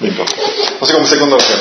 Lindo. 0.00 0.24
Vamos 0.24 0.90
a 0.90 0.92
comenzar 0.92 1.18
con 1.18 1.28
una 1.28 1.36
oración. 1.36 1.60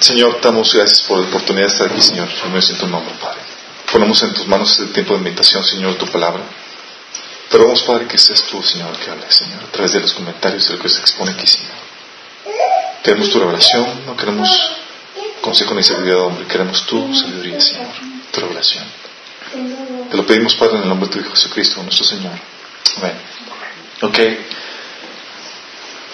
Señor, 0.00 0.34
te 0.36 0.48
damos 0.48 0.72
gracias 0.74 1.02
por 1.02 1.18
la 1.18 1.26
oportunidad 1.26 1.66
de 1.66 1.72
estar 1.72 1.90
aquí, 1.90 2.02
Señor. 2.02 2.28
Yo 2.28 2.62
siento 2.62 2.84
tu 2.84 2.90
nombre, 2.90 3.14
Padre. 3.20 3.40
Ponemos 3.90 4.22
en 4.22 4.32
tus 4.34 4.46
manos 4.46 4.70
este 4.70 4.92
tiempo 4.92 5.14
de 5.14 5.20
meditación, 5.20 5.64
Señor, 5.64 5.94
tu 5.94 6.06
palabra. 6.06 6.42
Pero 7.50 7.64
vamos, 7.64 7.82
Padre, 7.82 8.06
que 8.06 8.18
seas 8.18 8.42
tú, 8.42 8.62
Señor, 8.62 8.96
que 8.98 9.10
hables, 9.10 9.34
Señor, 9.34 9.64
a 9.64 9.72
través 9.72 9.92
de 9.92 10.00
los 10.00 10.12
comentarios 10.12 10.68
de 10.68 10.76
lo 10.76 10.82
que 10.82 10.88
se 10.88 11.00
expone 11.00 11.32
aquí, 11.32 11.46
Señor. 11.46 11.72
Queremos 13.02 13.30
tu 13.30 13.40
revelación, 13.40 14.04
no 14.06 14.16
queremos 14.16 14.50
consejo 15.40 15.74
ni 15.74 15.82
sabiduría 15.82 16.14
de 16.14 16.20
hombre, 16.20 16.46
queremos 16.46 16.84
tu 16.84 17.14
sabiduría, 17.14 17.58
Señor, 17.60 17.88
tu 18.30 18.40
revelación. 18.40 18.84
Te 20.10 20.16
lo 20.16 20.26
pedimos, 20.26 20.54
Padre, 20.56 20.76
en 20.76 20.82
el 20.82 20.88
nombre 20.88 21.08
de 21.08 21.14
tu 21.14 21.20
Hijo 21.20 21.30
Jesucristo, 21.30 21.82
nuestro 21.82 22.04
Señor. 22.04 22.34
Amén. 22.98 23.14
Ok. 24.02 24.18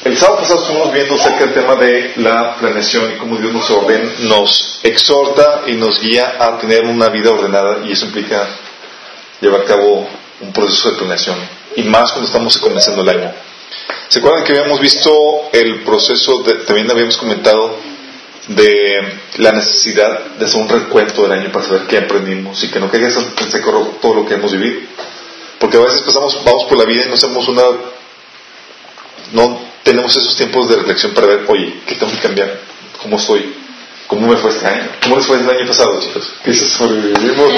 El 0.05 0.19
sábado 0.19 0.41
pasado 0.41 0.61
estuvimos 0.61 0.93
viendo 0.93 1.15
acerca 1.15 1.47
del 1.47 1.55
tema 1.55 1.77
de 1.77 2.13
la 2.17 2.57
planeación 2.57 3.13
y 3.13 3.17
cómo 3.17 3.39
Dios 3.39 3.55
nos 3.55 3.71
ordena, 3.71 4.13
nos 4.19 4.79
exhorta 4.83 5.63
y 5.67 5.77
nos 5.77 5.99
guía 5.99 6.37
a 6.39 6.59
tener 6.59 6.85
una 6.85 7.09
vida 7.09 7.31
ordenada 7.31 7.87
y 7.87 7.93
eso 7.93 8.05
implica 8.05 8.47
llevar 9.41 9.63
a 9.63 9.65
cabo 9.65 10.07
un 10.43 10.53
proceso 10.53 10.91
de 10.91 10.99
planeación 10.99 11.39
y 11.77 11.85
más 11.85 12.13
cuando 12.13 12.27
estamos 12.27 12.59
comenzando 12.59 13.01
el 13.01 13.09
año. 13.09 13.33
¿Se 14.09 14.19
acuerdan 14.19 14.45
que 14.45 14.53
habíamos 14.53 14.79
visto 14.79 15.11
el 15.55 15.83
proceso, 15.85 16.43
de, 16.43 16.53
también 16.67 16.91
habíamos 16.91 17.17
comentado 17.17 17.79
de 18.49 19.21
la 19.39 19.53
necesidad 19.53 20.21
de 20.39 20.45
hacer 20.45 20.61
un 20.61 20.69
recuento 20.69 21.23
del 21.23 21.33
año 21.33 21.51
para 21.51 21.65
saber 21.65 21.87
qué 21.87 21.97
aprendimos 21.97 22.63
y 22.63 22.69
que 22.69 22.79
no 22.79 22.91
caiga 22.91 23.09
en 23.09 23.51
seco 23.51 23.97
todo 24.03 24.17
lo 24.17 24.27
que 24.27 24.35
hemos 24.35 24.53
vivido? 24.53 24.81
Porque 25.59 25.79
a 25.79 25.81
veces 25.81 26.03
pasamos, 26.03 26.45
vamos 26.45 26.65
por 26.65 26.77
la 26.77 26.85
vida 26.85 27.05
y 27.07 27.09
no 27.09 27.15
hacemos 27.15 27.49
una, 27.49 27.63
no 29.33 29.74
tenemos 29.85 30.17
esos 30.17 30.35
tiempos 30.35 30.69
de 30.69 30.77
reflexión 30.77 31.13
para 31.13 31.29
ver, 31.29 31.45
oye, 31.49 31.81
¿qué 31.87 31.95
tengo 31.95 32.13
que 32.13 32.19
cambiar? 32.19 32.59
¿Cómo 33.01 33.19
estoy? 33.19 33.55
¿Cómo 34.07 34.27
me 34.27 34.37
fue 34.37 34.51
este 34.51 34.67
año? 34.67 34.89
¿Cómo 35.03 35.17
les 35.17 35.27
fue 35.27 35.39
el 35.39 35.49
año 35.49 35.67
pasado, 35.67 35.99
chicos? 36.01 36.35
¿Qué 36.45 36.55
se 36.55 36.69
sobrevivimos? 36.71 37.53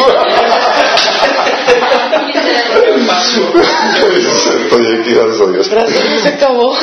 Estoy 4.61 6.21
se 6.23 6.29
acabó. 6.29 6.77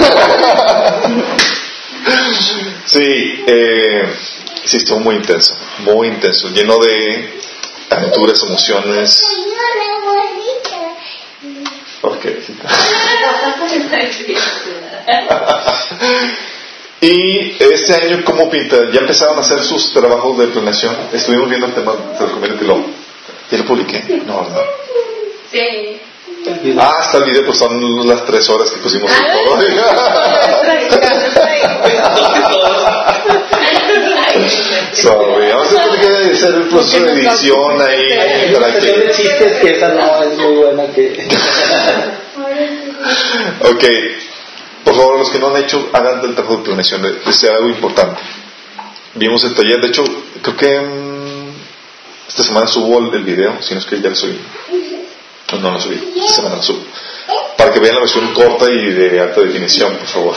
sí, 2.86 3.44
eh, 3.48 4.14
sí, 4.66 4.78
estuvo 4.78 5.00
muy 5.00 5.16
intenso, 5.16 5.56
muy 5.80 6.08
intenso, 6.08 6.50
lleno 6.50 6.78
de 6.80 7.40
aventuras, 7.90 8.44
emociones. 8.44 9.24
Ok, 12.02 12.26
y 17.02 17.58
este 17.60 17.96
año, 17.96 18.24
¿cómo 18.24 18.50
pinta? 18.50 18.78
Ya 18.92 19.02
empezaron 19.02 19.38
a 19.38 19.42
hacer 19.42 19.62
sus 19.64 19.92
trabajos 19.94 20.38
de 20.38 20.48
planeación. 20.48 20.96
Estuvimos 21.12 21.50
viendo 21.50 21.68
el 21.68 21.74
tema, 21.74 21.94
te 22.18 22.26
recomiendo 22.26 22.60
que 22.60 22.66
lo. 22.66 22.86
¿Ya 23.52 23.58
lo 23.58 23.66
publiqué? 23.66 24.22
No, 24.26 24.44
¿verdad? 24.46 24.66
Sí. 25.52 26.02
Ah, 26.78 27.00
está 27.02 27.20
el 27.20 27.26
video, 27.26 27.46
pues 27.46 27.58
son 27.58 28.08
las 28.08 28.26
tres 28.26 28.50
horas 28.50 28.70
que 28.70 28.78
pusimos 28.78 29.12
el 29.12 29.26
todo. 29.32 29.58
Sorry, 34.94 35.50
vamos 35.52 35.74
a 35.74 35.84
tener 36.00 36.00
que 36.00 36.32
hacer 36.32 36.56
el 36.56 36.68
proceso 36.70 37.06
de 37.06 37.12
edición 37.14 37.82
ahí. 37.82 38.54
Para 38.54 38.74
que... 38.74 39.12
chistes 39.12 39.62
que 39.62 39.78
esa 39.78 39.90
no 39.90 40.24
es 40.24 40.38
muy 40.38 40.56
buena 40.56 40.88
que... 40.88 41.28
ok, 43.62 43.84
por 44.84 44.96
favor, 44.96 45.20
los 45.20 45.30
que 45.30 45.40
no 45.40 45.48
han 45.48 45.64
hecho, 45.64 45.90
hagan 45.94 46.22
del 46.22 46.36
trabajo 46.36 46.58
de 46.58 46.64
planeación, 46.64 47.06
es 47.26 47.44
algo 47.46 47.70
importante. 47.70 48.22
Vimos 49.16 49.44
el 49.44 49.54
taller, 49.54 49.80
de 49.80 49.88
hecho, 49.88 50.04
creo 50.42 50.58
que 50.58 50.80
um, 50.80 51.52
esta 52.28 52.44
semana 52.44 52.68
subo 52.68 53.00
el, 53.00 53.14
el, 53.14 53.24
video, 53.24 53.62
si 53.62 53.74
no 53.74 53.80
es 53.80 53.86
que 53.86 54.02
ya 54.02 54.10
lo 54.10 54.16
subí. 54.16 54.40
No, 55.52 55.60
no 55.60 55.72
lo 55.72 55.80
subí, 55.80 56.14
esta 56.18 56.34
semana 56.34 56.56
lo 56.56 56.64
subo. 56.64 56.84
Para 57.58 57.72
que 57.72 57.80
vean 57.80 57.96
la 57.96 58.02
versión 58.02 58.34
corta 58.34 58.70
y 58.72 58.92
de 58.92 59.20
alta 59.20 59.42
definición, 59.42 59.96
por 59.98 60.08
favor. 60.08 60.36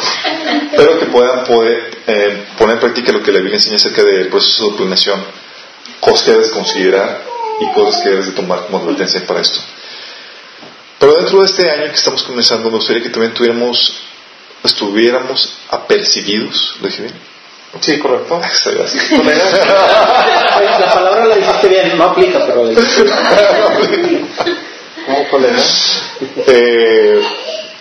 Pero 0.77 1.01
que 1.01 1.07
puedan 1.07 1.45
poder, 1.45 1.99
eh, 2.07 2.45
poner 2.59 2.75
en 2.75 2.81
práctica 2.81 3.13
lo 3.13 3.23
que 3.23 3.33
la 3.33 3.39
Biblia 3.39 3.57
enseña 3.57 3.77
acerca 3.77 4.05
del 4.05 4.29
proceso 4.29 4.71
de 4.71 4.77
planeación, 4.77 5.25
cosas 6.01 6.23
que 6.23 6.31
debes 6.33 6.51
considerar 6.51 7.25
y 7.61 7.73
cosas 7.73 8.03
que 8.03 8.11
debes 8.11 8.27
de 8.27 8.33
tomar 8.33 8.67
como 8.67 8.79
advertencia 8.79 9.27
para 9.27 9.41
esto. 9.41 9.59
Pero 10.99 11.15
dentro 11.15 11.41
de 11.41 11.47
este 11.47 11.71
año 11.71 11.91
que 11.91 11.97
estamos 11.97 12.23
comenzando, 12.23 12.71
me 12.71 12.77
gustaría 12.77 13.03
que 13.03 13.11
también 13.11 13.35
tuviéramos 13.35 14.06
estuviéramos 14.67 15.59
apercibidos, 15.71 16.77
¿lo 16.81 16.89
dije 16.89 17.03
bien? 17.03 17.15
Sí, 17.81 17.99
correcto. 17.99 18.41
Gracias. 18.65 19.11
la 20.81 20.95
palabra 20.95 21.27
la 21.27 21.37
dijiste 21.37 21.69
bien, 21.69 21.99
no 21.99 22.05
aplica, 22.05 22.47
pero 22.47 22.65
la 22.65 22.81
¿Cómo 25.07 25.29
colega? 25.31 25.59
Eh, 26.47 27.23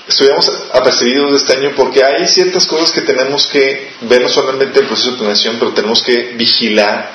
estuviéramos 0.07 0.51
apercibidos 0.73 1.31
de 1.31 1.37
este 1.37 1.53
año 1.53 1.71
porque 1.75 2.03
hay 2.03 2.27
ciertas 2.27 2.67
cosas 2.67 2.91
que 2.91 3.01
tenemos 3.01 3.47
que 3.47 3.93
ver 4.01 4.21
no 4.21 4.29
solamente 4.29 4.79
el 4.79 4.85
proceso 4.85 5.11
de 5.11 5.17
planeación, 5.17 5.55
pero 5.57 5.71
tenemos 5.71 6.03
que 6.03 6.33
vigilar 6.35 7.09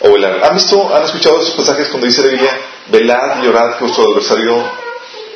o 0.00 0.12
velar. 0.12 0.40
¿Han 0.44 0.54
visto, 0.54 0.94
han 0.94 1.04
escuchado 1.04 1.40
esos 1.40 1.54
pasajes 1.54 1.88
cuando 1.88 2.06
dice 2.06 2.22
la 2.22 2.28
Biblia, 2.28 2.58
velad 2.88 3.44
y 3.44 3.46
orad 3.46 3.76
que 3.76 3.84
vuestro 3.84 4.10
adversario, 4.10 4.64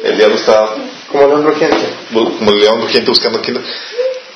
el 0.03 0.17
diablo 0.17 0.37
está 0.37 0.75
como 1.11 1.27
león 1.27 1.45
rugiente. 1.45 1.89
Como 2.13 2.51
el 2.51 2.61
león 2.61 2.83
rugiente 2.83 3.11
buscando 3.11 3.39
a 3.39 3.43
quien, 3.43 3.63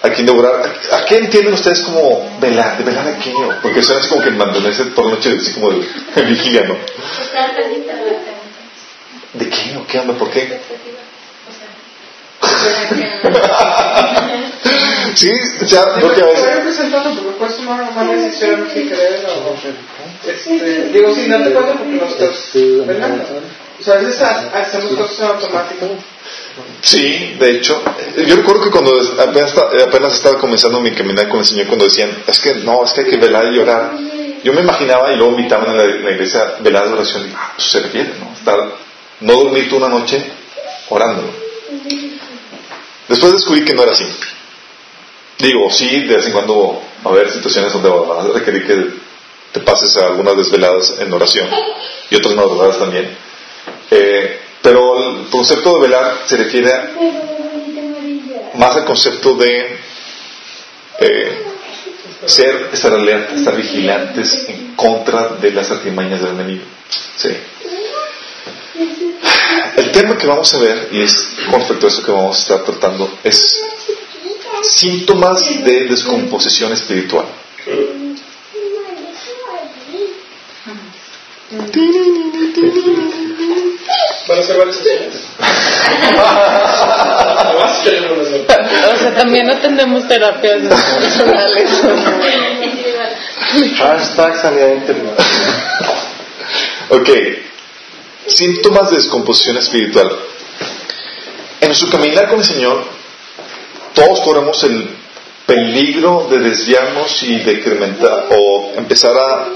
a 0.03 0.10
quien 0.10 0.27
devorar. 0.27 0.75
¿A 0.93 1.05
qué 1.05 1.19
entienden 1.19 1.55
ustedes 1.55 1.81
como 1.81 2.38
velar? 2.41 2.78
¿De 2.78 2.84
velar 2.84 3.09
a 3.09 3.19
qué? 3.19 3.34
Porque 3.62 3.83
suena 3.83 4.06
como 4.09 4.22
que 4.22 4.31
mantenerse 4.31 4.84
por 4.87 5.06
la 5.06 5.12
noche 5.12 5.37
así 5.38 5.53
como 5.53 5.71
de, 5.71 5.87
de 6.15 6.22
vigilia, 6.28 6.65
¿no? 6.65 6.77
¿De 9.34 9.49
qué 9.49 9.77
o 9.77 9.87
qué 9.87 9.99
onda? 9.99 10.15
¿Por 10.15 10.31
qué? 10.31 10.61
sí, 15.15 15.31
ya, 15.66 15.84
porque 16.00 16.22
a 16.22 16.27
veces. 16.27 16.38
Estoy 16.38 16.55
representando 16.55 17.22
porque 17.22 17.38
puedes 17.38 17.56
tomar 17.56 17.82
una 17.82 17.93
mala 17.93 18.15
decisión 18.15 18.69
sin 18.72 18.88
creer 18.88 19.25
o. 19.27 19.55
Este, 20.28 20.88
digo, 20.88 21.15
sin 21.15 21.31
darte 21.31 21.53
cuenta 21.53 21.75
porque 21.75 21.93
no 21.93 22.05
estás 22.05 22.50
velando. 22.55 23.25
O 23.81 23.82
sea, 23.82 23.94
a 23.94 23.99
veces 23.99 24.21
hacemos 24.22 24.97
cosas 24.97 25.21
en 25.21 25.27
automático. 25.27 25.87
Sí, 26.81 27.37
de 27.38 27.50
hecho, 27.50 27.82
yo 28.16 28.37
recuerdo 28.37 28.65
que 28.65 28.70
cuando 28.70 28.93
apenas, 29.19 29.56
apenas 29.56 30.15
estaba 30.15 30.38
comenzando 30.38 30.81
mi 30.81 30.93
caminar 30.93 31.28
con 31.28 31.41
el 31.41 31.47
Señor, 31.47 31.66
cuando 31.66 31.84
decían, 31.84 32.10
es 32.26 32.38
que 32.38 32.54
no, 32.56 32.84
es 32.84 32.93
que 32.93 33.03
hay 33.03 33.10
que 33.10 33.16
velar 33.16 33.47
y 33.47 33.56
llorar, 33.56 33.93
yo 34.43 34.53
me 34.53 34.60
imaginaba 34.60 35.12
y 35.12 35.16
luego 35.16 35.38
invitaban 35.38 35.70
en 35.70 35.76
la, 35.76 35.84
la 35.84 36.10
iglesia 36.10 36.56
velar 36.60 36.88
de 36.88 36.94
oración, 36.94 37.28
y 37.28 37.32
ah, 37.34 37.53
pues 37.56 37.69
se 37.70 37.81
refiere, 37.81 38.15
¿no? 38.19 38.32
Estar, 38.34 38.59
no 39.20 39.32
dormir 39.34 39.69
tú 39.69 39.76
una 39.76 39.88
noche 39.88 40.22
orando. 40.88 41.22
Después 43.09 43.32
descubrí 43.32 43.64
que 43.64 43.75
no 43.75 43.82
era 43.82 43.93
así. 43.93 44.06
Digo, 45.38 45.70
sí, 45.70 46.00
de 46.00 46.16
vez 46.16 46.26
en 46.26 46.32
cuando 46.32 46.82
va 47.04 47.10
a 47.10 47.14
haber 47.14 47.31
situaciones 47.31 47.72
donde 47.72 47.88
vas 47.88 48.26
a 48.26 48.28
requerir 48.32 48.66
que 48.66 48.87
te 49.53 49.60
pases 49.60 49.97
a 49.97 50.06
algunas 50.06 50.37
desveladas 50.37 50.94
en 50.99 51.12
oración 51.12 51.49
y 52.10 52.16
otras 52.16 52.34
madrugadas 52.34 52.78
también. 52.78 53.16
Eh, 53.91 54.41
pero 54.62 55.21
el 55.21 55.28
concepto 55.28 55.75
de 55.75 55.81
velar 55.83 56.23
se 56.27 56.37
refiere 56.37 56.73
más 58.55 58.77
al 58.77 58.84
concepto 58.84 59.34
de 59.34 59.78
eh, 61.00 61.43
ser, 62.27 62.71
estar 62.73 62.93
alerta, 62.93 63.34
estar 63.34 63.56
vigilantes 63.56 64.49
en 64.49 64.75
contra 64.75 65.28
de 65.41 65.50
las 65.50 65.71
artimañas 65.71 66.21
del 66.21 66.34
enemigo. 66.34 66.65
Sí. 67.17 67.31
El 69.77 69.91
tema 69.91 70.17
que 70.17 70.27
vamos 70.27 70.53
a 70.55 70.59
ver, 70.59 70.89
y 70.93 71.03
es 71.03 71.34
con 71.50 71.61
respecto 71.61 71.87
a 71.87 71.89
eso 71.89 72.05
que 72.05 72.12
vamos 72.12 72.37
a 72.37 72.41
estar 72.41 72.65
tratando, 72.65 73.19
es 73.25 73.62
síntomas 74.62 75.65
de 75.65 75.87
descomposición 75.87 76.73
espiritual. 76.73 77.26
Van 84.28 84.38
a 84.38 84.42
ser 84.42 84.74
sesiones. 84.74 85.16
O 88.92 88.96
sea, 88.96 89.14
también 89.14 89.50
atendemos 89.50 90.06
terapias 90.06 90.62
personales. 90.62 91.70
Hashtag 93.78 94.40
sanidad 94.40 94.74
interior. 94.74 95.14
Ok. 96.90 97.08
Síntomas 98.26 98.90
de 98.90 98.96
descomposición 98.96 99.58
espiritual. 99.58 100.10
En 101.60 101.69
nuestro 101.69 101.90
caminar 101.90 102.28
con 102.28 102.38
el 102.38 102.44
Señor, 102.44 102.84
todos 103.94 104.20
corremos 104.20 104.62
el 104.64 104.88
peligro 105.46 106.28
de 106.30 106.38
desviarnos 106.38 107.22
y 107.22 107.40
de 107.40 107.52
incrementar 107.54 108.26
o 108.30 108.72
empezar 108.76 109.12
a 109.16 109.48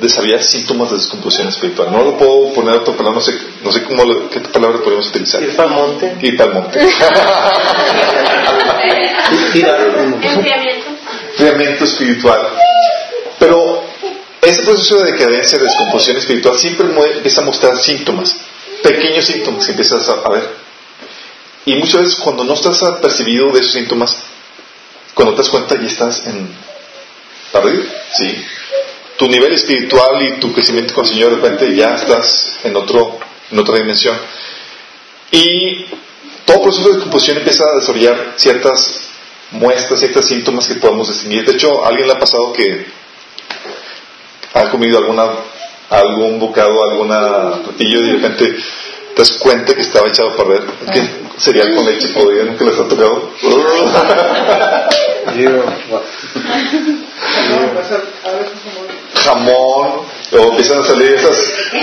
desarrollar 0.00 0.42
síntomas 0.42 0.90
de 0.90 0.96
descomposición 0.96 1.48
espiritual. 1.48 1.92
No 1.92 2.02
lo 2.02 2.16
puedo 2.16 2.52
poner 2.52 2.74
otra 2.76 2.94
palabra, 2.94 3.18
no 3.18 3.24
sé, 3.24 3.38
no 3.62 3.70
sé 3.72 3.82
cómo, 3.84 4.28
qué 4.30 4.40
palabra 4.40 4.80
podemos 4.82 5.08
utilizar. 5.08 5.42
Ir 5.42 5.54
para 5.54 5.68
el 5.68 5.74
monte. 5.74 6.16
Ir 6.20 6.36
para 6.36 6.50
el 6.50 6.54
monte. 6.54 6.80
Enfriamiento. 10.22 10.88
enfriamiento 11.32 11.84
espiritual. 11.84 12.40
Pero 13.38 13.84
ese 14.42 14.62
proceso 14.62 14.98
de 14.98 15.12
decadencia, 15.12 15.58
de 15.58 15.64
descomposición 15.64 16.16
espiritual, 16.16 16.58
siempre 16.58 16.86
empieza 17.14 17.42
a 17.42 17.44
mostrar 17.44 17.76
síntomas, 17.76 18.36
pequeños 18.82 19.26
síntomas 19.26 19.64
que 19.66 19.72
empiezas 19.72 20.08
a, 20.08 20.14
a 20.24 20.30
ver. 20.30 20.48
Y 21.66 21.74
muchas 21.76 22.00
veces 22.00 22.16
cuando 22.16 22.44
no 22.44 22.54
estás 22.54 22.82
apercibido 22.82 23.52
de 23.52 23.60
esos 23.60 23.72
síntomas, 23.72 24.16
cuando 25.14 25.34
te 25.34 25.42
das 25.42 25.50
cuenta 25.50 25.76
ya 25.76 25.86
estás 25.86 26.26
en 26.26 26.48
arriba, 27.52 27.84
¿sí? 28.12 28.44
Tu 29.20 29.28
nivel 29.28 29.52
espiritual 29.52 30.22
y 30.22 30.40
tu 30.40 30.50
crecimiento 30.50 30.94
con 30.94 31.04
el 31.04 31.10
Señor 31.10 31.28
de 31.28 31.36
repente 31.36 31.76
ya 31.76 31.94
estás 31.94 32.58
en, 32.64 32.74
otro, 32.74 33.18
en 33.50 33.58
otra 33.58 33.76
dimensión. 33.76 34.16
Y 35.30 35.84
todo 36.46 36.62
proceso 36.62 36.88
de 36.88 36.94
descomposición 36.94 37.36
empieza 37.36 37.64
a 37.64 37.80
desarrollar 37.80 38.32
ciertas 38.36 39.10
muestras, 39.50 40.00
ciertos 40.00 40.24
síntomas 40.24 40.66
que 40.66 40.76
podemos 40.76 41.08
distinguir. 41.08 41.44
De 41.44 41.52
hecho, 41.52 41.84
a 41.84 41.88
alguien 41.88 42.06
le 42.06 42.14
ha 42.14 42.18
pasado 42.18 42.50
que 42.54 42.86
ha 44.54 44.70
comido 44.70 44.96
alguna 44.96 45.28
algún 45.90 46.40
bocado, 46.40 46.82
alguna 46.82 47.62
platillo 47.62 48.00
y 48.00 48.06
de 48.06 48.12
repente 48.12 48.56
te 49.14 49.20
das 49.20 49.32
cuenta 49.32 49.74
que 49.74 49.82
estaba 49.82 50.08
echado 50.08 50.30
a 50.30 50.36
perder. 50.38 50.62
Que 50.94 51.06
cereal 51.36 51.74
con 51.74 51.84
leche 51.84 52.08
podrida 52.08 52.44
nunca 52.44 52.64
les 52.64 52.78
ha 52.78 52.88
tocado. 52.88 53.32
No, 59.14 59.20
Jamón, 59.20 60.02
o 60.32 60.36
empiezan 60.50 60.78
a 60.78 60.82
salir 60.84 61.12
esas 61.12 61.36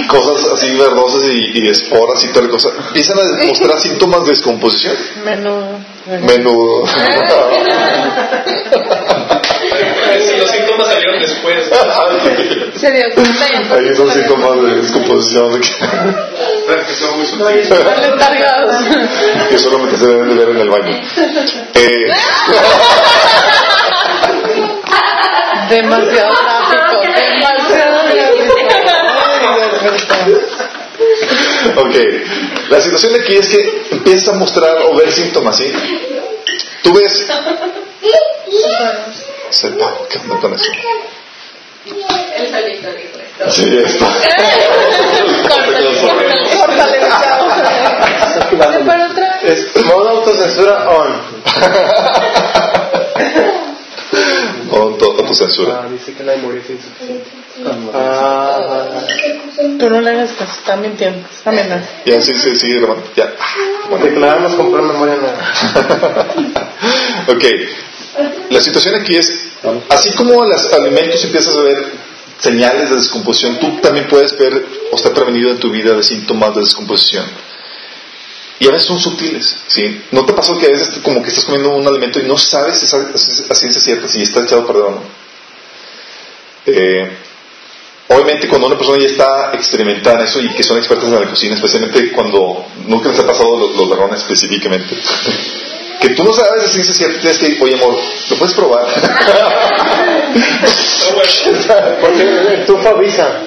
cosas 0.07 0.45
así 0.53 0.73
verdosas 0.75 1.23
y, 1.25 1.59
y 1.59 1.67
esporas 1.69 2.23
y 2.23 2.29
toda 2.29 2.45
la 2.45 2.51
cosa. 2.51 2.69
Empiezan 2.87 3.19
a 3.19 3.23
mostrar 3.45 3.79
síntomas 3.79 4.23
de 4.25 4.31
descomposición. 4.31 4.95
Menudo. 5.23 5.79
Menudo. 6.05 6.83
Si 10.19 10.35
los 10.37 10.49
síntomas 10.49 10.87
salieron 10.87 11.19
después. 11.21 11.67
Sería 12.75 13.13
como 13.13 13.27
Ahí 13.27 13.95
son 13.95 14.09
síntomas 14.11 14.61
de 14.61 14.75
descomposición 14.81 15.53
de 15.53 15.59
que, 15.59 16.93
son 16.93 17.17
muy 17.17 17.25
sutiles. 17.25 17.69
Que 19.49 19.57
solamente 19.57 19.97
se 19.97 20.05
deben 20.07 20.29
de 20.29 20.35
ver 20.35 20.49
en 20.49 20.57
el 20.57 20.69
baño. 20.69 20.95
Eh, 21.73 22.11
Demasiado 25.69 26.33
tráfico. 26.33 27.01
Demasiado 27.15 28.09
tráfico. 28.09 28.53
Ok, 31.77 31.95
la 32.69 32.81
situación 32.81 33.13
de 33.13 33.19
aquí 33.21 33.35
es 33.35 33.47
que 33.47 33.83
empiezas 33.91 34.29
a 34.29 34.33
mostrar 34.33 34.81
o 34.83 34.95
ver 34.95 35.11
síntomas, 35.11 35.57
¿sí? 35.57 35.71
Tú 36.83 36.93
ves... 36.93 37.27
Sepa, 39.49 39.93
¿qué 40.09 40.17
onda 40.19 40.37
con 40.39 40.53
eso? 40.53 40.71
El 41.85 42.51
solito 42.51 42.89
dijo 42.91 43.17
esto. 43.17 43.49
Sí, 43.49 43.77
esto. 43.77 44.05
Córtale, 46.59 46.99
córtale, 46.99 46.99
córtale. 48.49 48.85
Para 48.85 49.07
otra. 49.09 49.39
Es 49.43 49.85
modo 49.85 50.09
autocensura 50.09 50.89
on. 50.89 51.21
Auto, 54.97 55.21
autocensura. 55.21 55.81
Ah, 55.83 55.87
dice 55.91 56.13
que 56.13 56.23
la 56.23 56.35
memoria 56.35 56.59
es 56.61 56.69
insuficiente. 56.71 57.25
Ah, 57.93 59.01
Tú 59.77 59.89
no 59.89 60.01
le 60.01 60.09
hagas 60.09 60.31
caso, 60.33 60.53
está 60.59 60.75
mintiendo. 60.75 61.27
Está 61.29 61.51
mintiendo. 61.51 61.85
Ya, 62.05 62.19
sí, 62.21 62.33
sí, 62.33 62.55
sigue 62.55 62.79
grabando. 62.79 63.03
Ya. 63.15 63.31
Bueno. 63.89 64.05
declaramos 64.05 64.55
comprar 64.55 64.83
memoria 64.83 65.15
nueva. 65.15 66.75
ok. 67.27 67.43
La 68.49 68.61
situación 68.61 68.95
aquí 68.95 69.15
es, 69.15 69.49
así 69.89 70.11
como 70.13 70.43
los 70.43 70.73
alimentos 70.73 71.23
empiezas 71.23 71.55
a 71.55 71.61
ver 71.61 71.77
señales 72.39 72.89
de 72.89 72.95
descomposición, 72.95 73.59
tú 73.59 73.79
también 73.81 74.07
puedes 74.07 74.35
ver 74.37 74.65
o 74.91 74.95
estar 74.95 75.13
prevenido 75.13 75.51
en 75.51 75.59
tu 75.59 75.69
vida 75.69 75.93
de 75.93 76.01
síntomas 76.01 76.55
de 76.55 76.61
descomposición. 76.61 77.25
Y 78.59 78.67
a 78.67 78.71
veces 78.71 78.87
son 78.87 78.99
sutiles, 78.99 79.55
¿sí? 79.67 80.01
¿No 80.11 80.25
te 80.25 80.33
pasó 80.33 80.57
que 80.57 80.65
a 80.65 80.69
veces 80.69 80.99
como 81.03 81.21
que 81.21 81.29
estás 81.29 81.45
comiendo 81.45 81.75
un 81.75 81.87
alimento 81.87 82.19
y 82.19 82.23
no 82.23 82.37
sabes 82.37 82.79
si 82.79 82.85
a 82.85 83.55
ciencia 83.55 83.81
cierta 83.81 84.07
si 84.07 84.23
está 84.23 84.41
echado 84.41 84.63
a 84.63 84.67
perder 84.67 84.83
o 84.83 84.91
no? 84.91 85.01
Eh, 86.65 87.07
obviamente 88.07 88.47
cuando 88.47 88.67
una 88.67 88.77
persona 88.77 88.97
ya 88.97 89.07
está 89.09 89.51
experimentada 89.53 90.19
en 90.19 90.25
eso 90.25 90.41
y 90.41 90.49
que 90.55 90.63
son 90.63 90.77
expertos 90.77 91.07
en 91.09 91.19
la 91.19 91.29
cocina, 91.29 91.53
especialmente 91.53 92.11
cuando 92.11 92.65
nunca 92.87 93.09
les 93.09 93.19
ha 93.19 93.27
pasado 93.27 93.59
los, 93.59 93.75
los 93.75 93.89
ladrones 93.89 94.21
específicamente, 94.21 94.95
que 96.01 96.09
tú 96.09 96.23
no 96.23 96.33
sabes 96.33 96.63
si 96.63 96.73
ciencia 96.73 96.95
cierta, 96.95 97.19
tienes 97.19 97.37
que 97.37 97.49
ir, 97.49 97.61
oye 97.61 97.75
amor, 97.75 97.95
¿lo 98.29 98.35
puedes 98.37 98.55
probar? 98.55 98.87
Porque 102.01 102.63
tú 102.65 102.77
avisa. 102.77 103.41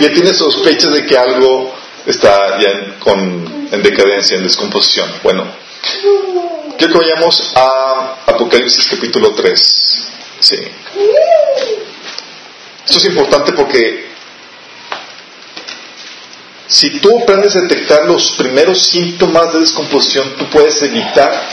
ya 0.00 0.12
tienes 0.12 0.36
sospechas 0.36 0.92
de 0.92 1.06
que 1.06 1.16
algo 1.16 1.83
está 2.06 2.60
ya 2.60 2.70
en, 2.70 2.94
con, 2.98 3.68
en 3.70 3.82
decadencia, 3.82 4.36
en 4.36 4.44
descomposición. 4.44 5.10
Bueno, 5.22 5.46
quiero 6.78 6.92
que 6.92 6.98
vayamos 6.98 7.52
a 7.56 8.16
Apocalipsis 8.26 8.86
capítulo 8.88 9.32
3. 9.34 10.06
Sí. 10.40 10.56
Esto 12.86 12.98
es 12.98 13.04
importante 13.06 13.52
porque 13.52 14.14
si 16.66 16.98
tú 16.98 17.18
aprendes 17.22 17.56
a 17.56 17.60
detectar 17.62 18.04
los 18.04 18.32
primeros 18.32 18.86
síntomas 18.86 19.52
de 19.52 19.60
descomposición, 19.60 20.34
tú 20.36 20.50
puedes 20.50 20.82
evitar 20.82 21.48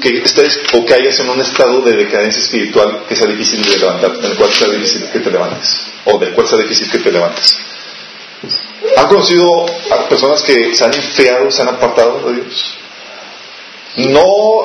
que 0.00 0.18
estés 0.18 0.60
o 0.74 0.84
caigas 0.84 1.18
en 1.20 1.30
un 1.30 1.40
estado 1.40 1.80
de 1.80 1.92
decadencia 1.92 2.42
espiritual 2.42 3.04
que 3.08 3.16
sea 3.16 3.28
difícil 3.28 3.62
de 3.62 3.78
levantar, 3.78 4.16
en 4.18 4.24
el 4.24 4.36
cual 4.36 4.52
sea 4.52 4.68
difícil 4.68 5.08
que 5.10 5.20
te 5.20 5.30
levantes, 5.30 5.76
o 6.04 6.18
del 6.18 6.32
cual 6.32 6.48
sea 6.48 6.58
difícil 6.58 6.90
que 6.90 6.98
te 6.98 7.12
levantes. 7.12 7.54
¿Han 8.96 9.08
conocido 9.08 9.66
a 9.90 10.08
personas 10.08 10.42
que 10.42 10.74
se 10.74 10.84
han 10.84 10.94
enfriado, 10.94 11.50
se 11.50 11.62
han 11.62 11.68
apartado 11.68 12.30
de 12.30 12.42
Dios? 12.42 12.74
No 13.96 14.62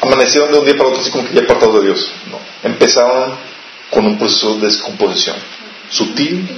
amanecieron 0.00 0.52
de 0.52 0.58
un 0.58 0.64
día 0.64 0.76
para 0.76 0.90
otro 0.90 1.00
así 1.00 1.10
como 1.10 1.26
que 1.26 1.34
ya 1.34 1.42
apartados 1.42 1.80
de 1.80 1.86
Dios. 1.86 2.10
No. 2.30 2.38
Empezaron 2.62 3.36
con 3.90 4.06
un 4.06 4.18
proceso 4.18 4.54
de 4.56 4.66
descomposición 4.66 5.36
sutil, 5.88 6.48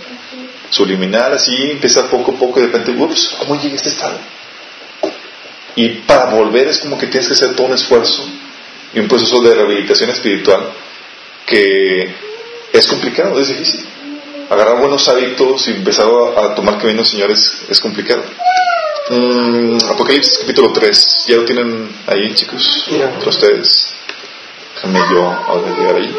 subliminal, 0.71 1.33
así 1.33 1.53
empieza 1.71 2.09
poco 2.09 2.33
a 2.33 2.35
poco 2.37 2.59
y 2.59 2.63
de 2.63 2.69
repente, 2.69 2.91
ups, 2.93 3.37
¿cómo 3.39 3.57
llegué 3.57 3.75
a 3.75 3.77
este 3.77 3.91
estado? 3.91 4.19
Y 5.77 5.89
para 6.07 6.27
volver 6.27 6.69
es 6.69 6.79
como 6.79 6.99
que 6.99 7.07
tienes 7.07 7.29
que 7.29 7.35
hacer 7.35 7.55
todo 7.55 7.67
un 7.67 7.75
esfuerzo 7.75 8.27
y 8.95 9.01
un 9.01 9.09
proceso 9.09 9.41
de 9.43 9.55
rehabilitación 9.55 10.11
espiritual 10.11 10.73
que 11.47 12.15
es 12.73 12.87
complicado, 12.87 13.39
es 13.39 13.49
difícil. 13.49 13.85
Agarrar 14.51 14.79
buenos 14.81 15.07
hábitos 15.09 15.69
y 15.69 15.73
empezar 15.73 16.07
a, 16.07 16.41
a 16.47 16.55
tomar 16.55 16.79
caminos, 16.79 17.11
señores, 17.11 17.51
es 17.69 17.81
complicado. 17.81 18.23
Mm, 19.11 19.79
Apocalipsis 19.91 20.39
capítulo 20.39 20.73
3, 20.73 21.25
¿ya 21.29 21.37
lo 21.37 21.45
tienen 21.45 21.95
ahí, 22.07 22.35
chicos? 22.35 22.85
Ya. 22.91 23.11
Para 23.11 23.29
ustedes. 23.29 23.95
Déjame 24.75 25.01
yo 25.11 25.23
ahora 25.23 25.77
llegar 25.77 25.97
ahí. 25.97 26.15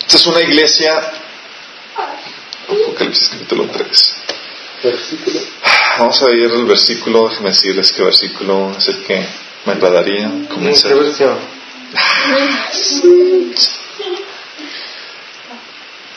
Esta 0.00 0.16
es 0.16 0.26
una 0.26 0.40
iglesia. 0.40 1.12
Apocalipsis 2.68 3.28
capítulo 3.28 3.68
3. 3.72 4.14
Versículo. 4.82 5.40
Vamos 5.98 6.22
a 6.22 6.30
ir 6.32 6.50
al 6.50 6.64
versículo, 6.64 7.28
déjenme 7.28 7.50
decirles 7.50 7.92
qué 7.92 8.02
versículo 8.02 8.72
es 8.76 8.88
el 8.88 9.04
que 9.04 9.26
me 9.66 9.72
agradaría 9.74 10.24
¿En 10.24 10.46
comenzar. 10.46 10.90
qué 10.92 10.98
versión? 10.98 11.38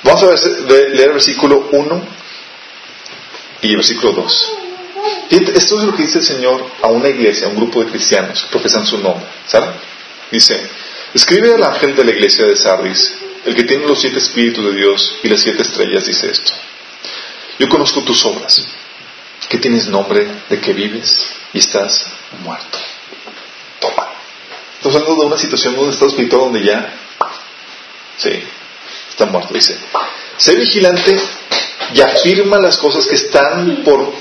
Vamos 0.05 0.21
a 0.21 0.47
leer 0.67 1.01
el 1.01 1.13
versículo 1.13 1.67
1 1.71 2.07
y 3.63 3.69
el 3.71 3.75
versículo 3.77 4.11
2. 4.13 4.51
Fíjate, 5.29 5.57
Esto 5.57 5.79
es 5.79 5.83
lo 5.83 5.95
que 5.95 6.03
dice 6.03 6.19
el 6.19 6.23
Señor 6.23 6.63
a 6.83 6.89
una 6.89 7.09
iglesia, 7.09 7.47
a 7.47 7.49
un 7.49 7.55
grupo 7.55 7.83
de 7.83 7.89
cristianos 7.89 8.43
que 8.43 8.49
profesan 8.49 8.85
su 8.85 8.99
nombre. 8.99 9.25
¿Saben? 9.47 9.71
Dice, 10.29 10.61
escribe 11.11 11.55
al 11.55 11.63
ángel 11.63 11.95
de 11.95 12.03
la 12.03 12.11
iglesia 12.11 12.45
de 12.45 12.55
Sardis, 12.55 13.17
el 13.45 13.55
que 13.55 13.63
tiene 13.63 13.87
los 13.87 13.99
siete 13.99 14.19
espíritus 14.19 14.63
de 14.65 14.73
Dios 14.73 15.15
y 15.23 15.27
las 15.27 15.41
siete 15.41 15.63
estrellas, 15.63 16.05
dice 16.05 16.29
esto. 16.29 16.51
Yo 17.57 17.67
conozco 17.67 18.03
tus 18.03 18.23
obras, 18.25 18.63
que 19.49 19.57
tienes 19.57 19.87
nombre 19.87 20.27
de 20.47 20.59
que 20.59 20.73
vives 20.73 21.31
y 21.51 21.59
estás 21.59 22.05
muerto. 22.43 22.77
Toma. 23.79 24.07
Estamos 24.77 24.97
hablando 24.97 25.21
de 25.21 25.27
una 25.29 25.37
situación 25.39 25.73
de 25.73 25.81
un 25.81 25.89
estado 25.89 26.11
espiritual 26.11 26.41
donde 26.41 26.63
ya, 26.63 26.93
sí, 28.17 28.43
está 29.15 29.25
muerto. 29.25 29.53
Dice, 29.53 29.77
sé 30.37 30.55
vigilante 30.55 31.17
y 31.93 32.01
afirma 32.01 32.59
las 32.59 32.77
cosas 32.77 33.05
que 33.07 33.15
están 33.15 33.83
por, 33.83 34.13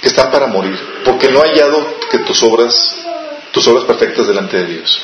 que 0.00 0.08
están 0.08 0.30
para 0.30 0.46
morir, 0.46 0.78
porque 1.04 1.30
no 1.30 1.40
ha 1.40 1.44
hallado 1.44 1.98
que 2.10 2.18
tus 2.18 2.42
obras, 2.42 2.98
tus 3.50 3.66
obras 3.66 3.84
perfectas 3.84 4.26
delante 4.26 4.58
de 4.58 4.66
Dios. 4.66 5.00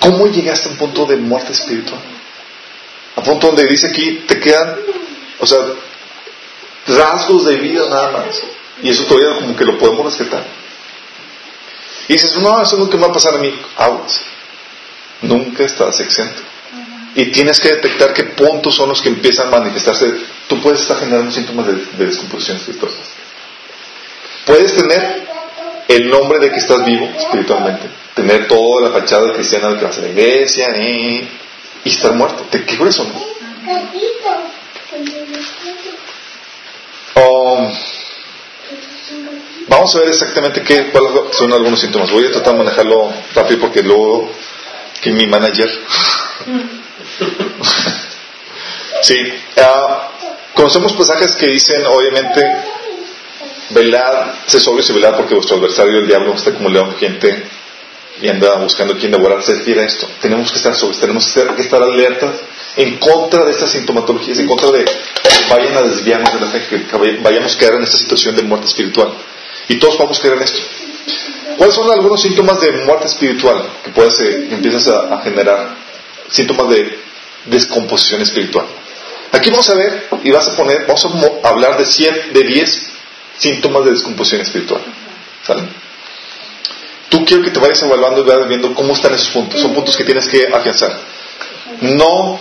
¿Cómo 0.00 0.26
llegaste 0.26 0.68
a 0.68 0.72
un 0.72 0.78
punto 0.78 1.06
de 1.06 1.16
muerte 1.16 1.52
espiritual? 1.52 2.00
A 3.14 3.22
punto 3.22 3.46
donde 3.46 3.66
dice 3.66 3.86
aquí, 3.86 4.24
te 4.26 4.38
quedan, 4.38 4.76
o 5.38 5.46
sea, 5.46 5.58
rasgos 6.86 7.46
de 7.46 7.56
vida 7.56 7.88
nada 7.88 8.10
más. 8.10 8.42
Y 8.82 8.90
eso 8.90 9.04
todavía 9.04 9.40
como 9.40 9.56
que 9.56 9.64
lo 9.64 9.78
podemos 9.78 10.04
respetar. 10.04 10.44
Y 12.08 12.12
dices, 12.12 12.36
no, 12.36 12.60
eso 12.62 12.90
que 12.90 12.96
me 12.96 13.04
va 13.04 13.08
a 13.10 13.14
pasar 13.14 13.36
a 13.36 13.38
mí. 13.38 13.58
Out. 13.78 14.10
Nunca 15.22 15.64
estás 15.64 15.98
exento. 16.00 16.42
Y 17.16 17.26
tienes 17.32 17.58
que 17.58 17.70
detectar 17.70 18.12
qué 18.12 18.24
puntos 18.24 18.74
son 18.74 18.90
los 18.90 19.00
que 19.00 19.08
empiezan 19.08 19.48
a 19.48 19.58
manifestarse. 19.58 20.14
Tú 20.46 20.60
puedes 20.60 20.82
estar 20.82 20.98
generando 20.98 21.32
síntomas 21.32 21.66
de, 21.66 21.72
de 21.72 22.06
descomposición 22.06 22.58
espiritual. 22.58 22.92
Puedes 24.44 24.74
tener 24.76 25.26
el 25.88 26.10
nombre 26.10 26.38
de 26.38 26.50
que 26.50 26.58
estás 26.58 26.84
vivo 26.84 27.08
espiritualmente, 27.18 27.88
tener 28.14 28.46
toda 28.46 28.88
la 28.88 29.00
fachada 29.00 29.32
cristiana 29.32 29.70
de 29.70 29.78
que 29.78 29.84
vas 29.84 29.98
a 29.98 30.02
la 30.02 30.08
iglesia 30.08 30.76
y 30.76 31.28
estar 31.84 32.12
muerto. 32.12 32.46
¿Te 32.50 32.64
qué 32.64 32.74
eso, 32.74 33.04
no? 33.04 33.36
Um, 37.18 37.72
vamos 39.68 39.94
a 39.94 40.00
ver 40.00 40.08
exactamente 40.08 40.62
qué, 40.62 40.90
cuáles 40.90 41.12
son 41.36 41.52
algunos 41.52 41.80
síntomas. 41.80 42.10
Voy 42.10 42.26
a 42.26 42.32
tratar 42.32 42.52
de 42.52 42.58
manejarlo 42.58 43.10
rápido 43.34 43.60
porque 43.60 43.82
luego 43.82 44.30
que 45.00 45.10
mi 45.12 45.26
manager. 45.26 45.70
Sí, 49.02 49.16
uh, 49.56 50.54
conocemos 50.54 50.92
pasajes 50.94 51.36
que 51.36 51.46
dicen, 51.46 51.84
obviamente, 51.86 52.44
velad, 53.70 54.34
se 54.46 54.60
sobrios 54.60 54.88
y 54.90 54.92
velad 54.94 55.16
porque 55.16 55.34
vuestro 55.34 55.56
adversario, 55.56 55.98
el 55.98 56.06
diablo, 56.06 56.34
está 56.34 56.52
como 56.52 56.68
león 56.68 56.94
gente 56.98 57.44
y 58.20 58.28
anda 58.28 58.56
buscando 58.56 58.96
quien 58.96 59.12
devorar. 59.12 59.42
Se 59.42 59.52
a 59.52 59.84
esto. 59.84 60.08
Tenemos 60.20 60.50
que 60.50 60.56
estar 60.56 60.74
sobrios, 60.74 61.00
tenemos 61.00 61.26
que 61.32 61.62
estar 61.62 61.82
alertas 61.82 62.40
en 62.76 62.98
contra 62.98 63.44
de 63.44 63.50
estas 63.52 63.70
sintomatologías, 63.70 64.38
en 64.38 64.46
contra 64.46 64.70
de 64.70 64.84
que 64.84 64.92
vayan 65.50 65.76
a 65.76 65.82
desviarnos 65.82 66.32
de 66.32 66.40
la 66.40 66.46
fe, 66.46 66.62
que 66.68 67.18
vayamos 67.22 67.54
a 67.54 67.58
quedar 67.58 67.74
en 67.74 67.84
esta 67.84 67.96
situación 67.96 68.36
de 68.36 68.42
muerte 68.42 68.66
espiritual. 68.66 69.14
Y 69.68 69.78
todos 69.78 69.98
vamos 69.98 70.18
a 70.18 70.22
quedar 70.22 70.36
en 70.36 70.42
esto. 70.44 70.58
¿Cuáles 71.56 71.74
son 71.74 71.90
algunos 71.90 72.20
síntomas 72.20 72.60
de 72.60 72.72
muerte 72.72 73.06
espiritual 73.06 73.66
que 73.82 73.90
puedes, 73.90 74.18
eh, 74.20 74.48
empiezas 74.50 74.88
a, 74.88 75.20
generar? 75.22 75.74
Síntomas 76.28 76.68
de 76.68 76.98
descomposición 77.46 78.22
espiritual. 78.22 78.66
Aquí 79.32 79.50
vamos 79.50 79.68
a 79.70 79.74
ver 79.74 80.08
y 80.22 80.30
vas 80.30 80.48
a 80.48 80.56
poner, 80.56 80.86
vamos 80.86 81.04
a 81.04 81.48
hablar 81.48 81.76
de 81.78 81.84
100, 81.84 82.32
de 82.32 82.42
10 82.44 82.90
síntomas 83.38 83.84
de 83.84 83.92
descomposición 83.92 84.40
espiritual. 84.42 84.82
¿Sale? 85.46 85.62
Tú 87.08 87.24
quiero 87.24 87.42
que 87.42 87.50
te 87.50 87.60
vayas 87.60 87.82
evaluando 87.82 88.20
y 88.20 88.24
vayas 88.24 88.48
viendo 88.48 88.74
cómo 88.74 88.94
están 88.94 89.14
esos 89.14 89.28
puntos. 89.28 89.60
Son 89.60 89.74
puntos 89.74 89.96
que 89.96 90.04
tienes 90.04 90.26
que 90.26 90.48
afianzar. 90.52 90.98
No 91.80 92.38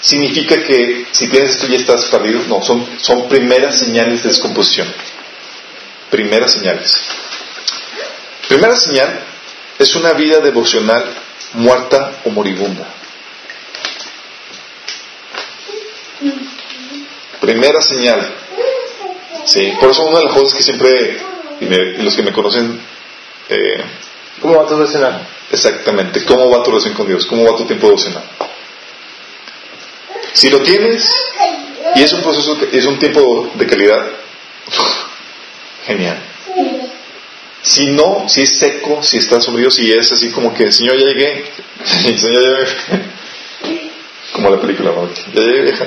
significa 0.00 0.62
que 0.62 1.06
si 1.12 1.28
tienes 1.28 1.50
esto 1.52 1.66
ya 1.66 1.76
estás 1.76 2.06
perdido. 2.06 2.42
No, 2.48 2.62
son, 2.62 2.86
son 3.00 3.28
primeras 3.28 3.78
señales 3.78 4.22
de 4.22 4.30
descomposición. 4.30 4.92
Primeras 6.10 6.52
señales. 6.52 6.92
Primera 8.48 8.76
señal 8.76 9.20
es 9.78 9.94
una 9.96 10.12
vida 10.12 10.40
devocional 10.40 11.04
muerta 11.54 12.20
o 12.24 12.30
moribunda. 12.30 12.86
Primera 17.40 17.82
señal. 17.82 18.34
Sí, 19.44 19.72
por 19.78 19.90
eso 19.90 20.04
una 20.04 20.20
de 20.20 20.24
las 20.24 20.34
cosas 20.34 20.54
que 20.54 20.62
siempre, 20.62 21.18
y 21.60 22.02
los 22.02 22.14
que 22.14 22.22
me 22.22 22.32
conocen, 22.32 22.80
eh, 23.48 23.84
¿cómo 24.40 24.56
va 24.56 24.66
tu 24.66 24.74
devocional? 24.76 25.26
Exactamente, 25.50 26.24
¿cómo 26.24 26.48
va 26.50 26.62
tu 26.62 26.70
relación 26.70 26.94
con 26.94 27.06
Dios? 27.06 27.26
¿Cómo 27.26 27.44
va 27.44 27.56
tu 27.56 27.66
tiempo 27.66 27.88
devocional? 27.88 28.24
Si 30.32 30.48
lo 30.50 30.60
tienes 30.62 31.08
y 31.94 32.02
es 32.02 32.12
un 32.12 32.22
proceso, 32.22 32.58
es 32.72 32.84
un 32.86 32.98
tiempo 32.98 33.50
de 33.54 33.66
calidad, 33.66 34.06
genial. 35.86 36.18
Si 37.62 37.86
no, 37.86 38.28
si 38.28 38.42
es 38.42 38.58
seco, 38.58 39.02
si 39.02 39.18
está 39.18 39.40
sombrío, 39.40 39.70
si 39.70 39.90
es 39.90 40.12
así 40.12 40.30
como 40.30 40.52
que, 40.52 40.70
Señor, 40.72 40.98
ya 40.98 41.06
llegué, 41.06 41.44
Señor, 41.84 42.16
ya 42.16 42.40
llegué, 42.40 43.13
como 44.34 44.50
la 44.50 44.60
película, 44.60 44.92
llegué, 45.32 45.72
ya. 45.72 45.86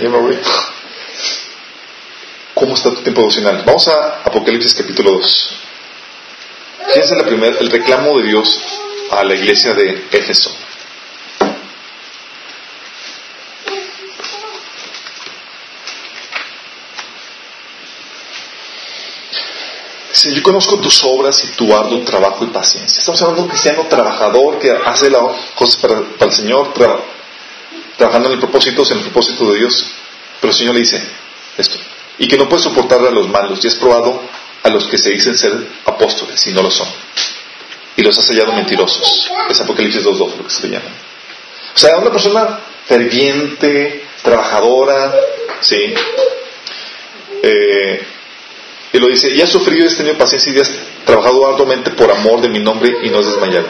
¿Cómo 2.54 2.74
está 2.74 2.90
tu 2.92 3.02
tiempo 3.02 3.22
devocional? 3.22 3.62
Vamos 3.66 3.88
a 3.90 4.22
Apocalipsis 4.24 4.74
capítulo 4.74 5.12
2. 5.12 5.50
Fíjense 6.88 7.16
la 7.18 7.26
primera, 7.26 7.60
el 7.60 7.70
reclamo 7.70 8.18
de 8.18 8.24
Dios 8.24 8.58
a 9.12 9.24
la 9.26 9.36
iglesia 9.36 9.74
de 9.74 10.08
Éfeso. 10.12 10.56
yo 20.34 20.44
conozco 20.44 20.78
tus 20.80 21.04
obras 21.04 21.42
y 21.44 21.48
tu 21.56 21.74
arduo 21.76 22.02
trabajo 22.02 22.44
y 22.44 22.48
paciencia. 22.48 23.00
Estamos 23.00 23.22
hablando 23.22 23.44
de 23.44 23.46
un 23.46 23.50
cristiano 23.50 23.86
trabajador 23.88 24.60
que 24.60 24.72
hace 24.72 25.10
las 25.10 25.22
cosas 25.56 25.78
para, 25.78 26.02
el 26.20 26.32
Señor, 26.34 26.74
trabajando 27.98 28.30
en 28.30 28.36
el 28.36 28.40
propósito, 28.40 28.84
en 28.90 28.98
el 28.98 29.04
propósito 29.04 29.52
de 29.52 29.60
Dios. 29.60 29.86
Pero 30.40 30.52
el 30.52 30.58
Señor 30.58 30.76
le 30.76 30.82
dice 30.82 31.02
esto. 31.58 31.78
Y 32.20 32.28
que 32.28 32.38
no 32.38 32.48
puede 32.48 32.64
soportar 32.64 33.06
a 33.06 33.12
los 33.12 33.28
malos. 33.30 33.64
Y 33.64 33.68
has 33.68 33.76
probado 33.76 34.22
a 34.64 34.70
los 34.70 34.88
que 34.88 34.98
se 34.98 35.12
dicen 35.12 35.38
ser 35.38 35.54
apóstoles 35.86 36.46
y 36.48 36.52
no 36.52 36.62
lo 36.62 36.72
son. 36.72 36.88
Y 37.96 38.04
los 38.04 38.18
has 38.18 38.28
hallado 38.28 38.54
mentirosos. 38.54 39.30
Es 39.50 39.60
Apocalipsis 39.60 40.04
2.2 40.04 40.38
lo 40.38 40.44
que 40.44 40.50
se 40.50 40.68
le 40.68 40.78
llama. 40.78 40.92
O 41.76 41.80
sea, 41.80 41.98
una 41.98 42.12
persona 42.12 42.60
ferviente, 42.88 44.06
trabajadora, 44.22 45.14
¿sí? 45.62 45.94
Eh, 47.44 48.06
y 48.94 49.00
lo 49.00 49.08
dice, 49.08 49.30
y 49.30 49.42
has 49.42 49.50
sufrido 49.50 49.84
y 49.84 49.88
has 49.88 49.98
tenido 49.98 50.18
paciencia 50.18 50.52
y 50.54 50.60
has 50.60 50.72
trabajado 51.06 51.48
arduamente 51.48 51.92
por 51.92 52.10
amor 52.12 52.42
de 52.42 52.50
mi 52.50 52.60
nombre 52.60 52.98
y 53.04 53.10
no 53.10 53.20
has 53.20 53.26
desmayado. 53.28 53.68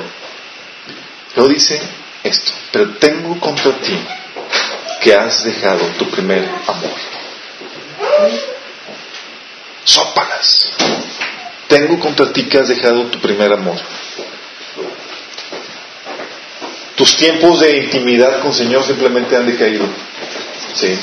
Luego 1.35 1.51
dice 1.51 1.81
esto, 2.23 2.51
pero 2.71 2.89
tengo 2.95 3.39
contra 3.39 3.71
ti 3.73 3.97
que 5.01 5.13
has 5.13 5.43
dejado 5.43 5.85
tu 5.97 6.09
primer 6.09 6.43
amor. 6.67 6.97
Sópalas. 9.83 10.71
Tengo 11.67 11.99
contra 11.99 12.31
ti 12.31 12.43
que 12.43 12.57
has 12.57 12.67
dejado 12.67 13.05
tu 13.05 13.19
primer 13.19 13.53
amor. 13.53 13.77
Tus 16.95 17.15
tiempos 17.15 17.59
de 17.59 17.77
intimidad 17.77 18.39
con 18.39 18.53
Señor 18.53 18.83
simplemente 18.83 19.35
han 19.35 19.45
decaído. 19.45 19.85
Sí. 20.73 20.97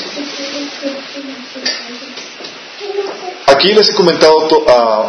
Aquí 3.47 3.73
les 3.73 3.91
he 3.91 3.95
comentado 3.95 4.49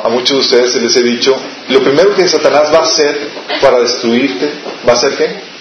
a, 0.05 0.09
muchos 0.09 0.37
de 0.37 0.41
ustedes, 0.41 0.75
les 0.75 0.95
he 0.95 1.03
dicho, 1.03 1.35
lo 1.69 1.81
primero 1.83 2.13
que 2.13 2.27
Satanás 2.27 2.71
va 2.71 2.79
a 2.79 2.83
hacer 2.83 3.29
para 3.59 3.79
destruirte, 3.79 4.51
¿va 4.87 4.93
a 4.93 4.97
ser 4.97 5.17
qué? 5.17 5.54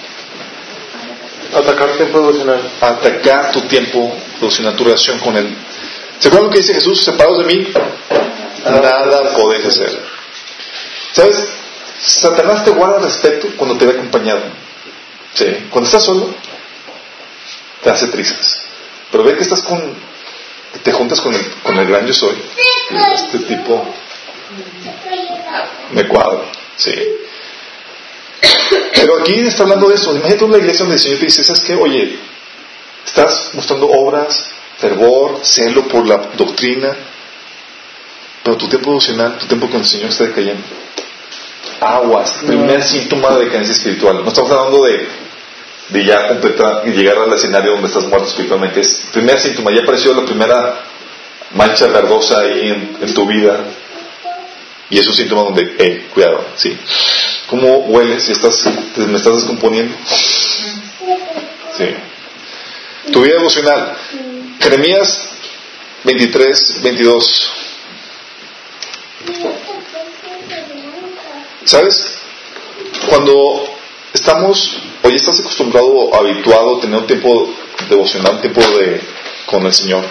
Atacar 1.54 1.90
tu 1.90 1.96
tiempo 1.96 2.18
devocional. 2.18 2.70
Atacar 2.80 3.52
tu 3.52 3.60
tiempo 3.62 4.16
devocional, 4.40 4.76
tu 4.76 4.84
relación 4.84 5.18
con 5.20 5.36
Él. 5.36 5.56
¿Se 6.18 6.28
acuerdan 6.28 6.48
lo 6.48 6.52
que 6.52 6.60
dice 6.60 6.74
Jesús? 6.74 7.02
Separados 7.04 7.38
de 7.38 7.54
mí, 7.54 7.72
nada 8.64 9.34
podéis 9.36 9.66
hacer. 9.66 10.00
¿Sabes? 11.12 11.48
Satanás 12.00 12.64
te 12.64 12.70
guarda 12.70 12.98
respeto 12.98 13.48
cuando 13.56 13.76
te 13.76 13.86
ve 13.86 13.92
acompañado. 13.92 14.42
Sí. 15.34 15.46
Cuando 15.70 15.86
estás 15.86 16.04
solo, 16.04 16.34
te 17.82 17.90
hace 17.90 18.08
trizas. 18.08 18.62
Pero 19.10 19.24
ve 19.24 19.36
que 19.36 19.42
estás 19.42 19.62
con 19.62 19.94
te 20.82 20.92
juntas 20.92 21.20
con 21.20 21.34
el, 21.34 21.50
con 21.62 21.76
el 21.78 21.86
gran 21.86 22.06
yo 22.06 22.14
soy, 22.14 22.36
este 23.14 23.38
tipo 23.40 23.86
me 25.92 26.08
cuadro, 26.08 26.46
sí. 26.76 26.92
Pero 28.94 29.20
aquí 29.20 29.40
está 29.40 29.64
hablando 29.64 29.88
de 29.88 29.96
eso. 29.96 30.14
Imagínate 30.14 30.44
una 30.44 30.58
iglesia 30.58 30.80
donde 30.80 30.96
el 30.96 31.00
Señor 31.00 31.18
te 31.18 31.24
dice, 31.26 31.44
¿sabes 31.44 31.62
qué? 31.62 31.74
Oye, 31.74 32.18
estás 33.06 33.50
mostrando 33.54 33.88
obras, 33.88 34.50
fervor, 34.78 35.40
celo 35.42 35.86
por 35.88 36.06
la 36.06 36.18
doctrina, 36.36 36.96
pero 38.42 38.56
tu 38.56 38.68
tiempo 38.68 38.90
devocional, 38.90 39.38
tu 39.38 39.46
tiempo 39.46 39.68
con 39.68 39.80
el 39.80 39.86
Señor 39.86 40.10
está 40.10 40.24
decayendo. 40.24 40.62
Aguas, 41.80 42.42
primer 42.46 42.82
síntoma 42.82 43.36
de 43.36 43.46
decadencia 43.46 43.72
espiritual. 43.72 44.22
No 44.22 44.28
estamos 44.28 44.50
hablando 44.50 44.84
de 44.84 45.24
de 45.88 46.04
ya 46.04 46.28
completar 46.28 46.82
y 46.86 46.90
llegar 46.90 47.18
al 47.18 47.32
escenario 47.32 47.72
donde 47.72 47.88
estás 47.88 48.04
muerto 48.04 48.28
espiritualmente. 48.28 48.80
Es 48.80 49.02
primer 49.12 49.38
síntoma, 49.38 49.70
ya 49.74 49.82
apareció 49.82 50.14
la 50.14 50.24
primera 50.24 50.82
mancha 51.52 51.86
verdosa 51.88 52.40
ahí 52.40 52.68
en, 53.00 53.14
tu 53.14 53.26
vida. 53.26 53.60
Y 54.90 54.98
es 54.98 55.06
un 55.06 55.14
síntoma 55.14 55.42
donde, 55.42 55.76
eh, 55.78 56.06
cuidado, 56.12 56.44
¿sí? 56.56 56.76
¿Cómo 57.48 57.78
hueles? 57.78 58.28
¿Estás, 58.28 58.64
¿Me 58.96 59.16
estás 59.16 59.36
descomponiendo? 59.36 59.96
Sí. 61.76 61.86
Tu 63.12 63.22
vida 63.22 63.36
emocional. 63.36 63.96
Jeremías 64.60 65.28
23, 66.04 66.82
22. 66.82 67.50
¿Sabes? 71.64 72.18
Cuando 73.08 73.64
estamos 74.12 74.76
Hoy 75.06 75.16
estás 75.16 75.38
acostumbrado, 75.38 76.14
habituado 76.14 76.78
a 76.78 76.80
tener 76.80 76.98
un 76.98 77.06
tiempo 77.06 77.54
devocional, 77.90 78.36
un 78.36 78.40
tiempo 78.40 78.62
de, 78.62 79.02
con 79.44 79.66
el 79.66 79.74
Señor. 79.74 80.02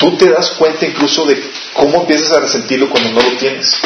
tú 0.00 0.16
te 0.16 0.28
das 0.28 0.50
cuenta 0.58 0.84
incluso 0.84 1.24
de 1.24 1.40
cómo 1.72 2.00
empiezas 2.00 2.32
a 2.32 2.40
resentirlo 2.40 2.90
cuando 2.90 3.12
no 3.12 3.20
lo 3.22 3.36
tienes. 3.36 3.78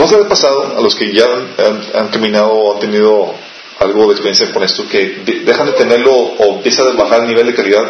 ¿No 0.00 0.08
se 0.08 0.14
ha 0.14 0.26
pasado 0.26 0.78
a 0.78 0.80
los 0.80 0.94
que 0.94 1.12
ya 1.12 1.26
han, 1.26 2.08
caminado 2.08 2.52
o 2.52 2.72
han 2.72 2.80
tenido 2.80 3.34
algo 3.80 4.06
de 4.06 4.12
experiencia 4.12 4.50
con 4.50 4.62
esto 4.62 4.88
que 4.88 5.42
dejan 5.44 5.66
de 5.66 5.72
tenerlo 5.72 6.10
o 6.14 6.56
empiezan 6.56 6.88
a 6.88 6.92
bajar 6.92 7.20
el 7.20 7.26
nivel 7.26 7.48
de 7.48 7.54
calidad 7.54 7.84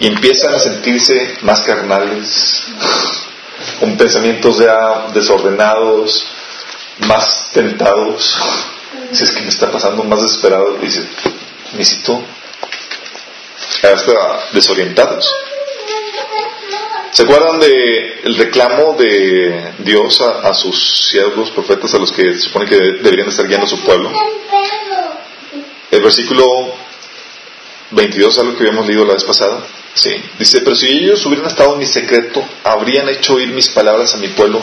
y 0.00 0.06
empiezan 0.06 0.52
a 0.52 0.58
sentirse 0.58 1.38
más 1.40 1.62
carnales, 1.62 2.62
con 3.80 3.96
pensamientos 3.96 4.58
ya 4.58 5.06
desordenados, 5.14 6.26
más 6.98 7.52
tentados? 7.54 8.38
Si 9.10 9.24
es 9.24 9.30
que 9.30 9.40
me 9.40 9.48
está 9.48 9.72
pasando 9.72 10.04
más 10.04 10.20
desesperado, 10.20 10.74
dice, 10.74 11.08
necesito 11.72 12.22
hasta 13.82 14.40
desorientados. 14.52 15.26
¿Se 17.12 17.22
acuerdan 17.22 17.58
del 17.58 18.20
el 18.24 18.36
reclamo 18.36 18.94
de 18.98 19.72
Dios 19.78 20.20
a, 20.20 20.52
sus 20.54 21.08
siervos, 21.10 21.50
profetas, 21.50 21.94
a 21.94 21.98
los 21.98 22.12
que 22.12 22.34
se 22.34 22.40
supone 22.40 22.66
que 22.66 22.76
deberían 22.76 23.28
estar 23.28 23.46
guiando 23.46 23.66
a 23.66 23.70
su 23.70 23.80
pueblo? 23.80 24.10
El 25.90 26.02
versículo 26.02 26.44
22, 27.92 28.38
algo 28.38 28.56
que 28.56 28.64
habíamos 28.64 28.86
leído 28.86 29.04
la 29.04 29.14
vez 29.14 29.24
pasada. 29.24 29.64
Sí, 29.94 30.10
dice, 30.38 30.60
pero 30.60 30.76
si 30.76 30.86
ellos 30.86 31.24
hubieran 31.26 31.46
estado 31.46 31.72
en 31.72 31.78
mi 31.78 31.86
secreto, 31.86 32.44
habrían 32.62 33.08
hecho 33.08 33.34
oír 33.34 33.48
mis 33.48 33.68
palabras 33.70 34.14
a 34.14 34.18
mi 34.18 34.28
pueblo 34.28 34.60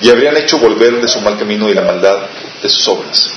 y 0.00 0.08
habrían 0.08 0.36
hecho 0.36 0.58
volver 0.58 1.00
de 1.00 1.08
su 1.08 1.20
mal 1.20 1.38
camino 1.38 1.68
y 1.68 1.74
la 1.74 1.82
maldad 1.82 2.28
de 2.62 2.68
sus 2.68 2.86
obras. 2.88 3.30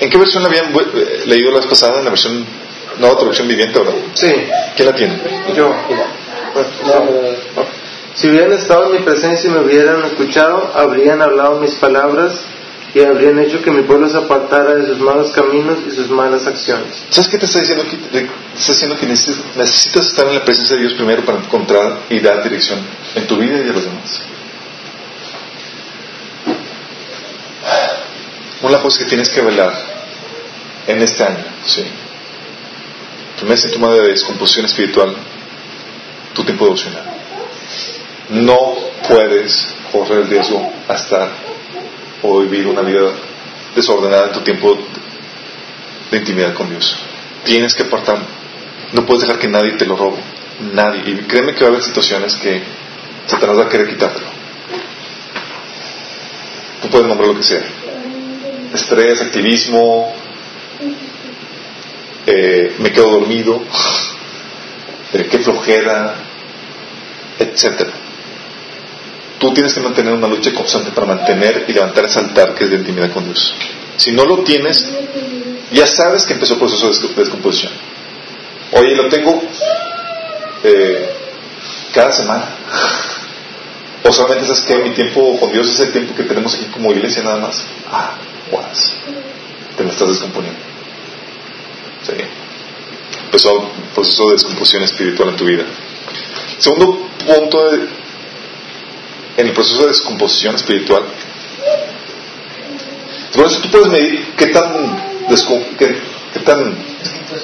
¿En 0.00 0.10
qué 0.10 0.18
versión 0.18 0.44
habían 0.46 0.72
eh, 0.74 1.22
leído 1.26 1.50
la 1.50 1.58
vez 1.58 1.66
pasada? 1.66 1.98
En 1.98 2.04
la 2.04 2.10
versión, 2.10 2.46
nueva 2.98 3.16
traducción 3.16 3.48
viviente, 3.48 3.78
¿verdad? 3.78 3.94
Sí. 4.14 4.32
¿Quién 4.76 4.88
la 4.88 4.94
tiene? 4.94 5.20
Yo. 5.54 5.74
Si 8.14 8.28
hubieran 8.28 8.52
estado 8.52 8.86
en 8.86 8.92
mi 8.92 8.98
presencia 9.00 9.48
y 9.48 9.52
me 9.52 9.60
hubieran 9.60 10.02
escuchado, 10.04 10.72
habrían 10.74 11.20
hablado 11.20 11.60
mis 11.60 11.74
palabras 11.74 12.40
y 12.94 13.02
habrían 13.02 13.38
hecho 13.38 13.62
que 13.62 13.70
mi 13.70 13.82
pueblo 13.82 14.08
se 14.08 14.16
apartara 14.16 14.74
de 14.74 14.86
sus 14.86 14.98
malos 14.98 15.30
caminos 15.32 15.80
y 15.86 15.90
sus 15.94 16.08
malas 16.08 16.46
acciones. 16.46 16.94
¿Sabes 17.10 17.28
qué 17.28 17.36
te 17.36 17.44
está 17.44 17.60
diciendo? 17.60 17.84
Te 17.84 18.20
está 18.58 18.72
diciendo 18.72 18.96
que 18.98 19.06
necesitas 19.06 20.06
estar 20.06 20.26
en 20.28 20.34
la 20.34 20.44
presencia 20.44 20.76
de 20.76 20.82
Dios 20.82 20.94
primero 20.94 21.22
para 21.22 21.38
encontrar 21.38 21.98
y 22.08 22.20
dar 22.20 22.42
dirección 22.42 22.78
en 23.14 23.26
tu 23.26 23.36
vida 23.36 23.58
y 23.58 23.68
a 23.68 23.72
los 23.72 23.84
demás. 23.84 24.22
Una 28.62 28.80
cosa 28.80 29.00
que 29.00 29.04
tienes 29.10 29.28
que 29.28 29.42
velar 29.42 29.74
en 30.86 31.02
este 31.02 31.22
año, 31.22 31.44
¿sí? 31.66 31.84
Primer 33.36 33.58
síntoma 33.58 33.92
de 33.92 34.08
descomposición 34.08 34.66
espiritual, 34.66 35.14
tu 36.34 36.44
tiempo 36.44 36.64
devocional. 36.64 37.04
No 38.30 38.74
puedes 39.06 39.74
correr 39.92 40.22
el 40.22 40.28
riesgo 40.28 40.72
a 40.88 40.94
estar 40.94 41.30
o 42.22 42.40
vivir 42.40 42.66
una 42.66 42.82
vida 42.82 43.10
desordenada 43.74 44.28
en 44.28 44.32
tu 44.32 44.40
tiempo 44.40 44.78
de 46.10 46.18
intimidad 46.18 46.54
con 46.54 46.70
Dios. 46.70 46.96
Tienes 47.44 47.74
que 47.74 47.82
apartar. 47.84 48.18
No 48.92 49.04
puedes 49.04 49.22
dejar 49.22 49.38
que 49.38 49.48
nadie 49.48 49.72
te 49.72 49.86
lo 49.86 49.96
robe. 49.96 50.18
Nadie. 50.72 51.02
Y 51.06 51.14
créeme 51.24 51.54
que 51.54 51.60
va 51.60 51.66
a 51.66 51.70
haber 51.72 51.82
situaciones 51.82 52.34
que 52.36 52.62
Satanás 53.26 53.58
va 53.58 53.64
a 53.64 53.68
querer 53.68 53.88
quitártelo. 53.88 54.26
Tú 56.82 56.88
puedes 56.88 57.06
nombrar 57.06 57.28
lo 57.28 57.36
que 57.36 57.42
sea 57.42 57.62
estrés, 58.76 59.20
activismo, 59.20 60.12
eh, 62.26 62.74
me 62.78 62.92
quedo 62.92 63.10
dormido, 63.10 63.62
eh, 65.12 65.28
qué 65.30 65.38
flojera, 65.38 66.14
etcétera. 67.38 67.90
Tú 69.38 69.52
tienes 69.52 69.74
que 69.74 69.80
mantener 69.80 70.12
una 70.14 70.26
lucha 70.26 70.52
constante 70.52 70.90
para 70.90 71.06
mantener 71.06 71.66
y 71.68 71.72
levantar 71.72 72.04
ese 72.06 72.18
altar 72.18 72.54
que 72.54 72.64
es 72.64 72.70
de 72.70 72.76
intimidad 72.76 73.12
con 73.12 73.24
Dios. 73.24 73.54
Si 73.96 74.12
no 74.12 74.24
lo 74.24 74.38
tienes, 74.38 74.90
ya 75.72 75.86
sabes 75.86 76.24
que 76.24 76.32
empezó 76.32 76.54
el 76.54 76.58
proceso 76.58 76.90
de 76.90 77.14
descomposición. 77.14 77.72
Oye, 78.72 78.96
lo 78.96 79.08
tengo 79.08 79.42
eh, 80.64 81.10
cada 81.92 82.12
semana. 82.12 82.48
O 84.02 84.12
solamente 84.12 84.46
sabes 84.46 84.62
que 84.62 84.76
mi 84.76 84.90
tiempo 84.90 85.38
con 85.38 85.52
Dios 85.52 85.68
es 85.68 85.80
el 85.80 85.92
tiempo 85.92 86.14
que 86.14 86.24
tenemos 86.24 86.54
aquí 86.54 86.66
como 86.66 86.92
iglesia 86.92 87.22
nada 87.22 87.38
más. 87.38 87.64
Ah, 87.90 88.14
te 89.76 89.84
me 89.84 89.90
estás 89.90 90.08
descomponiendo. 90.08 90.75
¿Sí? 92.06 92.12
Empezó 93.24 93.58
un 93.58 93.70
proceso 93.94 94.26
de 94.26 94.32
descomposición 94.34 94.84
espiritual 94.84 95.30
en 95.30 95.36
tu 95.36 95.44
vida. 95.44 95.64
Segundo 96.58 97.08
punto 97.26 97.74
en 99.36 99.46
el 99.46 99.52
proceso 99.52 99.82
de 99.82 99.88
descomposición 99.88 100.54
espiritual. 100.54 101.02
Eso 103.34 103.60
tú 103.60 103.70
puedes 103.70 103.88
medir 103.88 104.34
qué 104.36 104.46
tan, 104.46 105.26
qué, 105.78 106.40
tan 106.44 106.74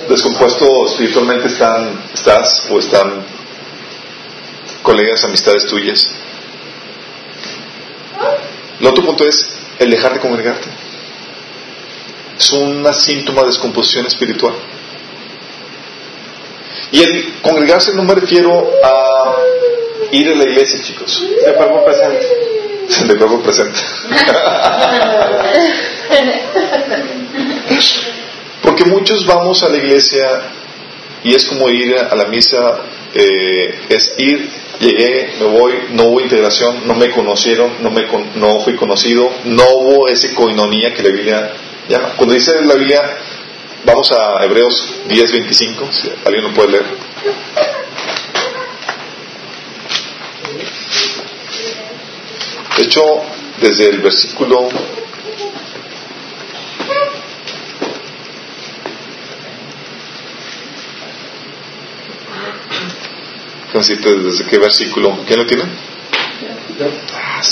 descompuesto 0.08 0.86
espiritualmente 0.86 1.48
están, 1.48 2.00
estás 2.14 2.68
o 2.70 2.78
están 2.78 3.24
colegas, 4.82 5.24
amistades 5.24 5.66
tuyas. 5.66 6.14
El 8.80 8.86
otro 8.86 9.04
punto 9.04 9.26
es 9.26 9.58
el 9.80 9.90
dejar 9.90 10.14
de 10.14 10.20
congregarte 10.20 10.68
es 12.38 12.52
un 12.52 12.86
síntoma 12.94 13.42
de 13.42 13.48
descomposición 13.48 14.06
espiritual. 14.06 14.54
Y 16.90 17.02
el 17.02 17.34
congregarse 17.42 17.94
no 17.94 18.04
me 18.04 18.14
refiero 18.14 18.70
a 18.84 19.34
ir 20.10 20.28
a 20.28 20.34
la 20.34 20.44
iglesia, 20.44 20.82
chicos. 20.82 21.22
De 21.44 21.52
cuerpo 21.54 21.84
presente. 21.84 22.26
De 23.12 23.16
cuerpo 23.16 23.40
presente. 23.40 23.78
Porque 28.62 28.84
muchos 28.84 29.24
vamos 29.26 29.62
a 29.62 29.68
la 29.70 29.78
iglesia 29.78 30.42
y 31.24 31.34
es 31.34 31.46
como 31.46 31.70
ir 31.70 31.96
a 31.96 32.14
la 32.14 32.26
misa, 32.26 32.80
eh, 33.14 33.74
es 33.88 34.14
ir, 34.18 34.48
llegué, 34.80 35.34
me 35.40 35.46
voy, 35.46 35.72
no 35.92 36.04
hubo 36.04 36.20
integración, 36.20 36.86
no 36.86 36.94
me 36.94 37.10
conocieron, 37.10 37.82
no, 37.82 37.90
me 37.90 38.06
no 38.34 38.60
fui 38.60 38.74
conocido, 38.74 39.30
no 39.44 39.64
hubo 39.76 40.08
ese 40.08 40.34
coinonía 40.34 40.92
que 40.94 41.02
la 41.02 41.10
Biblia 41.10 41.52
cuando 42.16 42.34
dice 42.34 42.60
la 42.62 42.74
Biblia, 42.74 43.18
vamos 43.84 44.10
a 44.12 44.44
Hebreos 44.44 44.88
10:25, 45.08 45.90
si 45.90 46.12
alguien 46.24 46.44
lo 46.44 46.54
puede 46.54 46.70
leer. 46.70 46.84
De 52.76 52.84
hecho, 52.84 53.02
desde 53.60 53.88
el 53.88 54.00
versículo 54.00 54.68
¿Desde 63.72 64.44
qué 64.48 64.58
versículo? 64.58 65.18
¿Quién 65.26 65.38
lo 65.40 65.46
tiene? 65.46 65.64
Ah, 67.14 67.42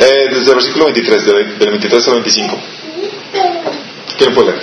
eh, 0.00 0.28
desde 0.30 0.48
el 0.48 0.54
versículo 0.54 0.86
23, 0.86 1.26
del, 1.26 1.56
23 1.58 2.08
al 2.08 2.14
25. 2.14 2.58
¿Quién 4.16 4.34
puede 4.34 4.52
leer? 4.52 4.62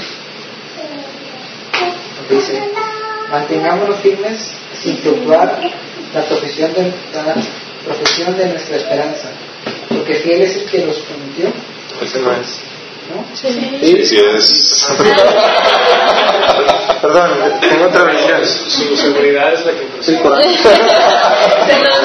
Dice, 2.30 2.62
mantengámonos 3.30 4.00
firmes 4.02 4.52
sin 4.82 4.98
fluctuar 4.98 5.62
la 6.14 6.22
profesión 6.24 6.74
de, 6.74 6.92
la 7.14 7.36
profesión 7.86 8.36
de 8.36 8.48
nuestra 8.48 8.78
esperanza, 8.78 9.30
porque 9.90 10.16
fiel 10.16 10.42
es 10.42 10.58
el 10.58 10.66
que 10.66 10.86
los 10.86 10.98
prometió. 10.98 11.54
Ese 12.02 12.20
no 12.20 12.32
es. 12.34 12.60
¿No? 13.10 13.24
Sí, 13.34 13.48
sí, 14.06 14.18
es. 14.18 14.88
Perdón, 17.02 17.30
tengo 17.62 17.86
otra 17.86 18.04
versión. 18.04 18.46
Su 18.46 18.98
seguridad 18.98 19.54
es 19.54 19.66
la 19.66 19.72
que. 19.72 19.88
Sí, 20.02 20.18
por 20.22 20.36
ahí. 20.36 20.60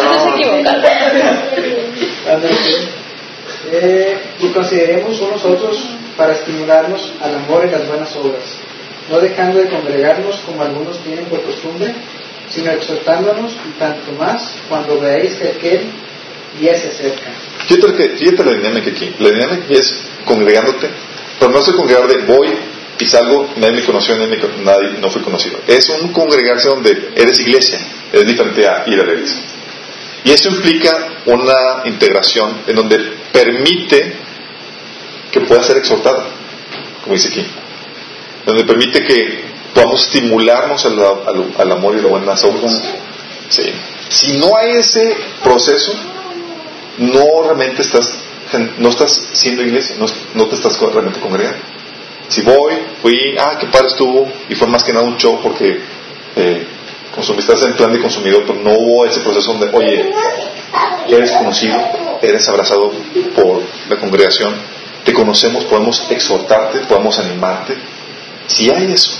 no, 0.03 0.29
equivocado. 0.35 0.83
Eh, 3.75 4.19
y 4.39 4.49
consideremos 4.49 5.19
unos 5.23 5.43
otros 5.47 5.79
para 6.15 6.35
estimularnos 6.35 7.11
al 7.23 7.37
amor 7.37 7.65
y 7.67 7.71
las 7.71 7.89
buenas 7.89 8.15
obras, 8.17 8.43
no 9.11 9.19
dejando 9.19 9.61
de 9.61 9.71
congregarnos 9.71 10.37
como 10.45 10.63
algunos 10.63 10.99
tienen 10.99 11.25
por 11.25 11.43
costumbre, 11.43 11.95
sino 12.51 12.71
exhortándonos 12.71 13.53
y 13.53 13.79
tanto 13.79 14.13
más 14.13 14.57
cuando 14.69 15.01
veáis 15.01 15.37
que 15.37 15.49
aquel 15.49 15.87
día 16.61 16.79
se 16.79 16.89
acerca. 16.89 17.31
Fíjate, 17.67 18.45
la 18.45 18.53
dinámica 18.53 18.91
aquí. 18.91 19.15
La 19.19 19.31
dinámica 19.31 19.65
es 19.71 20.05
congregándote, 20.27 20.89
pero 21.39 21.51
no 21.51 21.59
es 21.59 21.69
el 21.69 21.75
congregar 21.75 22.09
de 22.09 22.19
voy 22.27 22.51
y 23.01 23.07
salgo, 23.07 23.49
nadie 23.57 23.77
me 23.77 23.85
conoció, 23.85 24.19
nadie, 24.19 24.39
nadie 24.63 24.99
no 25.01 25.09
fui 25.09 25.23
conocido. 25.23 25.59
Es 25.67 25.89
un 25.89 26.13
congregarse 26.13 26.69
donde 26.69 27.13
eres 27.17 27.41
iglesia, 27.41 27.79
es 28.13 28.27
diferente 28.27 28.67
a 28.67 28.85
ir 28.87 29.01
a 29.01 29.05
la 29.05 29.15
iglesia. 29.15 29.52
Y 30.25 30.31
eso 30.31 30.49
implica 30.51 31.09
una 31.27 31.83
integración 31.85 32.63
en 32.67 32.77
donde 32.77 32.99
permite 33.33 34.15
que 35.33 35.41
pueda 35.41 35.63
ser 35.63 35.79
exhortada, 35.79 36.25
como 37.03 37.15
dice 37.15 37.29
aquí. 37.29 37.47
donde 38.47 38.65
permite 38.65 39.05
que 39.05 39.45
podamos 39.75 40.03
estimularnos 40.05 40.85
al, 40.85 40.99
al- 41.01 41.53
al 41.59 41.73
amor 41.73 41.97
y 41.97 42.03
la 42.03 42.09
buena 42.09 42.33
obras. 42.35 42.83
Sí. 43.49 43.73
Si 44.09 44.33
no 44.39 44.57
hay 44.57 44.73
ese 44.73 45.17
proceso, 45.43 45.93
no 46.99 47.43
realmente 47.45 47.83
estás, 47.83 48.13
no 48.79 48.89
estás 48.91 49.29
siendo 49.33 49.63
iglesia, 49.63 49.97
no, 49.99 50.07
no 50.35 50.47
te 50.47 50.57
estás 50.57 50.79
realmente 50.81 51.21
congregando. 51.21 51.59
Si 52.29 52.43
voy, 52.43 52.75
fui, 53.01 53.37
ah, 53.39 53.57
qué 53.61 53.67
padre 53.67 53.89
estuvo, 53.89 54.31
y 54.49 54.55
fue 54.55 54.67
más 54.69 54.83
que 54.85 54.93
nada 54.93 55.05
un 55.05 55.17
show 55.17 55.41
porque 55.43 55.81
eh, 56.37 56.67
consumiste 57.14 57.53
en 57.53 57.75
plan 57.75 57.92
de 57.92 58.01
consumidor, 58.01 58.44
pero 58.46 58.59
no 58.61 58.72
hubo 58.72 59.07
ese 59.07 59.20
proceso 59.20 59.53
donde, 59.53 59.68
oye, 59.77 60.12
eres 61.09 61.33
conocido, 61.33 61.79
eres 62.22 62.48
abrazado 62.48 62.92
por 63.35 63.62
la 63.88 63.96
congregación, 63.96 64.55
te 65.05 65.12
conocemos, 65.12 65.64
podemos 65.64 66.05
exhortarte, 66.11 66.81
podemos 66.81 67.18
animarte. 67.18 67.77
Si 68.46 68.70
hay 68.70 68.92
eso, 68.92 69.12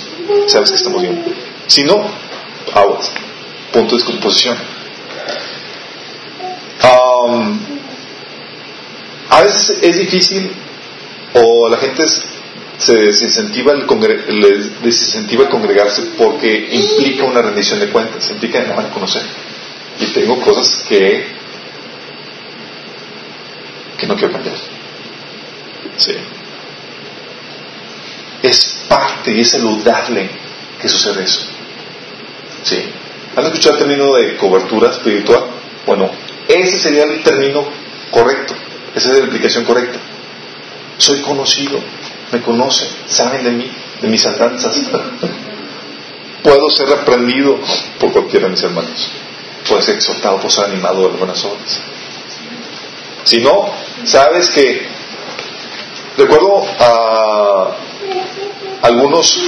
sabes 0.47 0.71
que 0.71 0.77
estamos 0.77 1.03
bien. 1.03 1.23
Si 1.67 1.83
no, 1.85 2.05
aguas. 2.75 3.11
Punto 3.73 3.97
de 3.97 4.03
descomposición. 4.03 4.57
Am, 6.83 7.61
a 9.31 9.43
veces 9.43 9.79
es 9.81 9.99
difícil 9.99 10.53
o 11.35 11.69
la 11.69 11.77
gente 11.79 12.03
es- 12.03 12.23
se 12.83 12.97
desincentiva 12.97 13.73
el, 13.73 13.87
congre- 13.87 14.25
desincentiva 14.83 15.49
congregarse 15.49 16.03
porque 16.19 16.69
implica 16.73 17.25
una 17.25 17.43
rendición 17.43 17.79
de 17.81 17.89
cuentas, 17.89 18.29
implica 18.31 18.61
que 18.63 18.69
me 18.69 18.75
van 18.75 18.87
a 18.87 18.91
conocer. 18.91 19.23
Y 20.01 20.07
tengo 20.07 20.41
cosas 20.41 20.85
que, 20.89 21.27
que 23.99 24.07
no 24.07 24.17
quiero 24.17 24.33
cambiar. 24.33 24.57
Sí. 25.97 26.15
Es 28.43 28.79
parte 28.89 29.31
y 29.33 29.41
es 29.41 29.51
saludable 29.51 30.29
que 30.81 30.89
suceda 30.89 31.23
eso. 31.23 31.43
Sí. 32.65 32.83
¿Han 33.37 33.45
escuchado 33.47 33.77
el 33.77 33.79
término 33.85 34.15
de 34.17 34.37
cobertura 34.37 34.91
espiritual? 34.91 35.45
Bueno, 35.87 36.11
ese 36.49 36.79
sería 36.79 37.05
el 37.05 37.23
término 37.23 37.65
correcto. 38.11 38.55
Esa 38.95 39.11
es 39.13 39.19
la 39.19 39.25
implicación 39.25 39.65
correcta. 39.65 39.99
Soy 40.99 41.21
conocido, 41.21 41.81
me 42.33 42.41
conocen, 42.41 42.89
saben 43.07 43.45
de 43.45 43.51
mí, 43.51 43.71
de 44.01 44.09
mis 44.09 44.25
andanzas. 44.27 44.81
Puedo 46.43 46.71
ser 46.71 46.89
reprendido 46.89 47.59
por 48.01 48.13
cualquiera 48.13 48.47
de 48.47 48.53
mis 48.53 48.63
hermanos. 48.63 49.11
Puedo 49.69 49.81
ser 49.83 49.97
exhortado, 49.97 50.39
puedo 50.39 50.51
ser 50.51 50.65
animado 50.65 51.03
de 51.03 51.09
las 51.11 51.19
buenas 51.19 51.45
obras. 51.45 51.81
Si 53.25 53.41
no, 53.41 53.71
sabes 54.05 54.49
que 54.49 54.87
recuerdo 56.17 56.65
a 56.81 57.77
algunos 58.83 59.39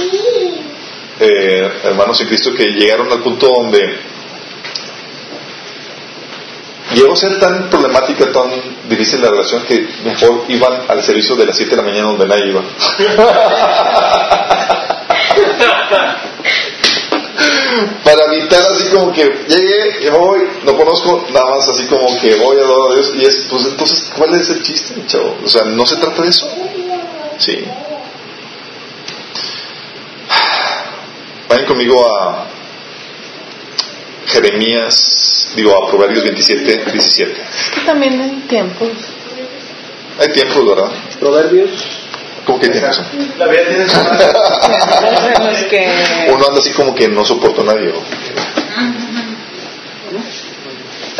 eh, 1.19 1.71
hermanos 1.83 2.21
en 2.21 2.27
Cristo 2.27 2.53
que 2.53 2.65
llegaron 2.65 3.11
al 3.11 3.21
punto 3.21 3.49
donde 3.53 3.99
llegó 6.95 7.13
a 7.13 7.15
ser 7.15 7.39
tan 7.39 7.69
problemática, 7.69 8.31
tan 8.31 8.49
difícil 8.89 9.21
la 9.21 9.29
relación 9.29 9.63
que 9.63 9.87
mejor 10.03 10.45
iban 10.47 10.85
al 10.87 11.03
servicio 11.03 11.35
de 11.35 11.45
las 11.45 11.55
7 11.57 11.69
de 11.71 11.77
la 11.77 11.83
mañana 11.83 12.07
donde 12.07 12.27
nadie 12.27 12.47
iba. 12.47 12.63
Para 18.03 18.33
evitar 18.33 18.63
así 18.71 18.89
como 18.89 19.11
que 19.11 19.23
llegué, 19.47 20.09
voy, 20.09 20.47
no 20.63 20.77
conozco, 20.77 21.25
nada 21.33 21.57
más 21.57 21.67
así 21.67 21.85
como 21.87 22.17
que 22.19 22.35
voy 22.35 22.57
a 22.57 22.61
adorar 22.61 22.91
a 22.91 22.95
Dios 22.95 23.13
y 23.15 23.25
es, 23.25 23.47
pues 23.49 23.65
entonces, 23.65 24.11
¿cuál 24.15 24.33
es 24.39 24.49
el 24.49 24.63
chiste, 24.63 25.05
chavo? 25.05 25.35
O 25.43 25.49
sea, 25.49 25.65
no 25.65 25.85
se 25.85 25.97
trata 25.97 26.21
de 26.21 26.29
eso. 26.29 26.47
Sí. 27.37 27.65
Vayan 31.49 31.65
conmigo 31.65 32.07
a 32.07 32.54
Jeremías, 34.35 35.47
digo 35.55 35.71
a 35.81 35.87
Proverbios 35.89 36.23
27, 36.23 36.91
17. 36.91 37.31
Es 37.31 37.69
que 37.73 37.81
también 37.85 38.19
hay 38.19 38.43
tiempos. 38.49 38.89
Hay 40.19 40.27
tiempos, 40.33 40.67
¿verdad? 40.67 40.91
Proverbios. 41.21 41.69
¿Cómo 42.45 42.59
que 42.59 42.67
tiempos? 42.69 43.01
La 43.39 43.47
vida 43.47 43.61
tiene 43.69 43.85
que 45.69 46.31
Uno 46.33 46.45
anda 46.47 46.59
así 46.59 46.71
como 46.71 46.93
que 46.93 47.07
no 47.07 47.23
soporta 47.23 47.61
a 47.61 47.65
nadie. 47.65 47.89
¿o? 47.91 48.01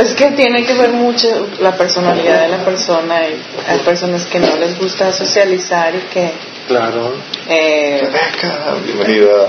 Es 0.01 0.13
que 0.13 0.31
tiene 0.31 0.65
que 0.65 0.73
ver 0.73 0.89
mucho 0.91 1.47
la 1.61 1.71
personalidad 1.77 2.41
de 2.41 2.49
la 2.49 2.65
persona 2.65 3.21
y 3.29 3.41
hay 3.67 3.79
personas 3.79 4.25
que 4.25 4.39
no 4.39 4.55
les 4.57 4.77
gusta 4.77 5.11
socializar 5.13 5.95
y 5.95 5.99
que 6.13 6.31
Claro. 6.67 7.13
eh, 7.47 8.01
Rebeca, 8.01 8.75
bienvenida. 8.83 9.47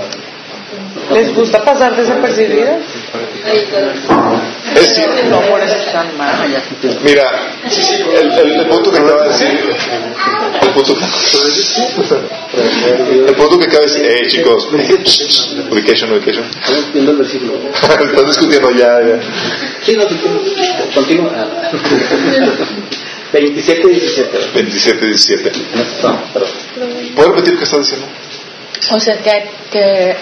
les 1.13 1.33
gusta 1.35 1.63
pasar 1.63 1.95
desapercibidas. 1.95 2.79
Es. 4.75 5.01
No 5.29 5.41
por 5.41 5.61
eso 5.61 5.75
están 5.75 6.15
mal. 6.17 6.35
Mira, 7.03 7.23
el, 8.19 8.31
el- 8.31 8.59
el 8.59 8.65
punto 8.67 8.91
que 8.91 8.99
acaba 8.99 9.23
de 9.23 9.29
decir, 9.29 9.47
el 10.61 10.69
punto, 10.71 10.97
el 13.27 13.35
punto 13.35 13.59
que 13.59 13.65
acaba 13.65 13.79
de 13.85 13.91
decir, 13.91 14.05
eh 14.05 14.27
chicos, 14.27 14.67
ubication, 15.71 16.11
ubication. 16.13 16.45
El 16.93 17.17
versículo. 17.17 17.53
Están 17.73 18.27
discutiendo 18.27 18.71
ya, 18.71 18.99
ya. 19.01 19.19
Sí, 19.83 19.95
no, 19.95 20.05
continúa. 20.93 21.31
27 23.33 23.87
17. 23.87 24.37
27, 24.53 25.05
17. 25.05 25.51
No, 26.03 26.23
perdón. 26.33 26.49
¿Puedes 27.15 27.31
repetir 27.31 27.53
lo 27.53 27.59
que 27.59 27.65
estás 27.65 27.79
diciendo? 27.79 28.07
O 28.91 28.99
sea 28.99 29.17
que, 29.17 29.49
que 29.71 30.15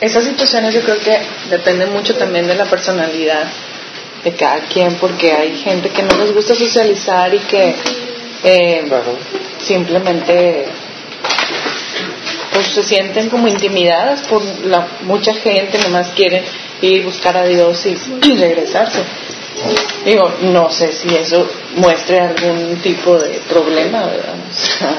esas 0.00 0.24
situaciones 0.24 0.74
yo 0.74 0.80
creo 0.80 0.98
que 0.98 1.18
dependen 1.50 1.92
mucho 1.92 2.14
también 2.16 2.46
de 2.46 2.54
la 2.54 2.64
personalidad 2.64 3.44
de 4.24 4.32
cada 4.32 4.60
quien, 4.60 4.94
porque 4.94 5.32
hay 5.32 5.56
gente 5.58 5.90
que 5.90 6.02
no 6.02 6.16
les 6.16 6.34
gusta 6.34 6.54
socializar 6.54 7.34
y 7.34 7.38
que 7.40 7.74
eh, 8.44 8.84
simplemente 9.58 10.66
pues 12.52 12.66
se 12.66 12.82
sienten 12.82 13.28
como 13.28 13.48
intimidadas 13.48 14.22
por 14.22 14.42
la 14.64 14.88
mucha 15.02 15.34
gente, 15.34 15.78
nomás 15.78 16.08
quieren 16.08 16.42
ir 16.82 17.04
buscar 17.04 17.36
a 17.36 17.44
Dios 17.44 17.84
y, 17.86 17.96
y 18.26 18.36
regresarse. 18.36 19.00
Digo, 20.04 20.32
no 20.42 20.70
sé 20.70 20.92
si 20.92 21.14
eso 21.14 21.46
muestre 21.76 22.20
algún 22.20 22.76
tipo 22.76 23.18
de 23.18 23.40
problema, 23.48 24.06
¿verdad? 24.06 24.34
O 24.50 24.52
sea, 24.52 24.96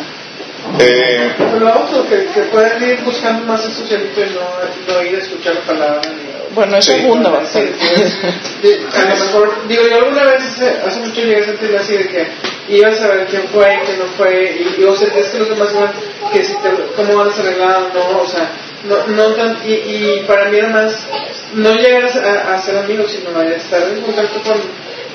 Eh, 0.80 1.32
Pero 1.38 1.84
otro, 1.84 2.08
que, 2.08 2.26
que 2.34 2.42
pueden 2.52 2.82
ir 2.84 3.02
buscando 3.04 3.46
más 3.46 3.66
el 3.66 3.72
socialito 3.74 4.22
y 4.22 4.30
no, 4.34 4.94
no 4.94 5.04
ir 5.04 5.16
a 5.16 5.20
escuchar 5.20 5.56
la 5.56 5.62
palabra. 5.62 6.02
Ni, 6.10 6.54
bueno, 6.56 6.78
es 6.78 6.86
Sí. 6.86 6.92
segundo 6.94 7.32
va 7.32 7.42
a 7.42 7.46
Sí, 7.46 7.52
ser. 7.54 7.74
de- 8.62 8.86
a 8.94 9.10
lo 9.10 9.26
mejor, 9.26 9.68
digo, 9.68 9.84
yo 9.88 9.96
alguna 9.98 10.24
vez 10.26 10.60
hace 10.86 11.00
mucho 11.02 11.22
llegué 11.22 11.42
a 11.42 11.46
sentir 11.46 11.76
así 11.78 11.94
de 11.98 12.08
que 12.08 12.28
ibas 12.70 13.02
a 13.02 13.08
ver 13.08 13.28
quién 13.28 13.44
fue, 13.54 13.80
quién 13.86 14.00
no 14.00 14.06
fue, 14.18 14.58
y, 14.78 14.82
y 14.82 14.84
o 14.86 14.96
sea, 14.96 15.08
es 15.18 15.28
que 15.30 15.40
los 15.40 15.50
demás 15.50 15.70
iban, 15.74 15.92
que 16.32 16.44
si 16.44 16.54
te, 16.56 16.70
cómo 16.96 17.16
van 17.16 17.30
a 17.30 17.34
arreglado, 17.34 17.90
no, 17.94 18.20
o 18.22 18.28
sea, 18.28 18.50
no, 18.86 19.08
no 19.08 19.24
tan, 19.36 19.58
y, 19.66 19.72
y 19.74 20.24
para 20.28 20.46
mí 20.50 20.58
era 20.58 20.70
más, 20.70 21.06
no 21.54 21.74
llegar 21.74 22.04
a, 22.06 22.54
a 22.56 22.62
ser 22.62 22.78
amigos, 22.78 23.12
sino 23.12 23.38
a 23.38 23.46
estar 23.46 23.82
en 23.84 24.02
contacto 24.02 24.40
con, 24.42 24.58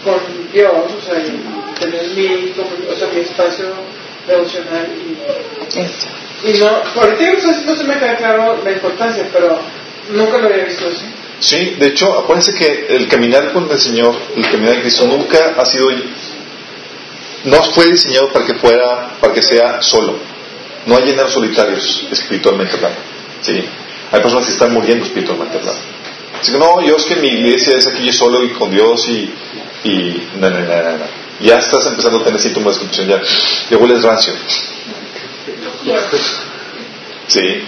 con 0.04 0.52
Dios, 0.52 0.70
o 0.72 1.00
sea, 1.04 1.18
y 1.18 1.42
tener 1.80 2.08
mi, 2.10 2.52
como- 2.52 2.70
o 2.92 2.94
sea, 2.96 3.08
mi 3.12 3.20
espacio 3.20 3.66
devocional 4.26 4.88
y 4.96 5.78
Eso. 5.78 6.08
y 6.44 6.58
no, 6.58 6.82
por 6.94 7.16
ti 7.16 7.24
no 7.64 7.76
se 7.76 7.84
me 7.84 7.94
queda 7.98 8.16
claro 8.16 8.60
la 8.64 8.72
importancia, 8.72 9.28
pero 9.32 9.58
nunca 10.10 10.38
lo 10.38 10.48
había 10.48 10.64
visto 10.64 10.86
así. 10.86 11.04
sí, 11.40 11.76
de 11.78 11.86
hecho, 11.86 12.18
acuérdense 12.18 12.54
que 12.54 12.86
el 12.94 13.08
caminar 13.08 13.52
con 13.52 13.70
el 13.70 13.78
Señor, 13.78 14.16
el 14.36 14.50
caminar 14.50 14.76
de 14.76 14.82
Cristo, 14.82 15.06
nunca 15.06 15.54
ha 15.56 15.64
sido, 15.64 15.86
no 17.44 17.62
fue 17.62 17.86
diseñado 17.86 18.32
para 18.32 18.46
que 18.46 18.54
fuera, 18.54 19.16
para 19.20 19.32
que 19.32 19.42
sea 19.42 19.82
solo. 19.82 20.18
No 20.86 20.96
hay 20.96 21.04
llenar 21.04 21.28
solitarios, 21.28 22.06
espiritualmente 22.12 22.76
hablando. 22.76 22.98
Sí. 23.40 23.64
Hay 24.12 24.20
personas 24.20 24.46
que 24.46 24.52
están 24.52 24.72
muriendo 24.72 25.04
espiritualmente 25.04 25.58
hablando. 25.58 25.80
Así 26.40 26.52
que 26.52 26.58
no, 26.58 26.80
yo 26.82 26.96
es 26.96 27.04
que 27.04 27.16
mi 27.16 27.28
iglesia 27.28 27.76
es 27.76 27.86
aquí 27.86 28.04
yo 28.04 28.12
solo 28.12 28.44
y 28.44 28.50
con 28.50 28.70
Dios 28.70 29.08
y, 29.08 29.32
y 29.84 30.28
no, 30.38 30.50
no, 30.50 30.60
no, 30.60 30.66
no, 30.66 30.92
no. 30.98 31.25
Ya 31.40 31.58
estás 31.58 31.86
empezando 31.86 32.20
a 32.20 32.24
tener 32.24 32.40
síntomas 32.40 32.76
de 32.78 32.86
descomposición, 32.86 33.08
ya, 33.08 33.70
ya 33.70 33.76
hueles 33.76 34.02
rancio. 34.02 34.32
Sí. 37.28 37.64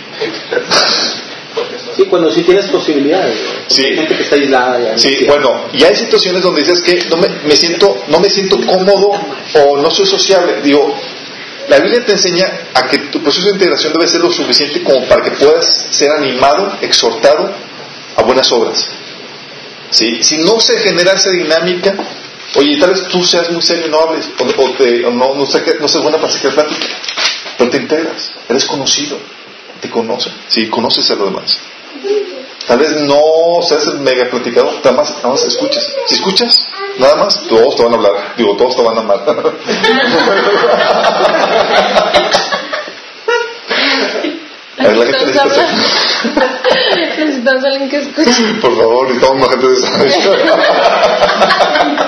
Sí, 1.96 2.04
cuando 2.06 2.30
sí 2.30 2.42
tienes 2.42 2.66
posibilidades. 2.68 3.36
¿no? 3.40 3.50
Sí. 3.68 3.82
Hay 3.84 3.96
gente 3.96 4.16
que 4.16 4.22
está 4.22 4.36
aislada 4.36 4.78
ya. 4.80 4.92
no 4.92 4.98
Sí, 4.98 5.08
quiere. 5.08 5.26
bueno, 5.26 5.64
y 5.72 5.82
hay 5.84 5.96
situaciones 5.96 6.42
donde 6.42 6.62
dices 6.62 6.80
que 6.82 7.04
no 7.10 7.16
me, 7.16 7.28
me 7.44 7.56
siento, 7.56 8.04
no 8.08 8.20
me 8.20 8.30
siento 8.30 8.56
cómodo 8.64 9.10
o 9.54 9.76
no 9.76 9.90
soy 9.90 10.06
sociable. 10.06 10.60
Digo, 10.62 10.94
la 11.68 11.78
Biblia 11.80 12.04
te 12.04 12.12
enseña 12.12 12.50
a 12.74 12.86
que 12.86 12.98
tu 12.98 13.20
proceso 13.22 13.48
de 13.48 13.54
integración 13.54 13.92
debe 13.92 14.06
ser 14.06 14.20
lo 14.20 14.30
suficiente 14.32 14.82
como 14.82 15.04
para 15.06 15.22
que 15.24 15.32
puedas 15.32 15.88
ser 15.90 16.10
animado, 16.12 16.78
exhortado 16.80 17.52
a 18.16 18.22
buenas 18.22 18.50
obras. 18.52 18.86
¿Sí? 19.90 20.22
Si 20.22 20.38
no 20.38 20.60
se 20.60 20.78
genera 20.78 21.12
esa 21.14 21.30
dinámica, 21.30 21.94
oye, 22.56 22.76
tal 22.78 22.90
vez 22.90 23.08
tú 23.08 23.22
seas 23.24 23.50
muy 23.50 23.62
serio 23.62 23.86
y 23.86 23.90
no 23.90 24.00
hables, 24.00 24.28
o, 24.38 24.44
o 24.62 24.70
te- 24.72 25.04
o 25.04 25.10
no, 25.10 25.34
no, 25.34 25.46
sé 25.46 25.62
qué- 25.62 25.76
no 25.80 25.88
seas 25.88 26.02
buena 26.02 26.18
para 26.18 26.32
sacar 26.32 26.52
plática, 26.54 26.86
pero 27.56 27.70
te 27.70 27.76
integras, 27.78 28.32
eres 28.48 28.64
conocido. 28.64 29.18
te 29.80 29.88
conoce. 29.90 30.30
Sí, 30.48 30.68
conoces 30.68 31.08
a 31.12 31.14
los 31.14 31.26
demás. 31.30 31.56
Tal 32.66 32.78
vez 32.80 32.90
no 32.96 33.20
seas 33.62 33.86
el 33.86 34.00
mega 34.00 34.28
platicador, 34.28 34.74
nada 34.84 34.92
más, 34.96 35.10
nada 35.18 35.28
más 35.28 35.42
escuchas. 35.44 35.88
Si 36.06 36.16
escuchas, 36.16 36.68
nada 36.98 37.14
más, 37.16 37.46
todos 37.48 37.76
te 37.76 37.82
van 37.84 37.92
a 37.92 37.96
hablar. 37.96 38.34
Digo, 38.36 38.56
todos 38.56 38.74
te 38.76 38.82
van 38.82 38.98
a 38.98 39.00
amar. 39.00 39.24
A 44.78 44.82
ver, 44.82 44.96
la 44.96 45.06
gente 45.06 45.26
necesita 45.26 45.66
Necesitamos 47.18 47.64
alguien 47.64 47.88
que 47.90 47.96
escuche. 47.98 48.54
Por 48.60 48.76
favor, 48.76 49.08
necesitamos 49.08 49.38
más 49.40 49.50
gente 49.50 49.66
de 49.68 49.74
esa. 49.74 49.90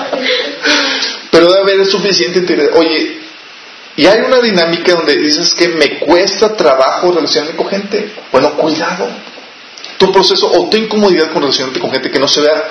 Pero 1.31 1.51
debe 1.51 1.73
haber 1.73 1.85
suficiente 1.85 2.39
interés. 2.39 2.69
Oye, 2.73 3.21
y 3.95 4.05
hay 4.05 4.19
una 4.21 4.39
dinámica 4.39 4.93
donde 4.93 5.17
dices 5.17 5.53
que 5.53 5.69
me 5.69 5.99
cuesta 5.99 6.55
trabajo 6.55 7.11
relacionarme 7.11 7.55
con 7.55 7.67
gente. 7.67 8.13
Bueno, 8.31 8.53
cuidado. 8.53 9.09
Tu 9.97 10.11
proceso 10.11 10.51
o 10.51 10.69
tu 10.69 10.77
incomodidad 10.77 11.31
con 11.31 11.41
relacionarte 11.41 11.79
con 11.79 11.91
gente 11.91 12.09
que 12.09 12.19
no 12.19 12.27
se 12.27 12.41
vea, 12.41 12.63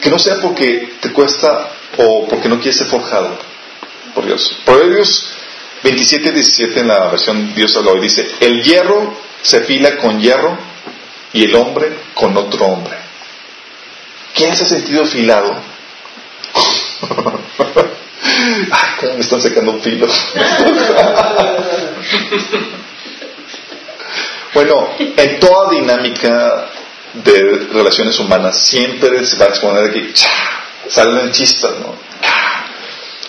que 0.00 0.10
no 0.10 0.18
sea 0.18 0.40
porque 0.40 0.94
te 1.00 1.12
cuesta 1.12 1.70
o 1.96 2.26
porque 2.26 2.48
no 2.48 2.56
quieres 2.56 2.76
ser 2.76 2.88
forjado 2.88 3.38
por 4.14 4.26
Dios. 4.26 4.56
Proverbios 4.64 5.28
27, 5.82 6.32
17 6.32 6.80
en 6.80 6.88
la 6.88 7.08
versión 7.08 7.54
Dios 7.54 7.76
habla 7.76 7.92
hoy 7.92 8.00
dice, 8.00 8.28
el 8.40 8.62
hierro 8.62 9.14
se 9.42 9.60
fila 9.60 9.96
con 9.98 10.20
hierro 10.20 10.58
y 11.32 11.44
el 11.44 11.54
hombre 11.54 11.92
con 12.14 12.36
otro 12.36 12.66
hombre. 12.66 12.96
¿Quién 14.34 14.56
se 14.56 14.64
ha 14.64 14.66
sentido 14.66 15.04
afilado? 15.04 15.56
Ay, 18.70 18.88
cómo 19.00 19.14
me 19.14 19.20
están 19.20 19.40
sacando 19.40 19.72
un 19.72 19.80
filo. 19.80 20.06
bueno, 24.54 24.88
en 24.98 25.40
toda 25.40 25.70
dinámica 25.70 26.66
de 27.14 27.68
relaciones 27.72 28.18
humanas 28.18 28.66
siempre 28.66 29.24
se 29.24 29.36
va 29.36 29.46
a 29.46 29.48
exponer 29.48 29.90
aquí, 29.90 30.12
salen 30.88 31.32
chispas, 31.32 31.72
¿no? 31.80 31.96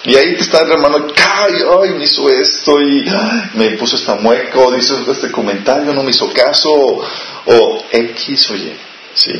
Y 0.04 0.16
ahí 0.16 0.36
te 0.36 0.42
está 0.42 0.62
hermano, 0.62 1.08
¡ay, 1.16 1.56
ay, 1.84 1.90
me 1.92 2.06
hizo 2.06 2.30
esto! 2.30 2.82
Y 2.82 3.06
¡ay! 3.10 3.52
me 3.54 3.72
puso 3.72 3.98
esta 3.98 4.16
mueca, 4.16 4.58
o 4.60 4.72
dice 4.72 4.96
este 5.12 5.30
comentario, 5.30 5.94
no 5.94 6.04
me 6.04 6.12
hizo 6.12 6.32
caso, 6.32 6.72
o, 6.72 7.04
o 7.46 7.86
X, 7.92 8.50
oye, 8.52 8.78
¿sí? 9.14 9.34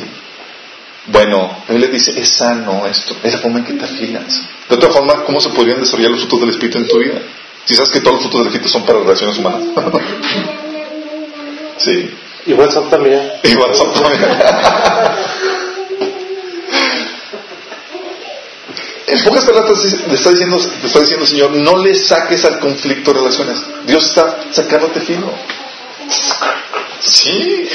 Bueno, 1.06 1.64
él 1.68 1.80
le 1.80 1.88
dice, 1.88 2.18
es 2.20 2.28
sano 2.36 2.86
esto, 2.86 3.16
es 3.22 3.32
la 3.32 3.38
forma 3.38 3.60
en 3.60 3.64
que 3.64 3.72
te 3.72 3.84
afilas. 3.84 4.42
De 4.68 4.74
otra 4.74 4.90
forma, 4.90 5.24
¿cómo 5.24 5.40
se 5.40 5.48
podrían 5.50 5.80
desarrollar 5.80 6.12
los 6.12 6.20
frutos 6.20 6.40
del 6.40 6.50
Espíritu 6.50 6.78
en 6.78 6.88
tu 6.88 6.98
vida? 6.98 7.20
Si 7.64 7.74
sabes 7.74 7.90
que 7.90 8.00
todos 8.00 8.14
los 8.14 8.22
frutos 8.22 8.40
del 8.40 8.48
Espíritu 8.48 8.70
son 8.70 8.84
para 8.84 8.98
relaciones 9.00 9.38
humanas. 9.38 9.62
sí. 11.78 12.10
Y 12.46 12.52
WhatsApp 12.52 12.90
también. 12.90 13.32
Y 13.42 13.54
WhatsApp 13.56 13.94
también. 13.94 14.20
En 19.10 19.24
pocas 19.24 19.44
palabras 19.44 19.84
le 20.06 20.14
está 20.14 20.30
diciendo, 20.30 20.56
le 20.80 20.86
está 20.86 21.00
diciendo 21.00 21.26
Señor, 21.26 21.50
no 21.50 21.78
le 21.78 21.94
saques 21.94 22.44
al 22.44 22.60
conflicto 22.60 23.12
de 23.12 23.18
relaciones. 23.18 23.58
Dios 23.84 24.06
está 24.06 24.38
sacándote 24.52 25.00
filo. 25.00 25.32
Sí. 27.00 27.68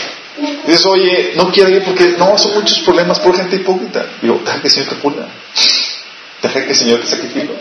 Dices, 0.66 0.86
oye, 0.86 1.34
no 1.36 1.52
quiero 1.52 1.70
ir 1.70 1.84
porque 1.84 2.16
no, 2.18 2.38
son 2.38 2.56
muchos 2.56 2.80
problemas 2.80 3.20
por 3.20 3.36
gente 3.38 3.56
hipócrita. 3.56 4.06
Digo, 4.22 4.42
deja 4.44 4.60
que 4.60 4.68
el 4.68 4.74
Señor 4.74 4.90
te 4.90 4.96
pula. 4.96 5.28
Deja 6.42 6.64
que 6.64 6.72
el 6.72 6.76
Señor 6.76 7.00
te 7.02 7.16
filo. 7.16 7.54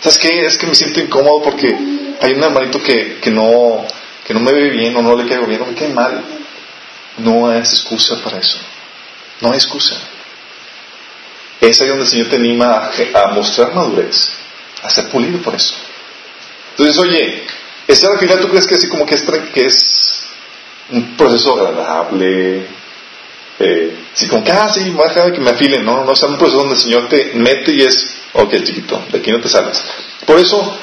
¿Sabes 0.00 0.18
qué? 0.18 0.46
Es 0.46 0.56
que 0.56 0.66
me 0.66 0.74
siento 0.74 1.00
incómodo 1.00 1.42
porque 1.42 1.68
hay 2.20 2.32
un 2.32 2.42
hermanito 2.42 2.82
que, 2.82 3.18
que 3.20 3.30
no 3.30 3.84
que 4.28 4.34
no 4.34 4.40
me 4.40 4.52
ve 4.52 4.68
bien 4.68 4.94
o 4.94 5.00
no 5.00 5.16
le 5.16 5.26
caigo 5.26 5.46
bien 5.46 5.62
o 5.62 5.66
me 5.66 5.74
cae 5.74 5.88
mal. 5.88 6.22
No 7.16 7.50
es 7.50 7.72
excusa 7.72 8.22
para 8.22 8.38
eso. 8.38 8.58
No 9.40 9.50
hay 9.50 9.56
excusa. 9.56 9.96
Es 11.60 11.80
ahí 11.80 11.88
donde 11.88 12.04
el 12.04 12.10
Señor 12.10 12.28
te 12.28 12.36
anima 12.36 12.90
a, 13.14 13.26
mostrar 13.28 13.74
madurez, 13.74 14.32
a 14.82 14.90
ser 14.90 15.08
pulido 15.08 15.40
por 15.40 15.54
eso. 15.54 15.74
Entonces, 16.70 16.98
oye, 16.98 17.46
estar 17.88 18.12
al 18.12 18.18
final 18.18 18.38
tú 18.40 18.48
crees 18.48 18.66
que 18.66 18.74
así 18.74 18.88
como 18.88 19.06
que 19.06 19.14
es, 19.14 19.22
que 19.52 19.66
es 19.66 20.27
un 20.90 21.16
proceso 21.16 21.54
agradable, 21.54 22.66
eh, 23.60 23.96
sí, 24.14 24.28
como 24.28 24.44
que, 24.44 24.52
ah, 24.52 24.70
sí, 24.72 24.90
voy 24.90 25.06
a 25.06 25.08
dejar 25.08 25.32
que 25.32 25.40
me 25.40 25.50
afilen, 25.50 25.84
no, 25.84 26.04
no, 26.04 26.12
es 26.12 26.22
un 26.22 26.38
proceso 26.38 26.58
donde 26.58 26.74
el 26.74 26.80
Señor 26.80 27.08
te 27.08 27.32
mete 27.34 27.72
y 27.72 27.82
es, 27.82 28.14
ok, 28.32 28.54
chiquito, 28.62 29.02
de 29.10 29.18
aquí 29.18 29.32
no 29.32 29.40
te 29.40 29.48
sales. 29.48 29.82
Por 30.24 30.38
eso, 30.38 30.78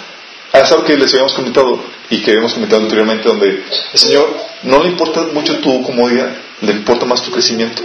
es 0.52 0.72
algo 0.72 0.84
que 0.84 0.98
les 0.98 1.12
habíamos 1.14 1.34
comentado 1.34 1.80
y 2.10 2.22
que 2.22 2.32
habíamos 2.32 2.54
comentado 2.54 2.82
anteriormente, 2.82 3.28
donde 3.28 3.64
el 3.94 4.00
Señor 4.00 4.28
no 4.64 4.84
le 4.84 4.90
importa 4.90 5.22
mucho 5.34 5.58
tu 5.60 5.84
comodidad, 5.84 6.36
le 6.62 6.72
importa 6.74 7.06
más 7.06 7.22
tu 7.24 7.32
crecimiento. 7.32 7.82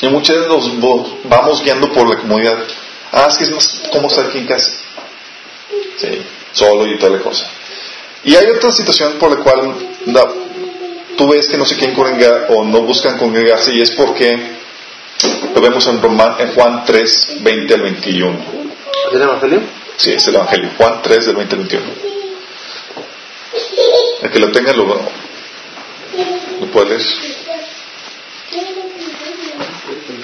Y 0.00 0.08
muchas 0.08 0.36
veces 0.36 0.50
nos 0.50 0.80
vamos 1.24 1.62
guiando 1.62 1.92
por 1.92 2.08
la 2.08 2.16
comodidad. 2.16 2.58
Ah, 3.12 3.28
es 3.30 3.36
que 3.36 3.44
es 3.44 3.50
más 3.52 3.82
cómodo 3.90 4.08
estar 4.08 4.26
aquí 4.26 4.38
en 4.38 4.46
casa. 4.46 4.72
Sí, 5.98 6.22
solo 6.52 6.86
y 6.86 6.98
toda 6.98 7.16
la 7.16 7.22
cosa. 7.22 7.46
Y 8.24 8.34
hay 8.34 8.46
otra 8.46 8.72
situación 8.72 9.12
por 9.18 9.36
la 9.36 9.44
cual 9.44 9.74
tú 11.16 11.28
ves 11.28 11.46
que 11.48 11.56
no 11.56 11.64
se 11.64 11.76
quieren 11.76 11.94
congregar 11.94 12.46
o 12.50 12.64
no 12.64 12.82
buscan 12.82 13.18
congregarse 13.18 13.72
y 13.74 13.80
es 13.82 13.90
porque 13.92 14.38
lo 15.54 15.60
vemos 15.60 15.86
en, 15.86 16.00
Roma- 16.02 16.36
en 16.38 16.52
Juan 16.54 16.84
3, 16.84 17.36
20 17.40 17.74
al 17.74 17.82
21. 17.82 18.38
¿Es 19.08 19.14
el 19.14 19.22
Evangelio? 19.22 19.60
Sí, 19.96 20.12
es 20.12 20.26
el 20.26 20.34
Evangelio. 20.36 20.70
Juan 20.76 21.00
3, 21.02 21.26
del 21.26 21.36
20 21.36 21.54
al 21.54 21.60
21. 21.62 21.92
El 24.22 24.30
que 24.30 24.38
lo 24.38 24.50
tenga 24.52 24.72
lo, 24.72 24.84
lo 26.60 26.66
puede 26.72 26.88
leer. 26.90 27.02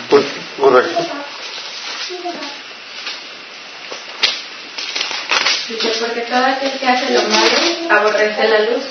Pues, 0.08 0.24
correcto. 0.58 1.06
Dice, 5.68 5.90
porque 6.00 6.20
todo 6.22 6.44
aquel 6.46 6.72
que 6.78 6.86
hace 6.86 7.12
lo 7.12 7.22
malo 7.28 8.00
aborrece 8.00 8.48
la 8.48 8.60
luz 8.60 8.84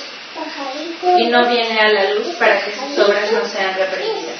y 1.18 1.26
no 1.26 1.48
viene 1.48 1.80
a 1.80 1.88
la 1.88 2.14
luz 2.14 2.28
para 2.38 2.64
que 2.64 2.72
sus 2.72 2.98
obras 2.98 3.30
no 3.32 3.48
sean 3.48 3.74
reprendidas. 3.76 4.36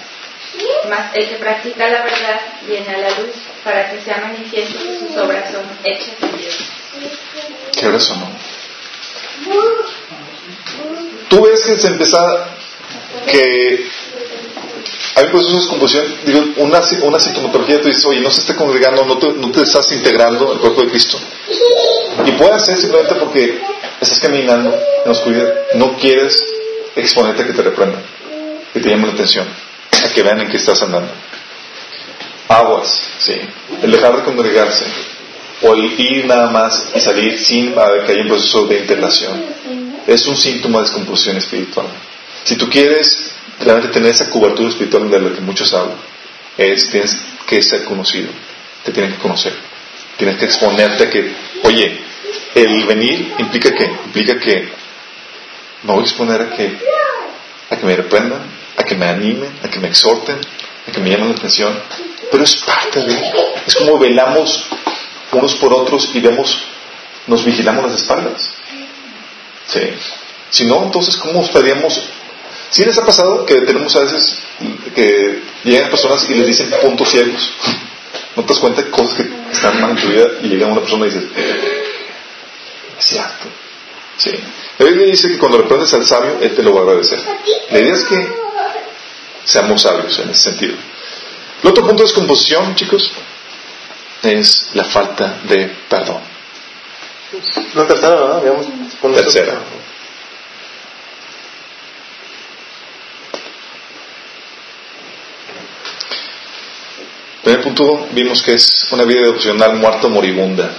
Mas 0.89 1.15
el 1.15 1.29
que 1.29 1.37
practica 1.37 1.89
la 1.89 2.03
verdad 2.03 2.41
viene 2.67 2.89
a 2.89 2.99
la 2.99 3.11
luz 3.11 3.35
para 3.63 3.91
que 3.91 4.01
sea 4.01 4.19
manifiesto 4.19 4.79
que 4.79 4.99
sus 4.99 5.17
obras 5.17 5.53
son 5.53 5.65
hechas 5.85 6.15
en 6.23 6.39
Dios. 6.39 6.57
¿Qué 7.73 7.87
hora 7.87 7.97
eso 7.97 8.17
no? 8.17 8.29
Tú 11.29 11.43
ves 11.43 11.65
que 11.65 11.77
se 11.77 11.89
empieza 11.89 12.49
que 13.27 13.87
hay 15.15 15.27
procesos 15.27 15.53
de 15.53 15.61
descomposición, 15.61 16.15
digo, 16.25 16.41
una, 16.59 16.81
una 17.03 17.19
sintomatología, 17.19 17.81
tú 17.81 17.89
dices, 17.89 18.05
oye, 18.05 18.21
no 18.21 18.31
se 18.31 18.41
está 18.41 18.57
congregando, 18.57 19.05
no 19.05 19.19
te, 19.19 19.33
no 19.33 19.51
te 19.51 19.63
estás 19.63 19.91
integrando 19.93 20.53
al 20.53 20.59
cuerpo 20.59 20.83
de 20.83 20.89
Cristo. 20.89 21.19
Y 22.27 22.33
puede 22.33 22.59
ser 22.61 22.77
simplemente 22.79 23.15
porque 23.17 23.61
estás 24.01 24.19
caminando 24.21 24.75
en 24.75 25.05
la 25.05 25.13
oscuridad, 25.13 25.55
no 25.75 25.97
quieres 25.97 26.37
exponerte 26.95 27.43
a 27.43 27.47
que 27.47 27.53
te 27.53 27.63
reprendan, 27.63 28.03
que 28.73 28.81
te 28.81 28.89
llamen 28.89 29.07
la 29.07 29.15
atención, 29.15 29.47
a 30.05 30.09
que 30.09 30.23
vean 30.23 30.41
en 30.41 30.49
qué 30.49 30.57
estás 30.57 30.83
andando. 30.83 31.13
Aguas, 32.49 33.03
sí. 33.19 33.35
El 33.83 33.91
dejar 33.91 34.17
de 34.17 34.23
congregarse, 34.25 34.87
o 35.63 35.75
el 35.75 36.01
ir 36.01 36.27
nada 36.27 36.51
más 36.51 36.91
y 36.95 37.01
salir 37.01 37.39
sin 37.39 37.75
que 37.75 38.13
haya 38.13 38.23
un 38.23 38.29
proceso 38.29 38.67
de 38.67 38.79
integración, 38.79 39.45
es 40.07 40.27
un 40.27 40.37
síntoma 40.37 40.79
de 40.79 40.85
descomposición 40.85 41.37
espiritual. 41.37 41.87
Si 42.45 42.57
tú 42.57 42.69
quieres 42.71 43.33
realmente 43.61 43.93
tener 43.93 44.11
esa 44.11 44.31
cobertura 44.31 44.69
espiritual 44.69 45.11
de 45.11 45.21
la 45.21 45.35
que 45.35 45.41
muchos 45.41 45.73
hablan, 45.75 45.97
es 46.57 46.91
tienes 46.91 47.17
que 47.47 47.63
ser 47.63 47.85
conocido, 47.85 48.31
te 48.85 48.93
tienen 48.93 49.13
que 49.13 49.19
conocer, 49.19 49.53
tienes 50.17 50.39
que 50.39 50.45
exponerte 50.45 51.05
a 51.05 51.11
que, 51.11 51.33
oye, 51.65 52.01
el 52.55 52.85
venir 52.85 53.35
implica 53.39 53.73
que, 53.75 53.85
implica 53.85 54.39
que 54.39 54.69
me 55.83 55.93
voy 55.93 56.03
a 56.03 56.07
exponer 56.07 56.41
a 56.41 56.51
que, 56.51 56.79
a 57.71 57.77
que 57.77 57.87
me 57.87 57.97
reprendan, 57.97 58.43
a 58.77 58.83
que 58.83 58.95
me 58.95 59.07
animen, 59.07 59.51
a 59.63 59.69
que 59.69 59.79
me 59.79 59.89
exhorten, 59.89 60.37
a 60.87 60.93
que 60.93 61.01
me 61.01 61.11
llamen 61.11 61.29
la 61.29 61.37
atención, 61.37 61.79
pero 62.31 62.45
es 62.45 62.57
parte 62.57 63.03
de, 63.03 63.33
es 63.67 63.75
como 63.75 63.99
velamos 63.99 64.67
unos 65.33 65.55
por 65.57 65.73
otros 65.73 66.11
y 66.15 66.21
vemos, 66.21 66.63
nos 67.27 67.45
vigilamos 67.45 67.85
las 67.85 68.01
espaldas. 68.01 68.51
Sí. 69.67 69.81
Si 70.51 70.65
no, 70.65 70.83
entonces, 70.85 71.17
¿cómo 71.17 71.43
estaríamos? 71.43 72.03
Si 72.71 72.85
les 72.85 72.99
ha 72.99 73.05
pasado 73.05 73.47
que 73.47 73.61
tenemos 73.63 73.95
a 73.97 74.01
veces 74.01 74.39
que 74.95 75.43
llegan 75.65 75.91
personas 75.91 76.29
y 76.29 76.35
les 76.35 76.47
dicen 76.47 76.71
puntos 76.83 77.09
ciegos. 77.09 77.51
¿No 78.37 78.45
te 78.45 78.53
das 78.53 78.61
cuenta 78.61 78.83
de 78.83 78.91
cosas 78.91 79.17
que 79.17 79.29
están 79.53 79.81
mal 79.81 79.91
en 79.91 79.97
tu 79.97 80.09
vida 80.09 80.27
y 80.43 80.49
llega 80.49 80.67
una 80.67 80.81
persona 80.81 81.07
y 81.07 81.11
dices, 81.11 81.25
es 82.99 83.05
cierto. 83.05 83.49
Sí. 84.17 84.31
La 84.79 84.87
Biblia 84.87 85.07
dice 85.07 85.29
que 85.29 85.39
cuando 85.39 85.59
reprendes 85.59 85.93
al 85.95 86.07
sabio, 86.07 86.39
él 86.41 86.55
te 86.55 86.63
lo 86.63 86.73
va 86.73 86.81
a 86.81 86.83
agradecer. 86.85 87.21
La 87.71 87.79
idea 87.81 87.95
es 87.95 88.05
que 88.05 88.29
seamos 89.45 89.83
sabios 89.83 90.19
en 90.21 90.31
ese 90.31 90.51
sentido. 90.51 90.77
El 91.63 91.71
otro 91.71 91.85
punto 91.85 92.03
de 92.03 92.09
descomposición, 92.09 92.77
chicos, 92.77 93.11
es 94.23 94.71
la 94.75 94.85
falta 94.85 95.41
de 95.45 95.73
perdón. 95.89 96.21
La 97.75 97.87
tercera, 97.87 98.15
¿verdad? 98.15 98.43
Con 99.01 99.15
Tercera. 99.15 99.61
Primer 107.49 107.65
punto 107.65 108.09
vimos 108.13 108.43
que 108.43 108.53
es 108.53 108.89
una 108.91 109.05
vida 109.05 109.23
devocional 109.23 109.77
muerta 109.77 110.07
o 110.07 110.11
moribunda. 110.11 110.71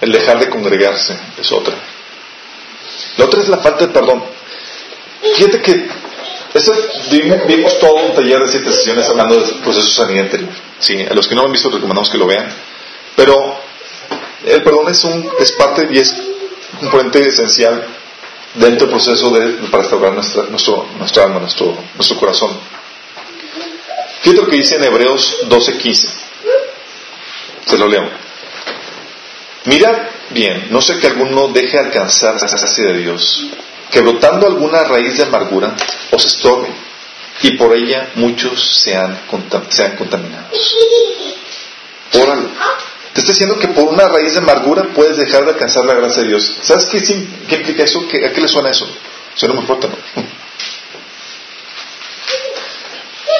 El 0.00 0.10
dejar 0.10 0.38
de 0.38 0.48
congregarse 0.48 1.14
es 1.38 1.52
otra. 1.52 1.74
La 3.18 3.26
otra 3.26 3.42
es 3.42 3.48
la 3.48 3.58
falta 3.58 3.86
de 3.86 3.92
perdón. 3.92 4.24
Fíjate 5.36 5.60
que 5.60 5.88
ese, 6.54 6.72
vimos, 7.46 7.78
todo 7.80 7.96
un 7.96 8.14
taller 8.14 8.40
de 8.40 8.48
siete 8.48 8.72
sesiones 8.72 9.06
hablando 9.10 9.38
del 9.38 9.56
proceso 9.60 9.86
de 9.86 9.92
sanidad 9.92 10.24
interior. 10.24 10.50
Sí, 10.78 11.02
a 11.02 11.12
los 11.12 11.26
que 11.26 11.34
no 11.34 11.42
lo 11.42 11.48
han 11.48 11.52
visto 11.52 11.68
recomendamos 11.68 12.08
que 12.08 12.16
lo 12.16 12.26
vean. 12.26 12.48
Pero 13.14 13.60
el 14.46 14.62
perdón 14.62 14.88
es, 14.90 15.04
un, 15.04 15.30
es 15.38 15.52
parte 15.52 15.88
y 15.90 15.98
es 15.98 16.14
un 16.80 16.88
componente 16.88 17.28
esencial 17.28 17.84
dentro 18.54 18.86
del 18.86 18.96
proceso 18.96 19.30
de, 19.32 19.68
para 19.68 19.82
restaurar 19.82 20.14
nuestra, 20.14 20.44
nuestra 20.44 21.24
alma, 21.24 21.40
nuestro, 21.40 21.76
nuestro 21.94 22.16
corazón. 22.16 22.81
Fíjate 24.22 24.40
lo 24.40 24.48
que 24.48 24.56
dice 24.56 24.76
en 24.76 24.84
Hebreos 24.84 25.48
12:15. 25.48 26.08
Se 27.66 27.76
lo 27.76 27.88
leo. 27.88 28.08
Mira 29.64 30.10
bien, 30.30 30.68
no 30.70 30.80
sé 30.80 30.98
que 30.98 31.08
alguno 31.08 31.48
deje 31.48 31.78
alcanzar 31.78 32.34
la 32.34 32.48
gracia 32.48 32.84
de 32.84 32.98
Dios, 32.98 33.46
que 33.90 34.00
brotando 34.00 34.46
alguna 34.46 34.84
raíz 34.84 35.16
de 35.16 35.24
amargura 35.24 35.74
os 36.10 36.24
estorbe, 36.24 36.68
y 37.42 37.52
por 37.56 37.74
ella 37.74 38.10
muchos 38.14 38.80
sean, 38.82 39.20
sean 39.70 39.96
contaminados. 39.96 40.76
Órale. 42.14 42.48
Te 43.12 43.20
está 43.20 43.32
diciendo 43.32 43.58
que 43.58 43.68
por 43.68 43.88
una 43.92 44.08
raíz 44.08 44.32
de 44.32 44.38
amargura 44.38 44.84
puedes 44.94 45.16
dejar 45.16 45.44
de 45.44 45.50
alcanzar 45.50 45.84
la 45.84 45.94
gracia 45.94 46.22
de 46.22 46.28
Dios. 46.28 46.58
¿Sabes 46.62 46.86
qué, 46.86 47.02
qué 47.48 47.56
implica 47.56 47.84
eso? 47.84 48.06
¿Qué, 48.08 48.24
¿A 48.24 48.32
qué 48.32 48.40
le 48.40 48.48
suena 48.48 48.70
eso? 48.70 48.88
Suena 49.34 49.54
muy 49.54 49.66
fuerte, 49.66 49.88
¿no? 49.88 50.41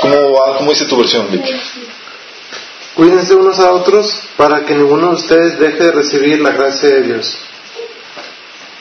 ¿Cómo, 0.00 0.33
va, 0.33 0.57
¿Cómo 0.57 0.70
dice 0.70 0.87
tu 0.87 0.96
versión, 0.96 1.31
Vicky? 1.31 1.52
Cuídense 2.94 3.35
unos 3.35 3.59
a 3.59 3.72
otros 3.72 4.22
para 4.37 4.64
que 4.64 4.74
ninguno 4.74 5.09
de 5.09 5.14
ustedes 5.14 5.59
deje 5.59 5.85
de 5.85 5.92
recibir 5.92 6.40
la 6.40 6.50
gracia 6.50 6.88
de 6.88 7.02
Dios. 7.02 7.38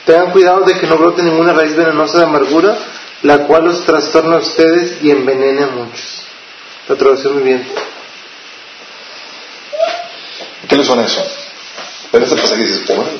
Tengan 0.04 0.32
cuidado 0.32 0.64
de 0.64 0.78
que 0.78 0.86
no 0.86 0.98
brote 0.98 1.22
ninguna 1.22 1.52
raíz 1.52 1.76
venenosa 1.76 2.18
de 2.18 2.24
amargura, 2.24 2.76
la 3.22 3.46
cual 3.46 3.64
los 3.64 3.84
trastorna 3.84 4.36
a 4.36 4.40
ustedes 4.40 5.02
y 5.02 5.10
envenene 5.10 5.62
a 5.62 5.68
muchos. 5.68 6.24
La 6.88 6.96
traducción 6.96 7.34
muy 7.34 7.44
bien. 7.44 7.66
¿Qué 10.68 10.76
le 10.76 10.84
suena 10.84 11.06
eso? 11.06 11.24
Ven 12.12 12.22
este 12.22 12.36
pasaje 12.36 12.64
dices, 12.64 12.90
órale. 12.90 13.18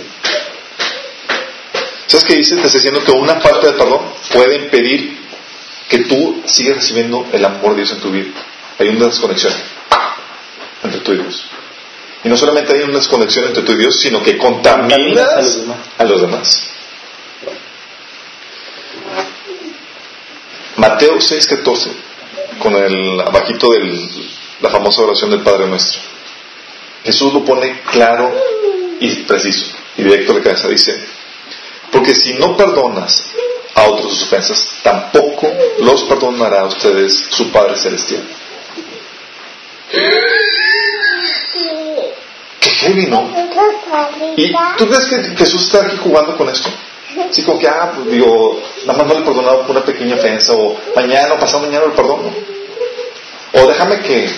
¿Sabes 2.06 2.24
qué 2.24 2.34
dice? 2.34 2.56
Te 2.56 2.66
está 2.66 2.78
diciendo 2.78 3.02
que 3.04 3.12
una 3.12 3.40
falta 3.40 3.68
de 3.68 3.72
perdón 3.72 4.00
puede 4.32 4.56
impedir 4.56 5.21
que 5.92 5.98
tú 6.04 6.42
sigas 6.46 6.76
recibiendo 6.76 7.26
el 7.32 7.44
amor 7.44 7.72
de 7.72 7.82
Dios 7.82 7.92
en 7.92 8.00
tu 8.00 8.10
vida. 8.10 8.30
Hay 8.78 8.88
una 8.88 9.08
desconexión 9.08 9.52
entre 10.82 11.00
tú 11.00 11.12
y 11.12 11.18
Dios. 11.18 11.44
Y 12.24 12.30
no 12.30 12.36
solamente 12.38 12.74
hay 12.74 12.80
una 12.84 12.94
desconexión 12.94 13.44
entre 13.44 13.62
tú 13.62 13.72
y 13.72 13.76
Dios, 13.76 14.00
sino 14.00 14.22
que 14.22 14.38
contaminas 14.38 15.28
a 15.28 15.42
los 15.42 15.56
demás. 15.58 15.78
a 15.98 16.04
los 16.04 16.20
demás. 16.22 16.66
Mateo 20.76 21.18
6:14, 21.18 21.90
con 22.58 22.74
el 22.74 23.20
abajito 23.20 23.68
de 23.68 24.08
la 24.62 24.70
famosa 24.70 25.02
oración 25.02 25.30
del 25.30 25.40
Padre 25.40 25.66
Nuestro. 25.66 26.00
Jesús 27.04 27.34
lo 27.34 27.44
pone 27.44 27.82
claro 27.82 28.34
y 28.98 29.10
preciso 29.24 29.66
y 29.98 30.04
directo 30.04 30.32
a 30.32 30.36
la 30.36 30.42
cabeza. 30.42 30.68
Dice, 30.68 31.04
porque 31.90 32.14
si 32.14 32.32
no 32.32 32.56
perdonas 32.56 33.32
a 33.74 33.88
otros 33.88 34.12
sus 34.12 34.22
ofensas, 34.24 34.66
tampoco 34.82 35.50
los 35.80 36.02
perdonará 36.04 36.60
a 36.60 36.66
ustedes 36.66 37.28
su 37.30 37.50
Padre 37.50 37.76
Celestial. 37.76 38.22
Qué 42.60 42.70
heavy, 42.70 43.06
¿no? 43.06 43.30
¿Y 44.36 44.52
tú 44.78 44.86
crees 44.86 45.06
que 45.06 45.36
Jesús 45.36 45.62
está 45.62 45.86
aquí 45.86 45.96
jugando 45.96 46.36
con 46.36 46.48
esto? 46.48 46.70
Así 47.28 47.42
como 47.42 47.58
que, 47.58 47.68
ah, 47.68 47.92
pues 47.94 48.10
digo, 48.10 48.62
nada 48.86 48.98
más 48.98 49.06
no 49.06 49.14
le 49.14 49.20
he 49.20 49.24
perdonado 49.24 49.62
por 49.62 49.70
una 49.76 49.84
pequeña 49.84 50.16
ofensa, 50.16 50.54
o 50.54 50.76
mañana 50.94 51.34
o 51.34 51.38
pasado 51.38 51.64
mañana 51.64 51.86
le 51.86 51.92
perdono. 51.92 52.32
O 53.54 53.66
déjame 53.66 54.00
que. 54.00 54.30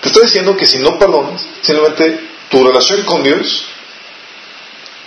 Te 0.00 0.08
estoy 0.08 0.22
diciendo 0.24 0.56
que 0.56 0.66
si 0.66 0.78
no 0.78 0.98
perdonas, 0.98 1.44
simplemente 1.62 2.20
tu 2.48 2.64
relación 2.64 3.02
con 3.02 3.24
Dios 3.24 3.66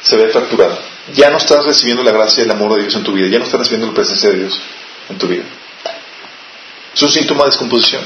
se 0.03 0.17
ve 0.17 0.29
fracturada. 0.29 0.77
Ya 1.13 1.29
no 1.29 1.37
estás 1.37 1.65
recibiendo 1.65 2.03
la 2.03 2.11
gracia 2.11 2.41
y 2.41 2.45
el 2.45 2.51
amor 2.51 2.75
de 2.75 2.83
Dios 2.83 2.95
en 2.95 3.03
tu 3.03 3.13
vida, 3.13 3.27
ya 3.27 3.39
no 3.39 3.45
estás 3.45 3.59
recibiendo 3.59 3.87
la 3.87 3.93
presencia 3.93 4.29
de 4.29 4.39
Dios 4.39 4.59
en 5.09 5.17
tu 5.17 5.27
vida. 5.27 5.43
Es 6.93 7.01
un 7.01 7.09
síntoma 7.09 7.43
de 7.45 7.51
descomposición. 7.51 8.01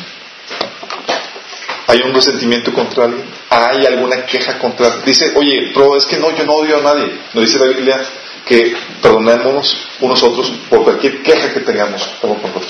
Hay 1.87 2.01
un 2.01 2.13
resentimiento 2.13 2.73
contra 2.73 3.05
alguien, 3.05 3.25
hay 3.49 3.85
alguna 3.85 4.25
queja 4.25 4.57
contra. 4.57 4.97
Dice, 4.97 5.33
oye, 5.35 5.71
pero 5.73 5.95
es 5.95 6.05
que 6.05 6.17
no, 6.17 6.35
yo 6.35 6.43
no 6.45 6.53
odio 6.53 6.77
a 6.77 6.81
nadie. 6.81 7.11
Nos 7.33 7.45
dice 7.45 7.59
la 7.59 7.67
Biblia 7.67 8.03
que 8.45 8.75
perdonémonos 9.01 9.77
unos 9.99 10.23
otros 10.23 10.51
por 10.69 10.83
cualquier 10.83 11.21
queja 11.21 11.53
que 11.53 11.61
tengamos. 11.61 12.07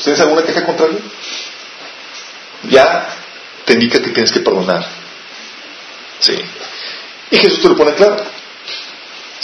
¿Tienes 0.03 0.19
alguna 0.21 0.43
queja 0.43 0.65
contra 0.65 0.85
alguien? 0.85 1.03
Ya 2.69 3.07
te 3.65 3.73
indica 3.73 4.01
que 4.01 4.09
tienes 4.09 4.31
que 4.31 4.39
perdonar. 4.39 4.85
Sí. 6.19 6.37
Y 7.31 7.37
Jesús 7.37 7.61
te 7.61 7.69
lo 7.69 7.77
pone 7.77 7.93
claro. 7.93 8.17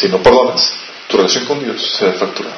Si 0.01 0.09
no 0.09 0.17
perdonas, 0.17 0.73
tu 1.07 1.17
relación 1.17 1.45
con 1.45 1.63
Dios 1.63 1.79
se 1.95 2.05
ve 2.05 2.13
fracturada. 2.13 2.57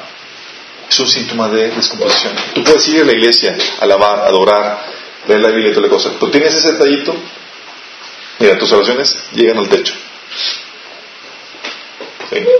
Es 0.88 0.98
un 0.98 1.06
síntoma 1.06 1.46
de 1.50 1.72
descomposición. 1.72 2.34
Tú 2.54 2.64
puedes 2.64 2.88
ir 2.88 3.02
a 3.02 3.04
la 3.04 3.12
iglesia, 3.12 3.54
alabar, 3.80 4.20
adorar, 4.20 4.82
leer 5.28 5.40
la 5.42 5.48
Biblia 5.48 5.70
y 5.70 5.74
toda 5.74 5.86
la 5.86 5.92
cosa. 5.92 6.12
Tú 6.18 6.30
tienes 6.30 6.54
ese 6.54 6.72
detallito, 6.72 7.14
mira, 8.38 8.58
tus 8.58 8.72
oraciones 8.72 9.24
llegan 9.32 9.58
al 9.58 9.68
techo. 9.68 9.94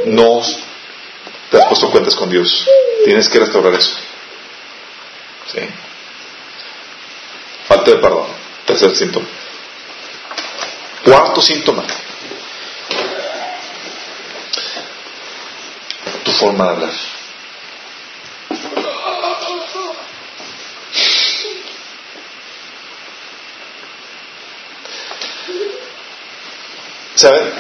No 0.05 0.43
te 1.51 1.57
has 1.57 1.65
puesto 1.65 1.91
cuentas 1.91 2.15
con 2.15 2.29
Dios. 2.29 2.69
Tienes 3.07 3.27
que 3.31 3.39
restaurar 3.39 3.73
eso. 3.73 3.97
¿Sí? 5.51 5.61
Falta 7.69 7.91
de 7.91 7.97
perdón. 7.97 8.27
Tercer 8.67 8.95
síntoma. 8.95 9.27
Cuarto 11.03 11.41
síntoma. 11.41 11.85
Forma 16.35 16.65
de 16.65 16.71
hablar. 16.71 16.91
¿Saben? 27.15 27.53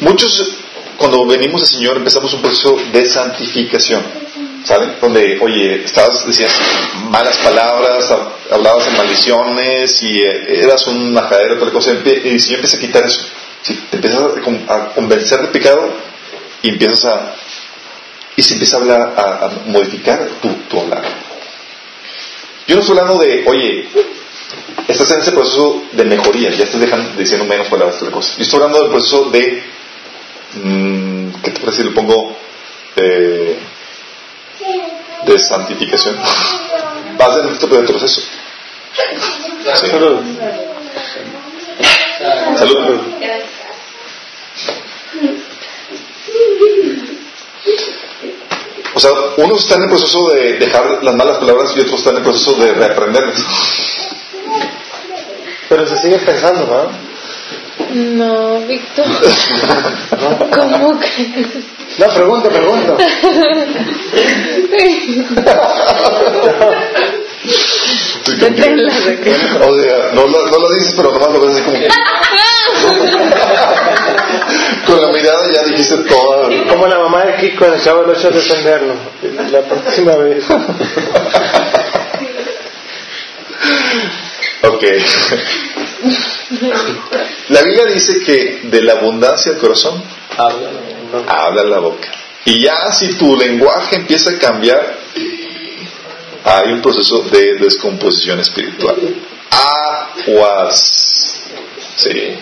Muchos 0.00 0.56
cuando 0.96 1.26
venimos 1.26 1.62
al 1.62 1.66
Señor 1.66 1.96
empezamos 1.96 2.32
un 2.34 2.42
proceso 2.42 2.78
de 2.92 3.06
santificación. 3.06 4.02
¿Saben? 4.64 4.96
Donde, 5.00 5.38
oye, 5.40 5.84
estabas, 5.84 6.26
decías 6.26 6.52
malas 7.08 7.38
palabras, 7.38 8.12
hablabas 8.50 8.86
en 8.86 8.96
maldiciones 8.96 10.02
y 10.02 10.20
eh, 10.20 10.62
eras 10.62 10.86
un 10.86 11.12
majadero, 11.14 11.58
tal 11.58 11.72
cosa, 11.72 11.92
y 11.92 12.28
el 12.28 12.40
Señor 12.40 12.56
empieza 12.56 12.76
a 12.76 12.80
quitar 12.80 13.04
eso. 13.04 13.24
¿sí? 13.62 13.74
Te 13.90 13.96
empiezas 13.96 14.22
a 14.68 14.94
convencer 14.94 15.40
de 15.40 15.48
pecado 15.48 16.09
y 16.62 16.68
empiezas 16.70 17.04
a. 17.04 17.34
y 18.36 18.42
se 18.42 18.54
empieza 18.54 18.76
a 18.76 18.80
hablar, 18.80 19.14
a, 19.16 19.46
a 19.46 19.50
modificar 19.66 20.28
tu, 20.42 20.48
tu 20.68 20.80
hablar. 20.80 21.02
Yo 22.66 22.76
no 22.76 22.80
estoy 22.82 22.98
hablando 22.98 23.20
de, 23.22 23.44
oye, 23.46 23.88
estás 24.86 25.10
en 25.10 25.20
ese 25.20 25.32
proceso 25.32 25.82
de 25.92 26.04
mejoría, 26.04 26.50
ya 26.50 26.64
estás 26.64 26.80
dejando, 26.80 27.18
diciendo 27.18 27.44
menos 27.46 27.68
palabras, 27.68 27.98
tal 27.98 28.10
cosa. 28.10 28.34
Yo 28.36 28.42
estoy 28.42 28.60
hablando 28.60 28.82
del 28.82 28.90
proceso 28.90 29.30
de. 29.30 29.62
Mmm, 30.54 31.30
¿Qué 31.42 31.50
te 31.50 31.60
parece 31.60 31.82
si 31.82 31.88
lo 31.88 31.94
pongo? 31.94 32.36
Eh, 32.96 33.58
de 35.26 35.38
santificación. 35.38 36.16
Vas 37.18 37.36
en 37.38 37.48
este 37.48 37.66
proceso. 37.66 38.20
Sí. 38.20 39.86
Salud. 39.90 40.20
Salud. 42.56 43.00
O 48.94 49.00
sea, 49.00 49.10
unos 49.36 49.60
están 49.60 49.78
en 49.78 49.84
el 49.84 49.88
proceso 49.90 50.28
de 50.30 50.58
dejar 50.58 51.02
las 51.02 51.14
malas 51.14 51.38
palabras 51.38 51.72
y 51.76 51.80
otros 51.80 51.98
están 52.00 52.14
en 52.14 52.18
el 52.18 52.24
proceso 52.24 52.54
de 52.54 52.72
reaprenderlas. 52.74 53.42
Pero 55.68 55.86
se 55.86 55.96
sigue 55.98 56.18
pensando, 56.18 56.66
¿no? 56.66 57.10
No, 57.94 58.60
Víctor. 58.66 59.06
¿Cómo 60.54 60.98
que? 61.00 61.46
No, 61.98 62.08
pregunta, 62.14 62.48
pregunta. 62.48 62.96
Deténla, 68.38 68.92
O 68.92 69.74
sea, 69.74 70.10
no, 70.14 70.26
lo- 70.26 70.46
no 70.46 70.58
lo 70.58 70.68
dices, 70.78 70.94
pero 70.96 71.12
nomás 71.12 71.30
lo 71.32 71.40
ves 71.40 71.50
así 71.54 71.62
como 71.62 71.78
que. 71.78 71.88
Con 74.90 75.00
la 75.00 75.12
mirada 75.12 75.52
ya 75.52 75.62
dijiste 75.62 75.98
toda. 75.98 76.48
Como 76.68 76.88
la 76.88 76.98
mamá 76.98 77.24
de 77.24 77.36
Kiko 77.36 77.64
en 77.66 77.74
el 77.74 77.80
Chavo 77.80 78.02
del 78.02 78.16
Ocho 78.16 78.26
a 78.26 78.30
defenderlo. 78.32 78.94
La 79.52 79.60
próxima 79.60 80.16
vez. 80.16 80.44
Ok. 84.62 84.84
La 87.50 87.62
Biblia 87.62 87.84
dice 87.86 88.20
que 88.24 88.62
de 88.64 88.82
la 88.82 88.94
abundancia 88.94 89.52
del 89.52 89.60
corazón 89.60 90.02
habla 90.36 91.62
la 91.62 91.78
boca. 91.78 92.08
Y 92.44 92.64
ya 92.64 92.90
si 92.90 93.14
tu 93.14 93.36
lenguaje 93.36 93.94
empieza 93.96 94.30
a 94.30 94.38
cambiar, 94.38 94.98
hay 96.44 96.72
un 96.72 96.82
proceso 96.82 97.22
de 97.30 97.58
descomposición 97.58 98.40
espiritual. 98.40 98.96
Aguas. 100.26 101.44
Sí. 101.96 102.38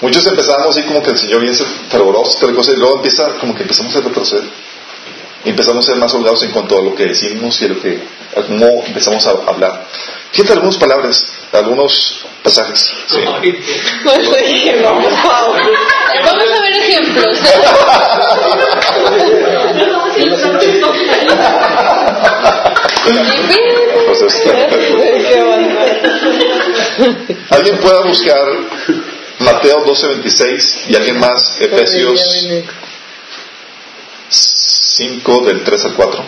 Muchos 0.00 0.24
empezamos 0.26 0.76
así 0.76 0.86
como 0.86 1.02
que 1.02 1.10
el 1.10 1.18
Señor 1.18 1.40
viene 1.40 1.56
fervoroso, 1.90 2.38
tal 2.38 2.54
cosa, 2.54 2.72
y 2.72 2.76
luego 2.76 2.96
empieza 2.96 3.34
como 3.40 3.54
que 3.54 3.62
empezamos 3.62 3.94
a 3.96 4.00
retroceder. 4.00 4.44
Y 5.44 5.50
empezamos 5.50 5.84
a 5.84 5.88
ser 5.92 6.00
más 6.00 6.14
holgados 6.14 6.42
en 6.44 6.50
cuanto 6.50 6.78
a 6.78 6.82
lo 6.82 6.94
que 6.94 7.06
decimos 7.06 7.60
y 7.60 7.64
a 7.64 7.68
lo 7.68 7.80
que, 7.80 8.00
a 8.36 8.42
cómo 8.42 8.84
empezamos 8.86 9.26
a 9.26 9.30
hablar. 9.46 9.86
Fíjate 10.30 10.52
algunas 10.52 10.76
palabras, 10.76 11.32
algunos 11.52 12.20
pasajes. 12.42 12.90
Sí. 13.06 13.18
Vamos 14.04 14.28
a 14.28 14.32
ver 16.60 16.72
ejemplos. 16.72 17.38
Alguien 27.50 27.78
pueda 27.78 28.02
buscar 28.02 28.46
Mateo 29.40 29.84
12:26 29.84 30.90
y 30.90 30.96
alguien 30.96 31.18
más 31.20 31.60
Efesios 31.60 32.20
5 34.28 35.40
del 35.46 35.62
3 35.62 35.84
al 35.84 35.94
4. 35.94 36.24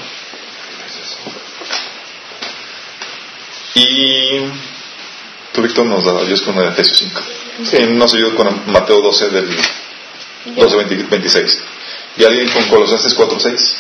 Y 3.75 4.41
tú, 5.53 5.63
Víctor, 5.63 5.87
nos 5.87 6.05
da 6.05 6.25
Dios 6.25 6.43
con 6.43 6.57
el 6.59 6.69
Efesios 6.69 6.99
5. 6.99 7.21
Sí, 7.65 7.79
nos 7.87 8.15
ayuda 8.15 8.35
con 8.37 8.73
Mateo 8.73 9.01
12 9.01 9.29
del 9.31 9.57
12, 10.57 10.77
20, 10.77 10.97
26. 11.05 11.63
¿Y 12.17 12.25
alguien 12.25 12.49
con 12.51 12.65
Colosenses 12.69 13.15
4, 13.15 13.41
6? 13.41 13.77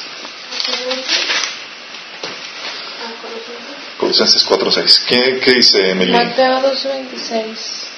Colosenses 3.99 4.45
4, 4.45 4.72
6. 4.72 5.05
¿Qué, 5.07 5.41
qué 5.43 5.51
dice 5.53 5.91
Emily? 5.91 6.12
Mateo 6.12 6.62
2.26. 6.62 7.89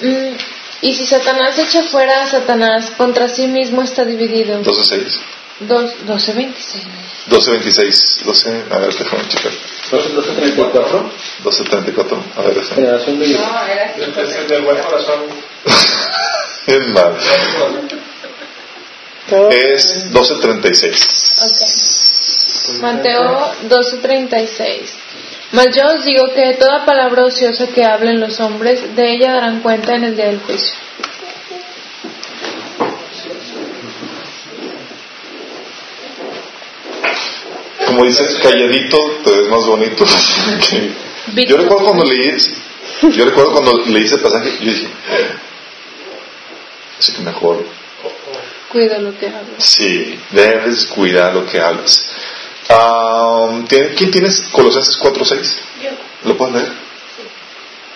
Mm, 0.00 0.36
y 0.82 0.94
si 0.94 1.04
Satanás 1.06 1.58
echa 1.58 1.82
fuera 1.84 2.22
a 2.22 2.26
Satanás, 2.26 2.90
contra 2.96 3.28
sí 3.28 3.46
mismo 3.48 3.82
está 3.82 4.04
dividido. 4.04 4.60
12, 4.62 4.84
6. 4.84 5.20
Dos- 5.60 5.94
12.26. 6.06 6.82
12, 7.26 7.50
26. 7.50 8.20
12, 8.24 8.64
a 8.70 8.78
ver, 8.78 8.94
déjame 8.94 9.28
checar. 9.28 9.52
1234. 9.92 11.10
12, 11.44 11.64
34. 11.64 12.24
A 12.36 12.40
ver, 12.42 12.54
déjame. 12.54 12.74
Generación 12.76 13.18
de 13.20 13.28
No, 13.28 13.66
era 13.66 14.46
del 14.48 14.62
buen 14.62 14.78
corazón. 14.78 15.20
Es 16.66 16.86
mal. 16.88 17.16
Es 19.50 20.12
12, 20.12 20.34
36. 20.36 21.32
Ok. 21.42 22.80
Mateo 22.80 23.52
12:36. 23.68 24.90
Mas 25.52 25.74
yo 25.74 25.84
os 25.94 26.04
digo 26.04 26.32
que 26.32 26.40
de 26.46 26.54
toda 26.54 26.84
palabra 26.84 27.24
ociosa 27.24 27.66
que 27.68 27.84
hablen 27.84 28.20
los 28.20 28.38
hombres, 28.40 28.94
de 28.94 29.12
ella 29.12 29.32
darán 29.34 29.60
cuenta 29.60 29.96
en 29.96 30.04
el 30.04 30.16
día 30.16 30.26
del 30.26 30.40
juicio. 30.40 30.78
Como 37.86 38.04
dices, 38.04 38.38
calladito 38.42 38.96
te 39.24 39.30
ves 39.30 39.48
más 39.48 39.66
bonito. 39.66 40.04
Yo 41.34 41.56
recuerdo 41.56 41.84
cuando 41.84 42.04
leí, 42.04 42.36
yo 43.02 43.24
recuerdo 43.24 43.52
cuando 43.52 43.72
leí 43.86 44.04
ese 44.04 44.18
pasaje, 44.18 44.50
yo 44.60 44.72
dije, 44.72 44.88
así 46.98 47.12
que 47.12 47.22
mejor, 47.22 47.64
Cuida 48.68 48.98
lo 48.98 49.16
que 49.16 49.26
hablas. 49.26 49.44
sí, 49.58 50.18
debes 50.30 50.86
cuidar 50.86 51.34
lo 51.34 51.46
que 51.46 51.60
hablas. 51.60 52.10
¿Tiene- 53.68 53.94
¿Quién 53.94 54.10
tienes 54.10 54.40
Colosenses 54.52 54.96
4.6? 54.98 55.56
Yo, 55.82 55.90
¿Lo 56.28 56.36
puedes 56.36 56.54
leer? 56.54 56.90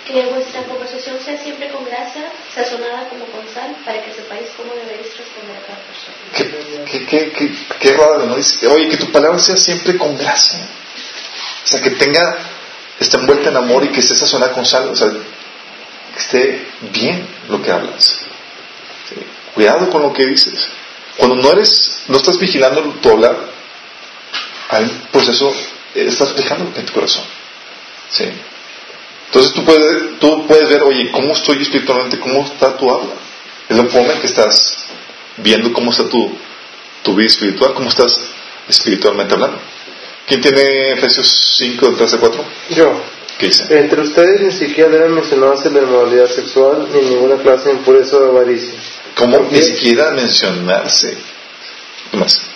que 0.06 0.26
vuestra 0.26 0.62
conversación 0.64 1.16
sea 1.24 1.36
siempre 1.42 1.70
con 1.70 1.82
gracia, 1.86 2.30
sazonada 2.54 3.08
como 3.08 3.24
con 3.24 3.42
sal, 3.54 3.74
para 3.86 4.04
que 4.04 4.12
sepáis 4.12 4.48
cómo 4.54 4.72
debéis 4.74 5.16
responder 5.16 5.56
a 5.56 5.66
cada 5.66 5.78
persona. 5.80 6.84
¿Qué, 6.86 7.06
qué, 7.06 7.06
qué, 7.06 7.32
qué, 7.32 7.52
qué 7.80 7.92
raro, 7.96 8.26
¿no? 8.26 8.36
Dice, 8.36 8.66
oye, 8.66 8.90
que 8.90 8.98
tu 8.98 9.10
palabra 9.10 9.38
sea 9.38 9.56
siempre 9.56 9.96
con 9.96 10.16
gracia. 10.18 10.60
O 11.64 11.66
sea, 11.66 11.80
que 11.80 11.90
tenga, 11.92 12.36
esté 13.00 13.16
envuelta 13.16 13.48
en 13.48 13.56
amor 13.56 13.82
y 13.82 13.88
que 13.88 14.00
esté 14.00 14.14
sazonada 14.14 14.52
con 14.52 14.66
sal. 14.66 14.88
O 14.90 14.94
sea, 14.94 15.08
que 15.08 16.18
esté 16.20 16.66
bien 16.92 17.26
lo 17.48 17.62
que 17.62 17.72
hablas. 17.72 18.20
Sí. 19.08 19.16
Cuidado 19.54 19.88
con 19.88 20.02
lo 20.02 20.12
que 20.12 20.26
dices. 20.26 20.68
Cuando 21.16 21.36
no 21.36 21.50
eres, 21.50 22.02
no 22.08 22.18
estás 22.18 22.38
vigilando 22.38 22.82
tu 23.00 23.08
hablar, 23.08 23.36
hay 24.70 24.84
un 24.84 25.08
proceso, 25.12 25.50
eh, 25.94 26.06
estás 26.08 26.34
dejando 26.36 26.72
en 26.76 26.86
tu 26.86 26.92
corazón. 26.92 27.24
Sí. 28.10 28.24
Entonces 29.26 29.52
tú 29.52 29.64
puedes, 29.64 30.18
tú 30.20 30.46
puedes 30.46 30.68
ver, 30.68 30.82
oye, 30.82 31.10
¿cómo 31.10 31.32
estoy 31.32 31.62
espiritualmente? 31.62 32.18
¿Cómo 32.18 32.44
está 32.44 32.76
tu 32.76 32.90
habla? 32.90 33.14
Es 33.68 33.76
la 33.76 33.84
forma 33.84 34.12
en 34.12 34.20
que 34.20 34.26
estás 34.26 34.84
viendo 35.38 35.72
cómo 35.72 35.90
está 35.90 36.08
tu, 36.08 36.36
tu 37.02 37.14
vida 37.14 37.26
espiritual, 37.26 37.74
cómo 37.74 37.88
estás 37.88 38.28
espiritualmente 38.68 39.34
hablando. 39.34 39.58
¿Quién 40.26 40.40
tiene 40.40 40.92
Efesios 40.92 41.54
5, 41.58 41.86
del 41.86 41.96
3 41.96 42.14
al 42.14 42.20
4? 42.20 42.44
Yo. 42.70 43.00
¿Qué 43.38 43.46
dice? 43.46 43.78
Entre 43.78 44.00
ustedes 44.00 44.40
ni 44.40 44.52
siquiera 44.52 44.90
deben 44.90 45.14
mencionarse 45.14 45.70
la 45.70 45.80
inmoralidad 45.80 46.28
sexual 46.28 46.88
ni 46.92 47.00
ninguna 47.00 47.36
clase 47.42 47.70
de 47.70 47.74
impureza 47.74 48.16
o 48.18 48.30
avaricia. 48.30 48.74
¿Cómo 49.16 49.38
¿Por 49.38 49.52
ni 49.52 49.62
siquiera 49.62 50.12
mencionarse? 50.12 51.16
¿Qué 52.10 52.16
más? 52.16 52.53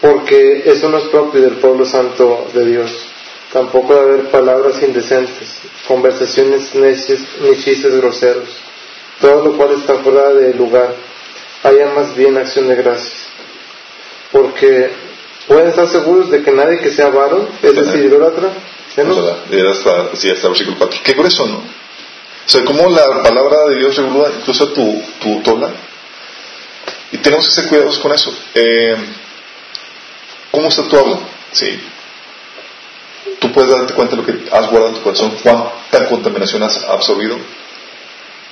Porque 0.00 0.62
eso 0.66 0.88
no 0.88 0.98
es 0.98 1.04
propio 1.04 1.40
del 1.40 1.56
pueblo 1.56 1.84
santo 1.86 2.48
de 2.52 2.64
Dios. 2.66 2.90
Tampoco 3.52 3.94
debe 3.94 4.12
haber 4.14 4.30
palabras 4.30 4.82
indecentes, 4.82 5.58
conversaciones 5.88 6.74
necias 6.74 7.20
ni 7.40 7.56
chistes 7.56 7.94
groseros. 7.94 8.48
Todo 9.20 9.44
lo 9.44 9.56
cual 9.56 9.76
está 9.78 9.94
fuera 10.00 10.32
de 10.34 10.52
lugar. 10.54 10.94
Haya 11.62 11.86
más 11.94 12.14
bien 12.14 12.36
acción 12.36 12.68
de 12.68 12.74
gracias. 12.74 13.14
Porque 14.30 14.90
pueden 15.46 15.68
estar 15.68 15.88
seguros 15.88 16.30
de 16.30 16.42
que 16.42 16.50
nadie 16.50 16.78
que 16.78 16.90
sea 16.90 17.08
varón, 17.08 17.48
es 17.62 17.74
decir, 17.74 18.04
idólatra, 18.04 18.50
¿sí, 18.94 19.00
no? 19.02 19.14
Vamos 19.14 19.18
a 19.18 19.22
ver, 19.22 19.36
leer 19.50 19.66
hasta, 19.68 20.16
sí, 20.16 20.28
hasta 20.28 20.48
el 20.48 20.52
versículo 20.52 20.76
4. 20.78 21.00
Qué 21.02 21.12
grueso, 21.12 21.46
¿no? 21.46 21.56
O 21.56 22.48
sea, 22.48 22.64
cómo 22.64 22.88
la 22.90 23.22
palabra 23.22 23.56
de 23.70 23.78
Dios 23.78 23.96
regula 23.96 24.30
incluso 24.38 24.68
tu, 24.68 25.02
tu, 25.20 25.50
hablar. 25.50 25.74
Y 27.10 27.18
tenemos 27.18 27.46
que 27.46 27.54
ser 27.54 27.68
cuidadosos 27.68 28.00
con 28.00 28.12
eso. 28.12 28.32
Eh, 28.54 28.96
¿Cómo 30.56 30.68
está 30.68 30.88
tu 30.88 30.96
habla? 30.96 31.18
Sí. 31.52 31.78
Tú 33.38 33.52
puedes 33.52 33.70
darte 33.70 33.92
cuenta 33.92 34.16
de 34.16 34.22
lo 34.22 34.26
que 34.26 34.50
has 34.50 34.70
guardado 34.70 34.88
en 34.88 34.94
tu 34.94 35.02
corazón, 35.02 35.36
cuánta 35.42 36.08
contaminación 36.08 36.62
has 36.62 36.82
absorbido 36.82 37.36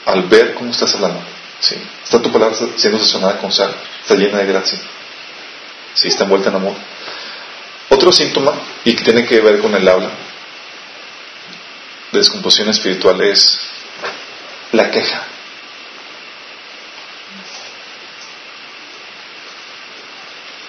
al 0.05 0.25
ver 0.25 0.53
cómo 0.53 0.71
estás 0.71 0.95
hablando. 0.97 1.23
Sí. 1.61 1.77
Está 2.05 2.21
tu 2.21 2.31
palabra 2.31 2.55
siendo 2.77 2.99
sazonada 2.99 3.39
con 3.39 3.51
sal, 3.51 3.75
está 4.03 4.17
llena 4.17 4.37
de 4.37 4.45
gracia. 4.45 4.79
Sí, 5.95 6.09
está 6.09 6.25
envuelta 6.25 6.51
en 6.51 6.57
amor. 6.57 6.75
Otro 7.89 8.13
síntoma, 8.13 8.53
y 8.85 8.95
que 8.95 9.03
tiene 9.03 9.25
que 9.25 9.41
ver 9.41 9.61
con 9.61 9.75
el 9.75 9.89
habla, 9.89 10.11
de 12.13 12.19
descomposición 12.19 12.69
espiritual, 12.69 13.19
es 13.23 13.61
la 14.73 14.91
queja. 14.91 15.23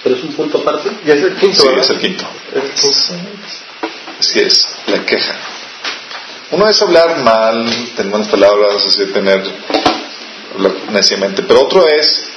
Pero 0.02 0.16
es 0.16 0.24
un 0.24 0.25
punto 0.36 0.58
aparte. 0.60 0.90
Ya 1.06 1.14
es 1.14 1.24
el 1.24 1.36
quinto, 1.36 1.62
Sí, 1.62 1.68
¿verdad? 1.68 1.84
es 1.84 1.90
el 1.90 2.00
quinto. 2.00 2.26
El 2.54 2.62
quinto. 2.62 2.88
Así 4.20 4.40
es, 4.40 4.68
la 4.88 5.06
queja. 5.06 5.36
Uno 6.52 6.70
es 6.70 6.82
hablar 6.82 7.18
mal, 7.20 7.66
tener 7.96 8.12
malas 8.12 8.28
palabras, 8.30 8.86
así, 8.86 9.06
tener 9.08 9.44
hablar 10.54 10.74
neciamente, 10.92 11.44
pero 11.44 11.62
otro 11.64 11.86
es 11.88 12.30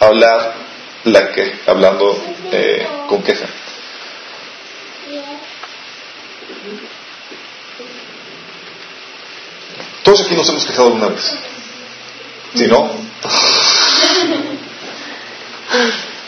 hablar 0.00 0.54
la 1.04 1.32
que, 1.32 1.60
hablando 1.66 2.16
eh, 2.52 2.86
con 3.08 3.22
queja. 3.22 3.46
Todos 10.02 10.22
aquí 10.22 10.34
nos 10.34 10.48
hemos 10.50 10.66
quejado 10.66 10.88
alguna 10.88 11.08
vez. 11.08 11.32
Si 12.54 12.66
no, 12.66 12.84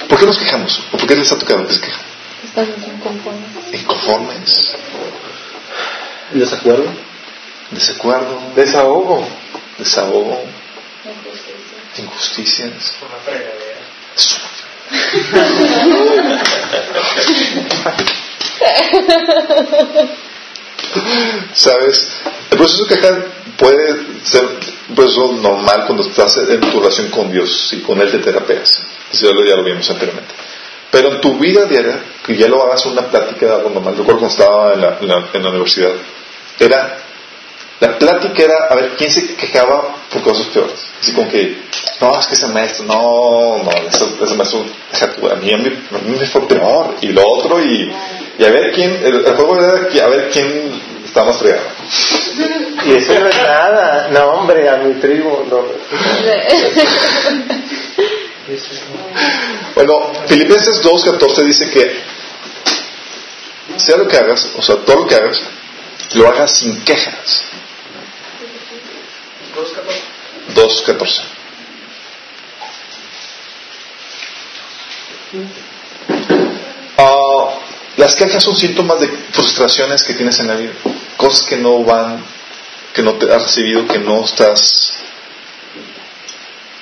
¿por 0.08 0.18
qué 0.18 0.26
nos 0.26 0.38
quejamos? 0.38 0.80
¿O 0.92 0.96
por 0.98 1.06
qué 1.08 1.16
les 1.16 1.30
ha 1.32 1.38
tocado 1.38 1.66
que 1.66 1.74
se 1.74 1.80
quejan? 1.80 2.00
Inconforme. 2.96 3.46
Inconformes, 3.72 4.76
¿En 6.32 6.40
desacuerdo? 6.40 6.92
desacuerdo, 7.70 8.40
Desahogo. 8.54 9.26
desahogo. 9.78 10.44
injusticias. 11.98 12.94
Una 13.02 13.16
fregadera. 13.24 13.80
Es 14.16 14.38
¿Sabes? 21.54 22.08
El 22.50 22.58
proceso 22.58 22.84
de 22.84 22.94
quejar 22.94 23.26
puede 23.58 24.06
ser 24.24 24.44
un 24.88 24.94
proceso 24.94 25.32
normal 25.34 25.84
cuando 25.86 26.06
estás 26.06 26.36
en 26.38 26.60
tu 26.60 26.80
relación 26.80 27.08
con 27.10 27.30
Dios 27.32 27.72
y 27.72 27.80
con 27.80 28.00
Él 28.00 28.10
te 28.10 28.18
terapeas. 28.18 28.82
Eso 29.12 29.26
ya 29.26 29.32
lo, 29.32 29.44
ya 29.44 29.56
lo 29.56 29.64
vimos 29.64 29.88
anteriormente. 29.90 30.34
Pero 30.90 31.12
en 31.12 31.20
tu 31.20 31.38
vida 31.38 31.64
diaria, 31.66 32.00
que 32.24 32.36
ya 32.36 32.48
lo 32.48 32.62
hagas 32.62 32.86
una 32.86 33.02
plática 33.02 33.46
de 33.46 33.54
algo 33.54 33.70
normal, 33.70 33.96
recuerdo 33.96 34.20
cuando 34.20 34.34
estaba 34.34 34.74
en 34.74 34.80
la, 34.80 34.98
en 35.00 35.08
la, 35.08 35.28
en 35.32 35.42
la 35.42 35.50
universidad, 35.50 35.90
era, 36.58 36.98
la 37.80 37.98
plática 37.98 38.42
era 38.42 38.66
a 38.70 38.74
ver 38.74 38.92
quién 38.96 39.10
se 39.10 39.34
quejaba 39.34 39.96
por 40.10 40.22
cosas 40.22 40.46
peores. 40.46 40.86
Así 41.00 41.12
como 41.12 41.28
que, 41.28 41.58
no, 42.00 42.18
es 42.18 42.26
que 42.26 42.34
ese 42.34 42.46
maestro, 42.48 42.86
no, 42.86 43.62
no, 43.64 43.70
ese, 43.88 44.06
ese 44.22 44.34
maestro, 44.34 44.64
deja 44.90 45.12
tú, 45.12 45.28
a 45.28 45.36
mí, 45.36 45.52
a 45.52 45.58
mí, 45.58 45.66
a 45.66 45.98
mí 45.98 46.16
me 46.18 46.26
fue 46.26 46.48
peor, 46.48 46.96
y 47.00 47.08
lo 47.08 47.28
otro, 47.28 47.62
y, 47.62 47.92
y 48.38 48.44
a 48.44 48.50
ver 48.50 48.72
quién, 48.72 49.02
el, 49.04 49.26
el 49.26 49.34
juego 49.34 49.58
era 49.58 50.04
a 50.04 50.08
ver 50.08 50.30
quién 50.30 50.80
está 51.04 51.24
más 51.24 51.38
fregado. 51.38 51.66
Y 52.86 52.92
eso 52.92 53.18
no 53.18 53.28
es 53.28 53.36
nada. 53.36 54.08
No, 54.12 54.26
hombre, 54.32 54.68
a 54.68 54.76
mi 54.76 55.00
tribu. 55.00 55.44
No. 55.48 55.64
Bueno, 59.74 60.12
Filipenses 60.28 60.80
2.14 60.82 61.42
dice 61.44 61.70
que 61.70 62.00
sea 63.76 63.96
lo 63.96 64.06
que 64.06 64.16
hagas, 64.16 64.48
o 64.56 64.62
sea, 64.62 64.76
todo 64.76 65.00
lo 65.00 65.06
que 65.06 65.16
hagas, 65.16 65.42
lo 66.14 66.28
hagas 66.28 66.56
sin 66.58 66.80
quejas. 66.82 67.42
2.14. 70.54 71.22
Ah, 76.98 77.58
las 77.96 78.14
quejas 78.14 78.44
son 78.44 78.56
síntomas 78.56 79.00
de 79.00 79.08
frustraciones 79.08 80.04
que 80.04 80.14
tienes 80.14 80.38
en 80.38 80.46
la 80.46 80.54
vida, 80.54 80.72
cosas 81.16 81.42
que 81.42 81.56
no 81.56 81.82
van, 81.82 82.24
que 82.94 83.02
no 83.02 83.14
te 83.14 83.30
has 83.32 83.42
recibido, 83.42 83.88
que 83.88 83.98
no 83.98 84.24
estás 84.24 84.94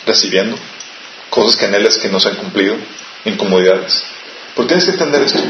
recibiendo, 0.06 0.58
cosas 1.34 1.56
que 1.56 1.66
anhelas 1.66 1.98
que 1.98 2.08
no 2.08 2.20
se 2.20 2.28
han 2.28 2.36
cumplido, 2.36 2.76
incomodidades. 3.24 4.04
Pero 4.54 4.68
tienes 4.68 4.84
que 4.84 4.92
entender 4.92 5.22
esto. 5.22 5.40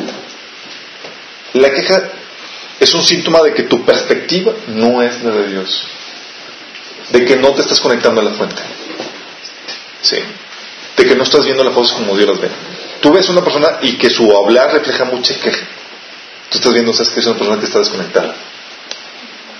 La 1.53 1.70
queja 1.72 2.11
es 2.80 2.95
un 2.95 3.05
síntoma 3.05 3.43
de 3.43 3.53
que 3.53 3.64
tu 3.64 3.85
perspectiva 3.85 4.55
no 4.68 5.03
es 5.03 5.22
la 5.22 5.32
de 5.32 5.49
Dios, 5.49 5.87
de 7.11 7.24
que 7.26 7.37
no 7.37 7.53
te 7.53 7.61
estás 7.61 7.80
conectando 7.80 8.22
a 8.22 8.24
la 8.24 8.30
fuente, 8.30 8.62
¿sí? 10.01 10.16
de 10.97 11.05
que 11.05 11.14
no 11.14 11.24
estás 11.24 11.45
viendo 11.45 11.62
las 11.62 11.74
cosas 11.74 11.97
como 11.97 12.16
Dios 12.16 12.30
las 12.30 12.41
ve. 12.41 12.49
Tú 13.03 13.12
ves 13.12 13.28
una 13.28 13.45
persona 13.45 13.78
y 13.82 13.99
que 13.99 14.09
su 14.09 14.35
hablar 14.35 14.72
refleja 14.72 15.05
mucha 15.05 15.39
queja. 15.39 15.66
Tú 16.49 16.59
estás 16.59 16.72
viendo, 16.72 16.95
sabes 16.95 17.12
que 17.12 17.20
es 17.20 17.26
una 17.26 17.37
persona 17.37 17.61
que 17.61 17.66
está 17.66 17.78
desconectada 17.80 18.35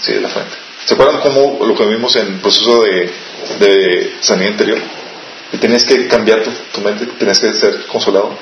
sí, 0.01 0.12
de 0.12 0.20
la 0.22 0.29
fuente. 0.29 0.57
¿Se 0.87 0.95
acuerdan 0.95 1.20
cómo 1.20 1.64
lo 1.66 1.75
que 1.75 1.85
vimos 1.85 2.16
en 2.16 2.27
el 2.29 2.41
proceso 2.41 2.83
de, 2.83 3.12
de 3.59 4.16
sanidad 4.20 4.53
interior? 4.53 5.04
Que 5.55 5.61
tenías 5.61 5.85
que 5.85 6.09
cambiar 6.09 6.43
tu, 6.73 6.81
mente, 6.81 7.07
tenías 7.17 7.39
que 7.39 7.53
ser 7.55 7.87
consolado. 7.87 8.37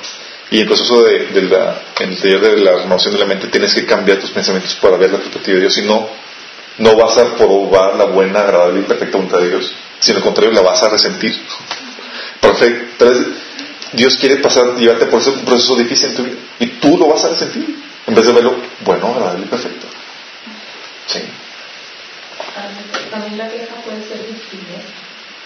Y 0.49 0.61
el 0.61 0.65
proceso 0.65 1.03
de, 1.03 1.27
en 1.27 2.09
el 2.09 2.17
taller 2.17 2.39
de 2.39 2.57
la 2.57 2.77
renovación 2.77 3.13
de 3.13 3.19
la 3.19 3.25
mente, 3.25 3.49
tienes 3.49 3.71
que 3.71 3.85
cambiar 3.85 4.17
tus 4.17 4.31
pensamientos 4.31 4.73
para 4.81 4.97
ver 4.97 5.11
la 5.11 5.19
perspectiva 5.19 5.53
de 5.53 5.61
Dios. 5.61 5.75
Si 5.75 5.83
no, 5.83 6.09
vas 6.95 7.17
a 7.19 7.35
probar 7.35 7.97
la 7.97 8.05
buena, 8.05 8.39
agradable 8.39 8.79
y 8.79 8.83
perfecta 8.83 9.17
voluntad 9.17 9.37
de 9.41 9.49
Dios. 9.49 9.71
Sino 9.99 10.17
al 10.17 10.23
contrario, 10.23 10.53
la 10.53 10.61
vas 10.61 10.81
a 10.81 10.89
resentir. 10.89 11.39
Perfecto. 12.41 13.05
Dios 13.91 14.17
quiere 14.17 14.37
pasar, 14.37 14.75
llevarte 14.75 15.05
por 15.05 15.21
ese 15.21 15.33
proceso 15.33 15.75
difícil 15.75 16.09
en 16.09 16.15
tu 16.15 16.23
vida. 16.23 16.37
Y 16.61 16.65
tú 16.65 16.97
lo 16.97 17.09
vas 17.09 17.23
a 17.25 17.29
resentir. 17.29 17.77
En 18.07 18.15
vez 18.15 18.25
de 18.25 18.31
verlo 18.33 18.55
bueno, 18.83 19.07
agradable 19.09 19.45
y 19.45 19.49
perfecto. 19.49 19.85
Sí. 21.05 21.19
También 23.11 23.37
la 23.37 23.49
queja 23.49 23.75
puede 23.85 24.01
ser 24.07 24.17
víctima. 24.17 24.79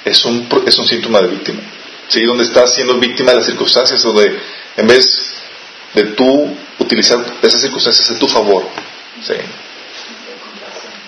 Es 0.07 0.25
un, 0.25 0.47
es 0.65 0.77
un 0.77 0.87
síntoma 0.87 1.21
de 1.21 1.27
víctima. 1.27 1.61
¿sí? 2.07 2.23
Donde 2.23 2.43
estás 2.43 2.73
siendo 2.73 2.97
víctima 2.99 3.31
de 3.31 3.37
las 3.37 3.45
circunstancias, 3.45 4.01
donde 4.01 4.39
en 4.75 4.87
vez 4.87 5.35
de 5.93 6.03
tú 6.05 6.55
utilizar 6.79 7.19
esas 7.41 7.61
circunstancias 7.61 8.11
a 8.11 8.19
tu 8.19 8.27
favor, 8.27 8.63
¿sí? 9.25 9.33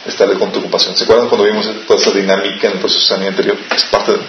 estarle 0.05 0.37
con 0.37 0.51
tu 0.51 0.59
ocupación. 0.59 0.95
¿Se 0.97 1.03
acuerdan 1.03 1.27
cuando 1.27 1.45
vimos 1.45 1.69
toda 1.87 1.99
esa 1.99 2.11
dinámica 2.11 2.67
en 2.67 2.73
el 2.73 2.79
proceso 2.79 3.01
de 3.01 3.07
sanidad 3.07 3.29
anterior? 3.29 3.57
Es 3.75 3.83
parte 3.85 4.13
de. 4.13 4.19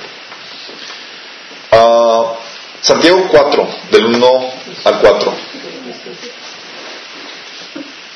Ah, 1.73 2.35
Santiago 2.81 3.27
4, 3.31 3.69
del 3.91 4.07
1 4.07 4.53
al 4.85 5.01
4. 5.01 5.35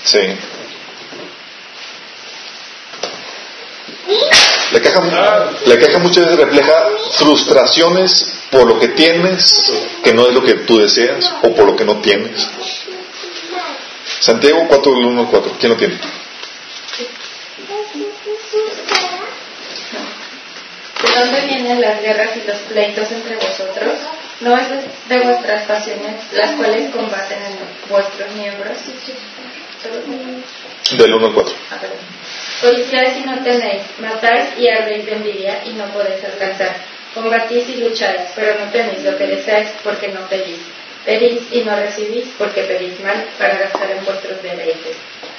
Sí. 0.05 0.19
La 4.75 4.81
queja, 4.81 5.01
la 5.67 5.79
queja 5.79 5.99
muchas 6.01 6.25
veces 6.25 6.37
refleja 6.37 6.75
frustraciones 7.13 8.35
por 8.51 8.67
lo 8.67 8.81
que 8.81 8.89
tienes, 8.89 9.73
que 10.03 10.13
no 10.13 10.27
es 10.27 10.35
lo 10.35 10.43
que 10.43 10.55
tú 10.55 10.79
deseas, 10.79 11.33
o 11.45 11.55
por 11.55 11.65
lo 11.65 11.77
que 11.77 11.85
no 11.85 12.01
tienes. 12.01 12.45
Santiago 14.19 14.67
4, 14.67 14.93
del 14.95 15.05
1 15.05 15.21
al 15.21 15.29
4. 15.29 15.57
¿Quién 15.61 15.71
lo 15.71 15.79
tiene? 15.79 15.95
¿De 21.05 21.21
dónde 21.21 21.41
vienen 21.47 21.81
las 21.81 22.03
guerras 22.03 22.31
y 22.37 22.45
los 22.45 22.57
pleitos 22.63 23.13
entre 23.13 23.37
vosotros? 23.37 23.95
¿No 24.41 24.57
es 24.59 24.67
de, 25.09 25.21
vuestras 25.21 25.67
pasiones 25.69 26.15
las 26.33 26.51
cuales 26.57 26.93
combaten 26.93 27.39
en 27.45 27.59
vuestros 27.89 28.29
miembros? 28.33 28.77
Del 30.99 31.15
1 31.15 31.27
al 31.27 31.33
4. 31.33 31.55
Ah. 31.71 31.79
Codiciáis 32.61 33.17
y 33.17 33.27
no 33.27 33.43
tenéis, 33.43 33.83
matáis 33.99 34.51
y 34.59 34.69
ardéis 34.69 35.07
de 35.07 35.13
envidia 35.13 35.63
y 35.67 35.71
no 35.75 35.87
podéis 35.87 36.25
alcanzar. 36.25 36.77
Combatís 37.15 37.69
y 37.69 37.77
lucháis, 37.77 38.23
pero 38.35 38.59
no 38.59 38.71
tenéis 38.71 39.03
lo 39.05 39.17
que 39.17 39.27
deseáis 39.27 39.71
porque 39.83 40.09
no 40.09 40.29
pedís. 40.29 40.61
Pedís 41.05 41.43
y 41.53 41.61
no 41.63 41.77
recibís 41.77 42.29
porque 42.39 42.63
pedís 42.63 42.99
mal 43.01 43.27
para 43.39 43.59
gastar 43.59 43.91
en 43.91 44.05
vuestros 44.05 44.43
deleites. 44.43 44.97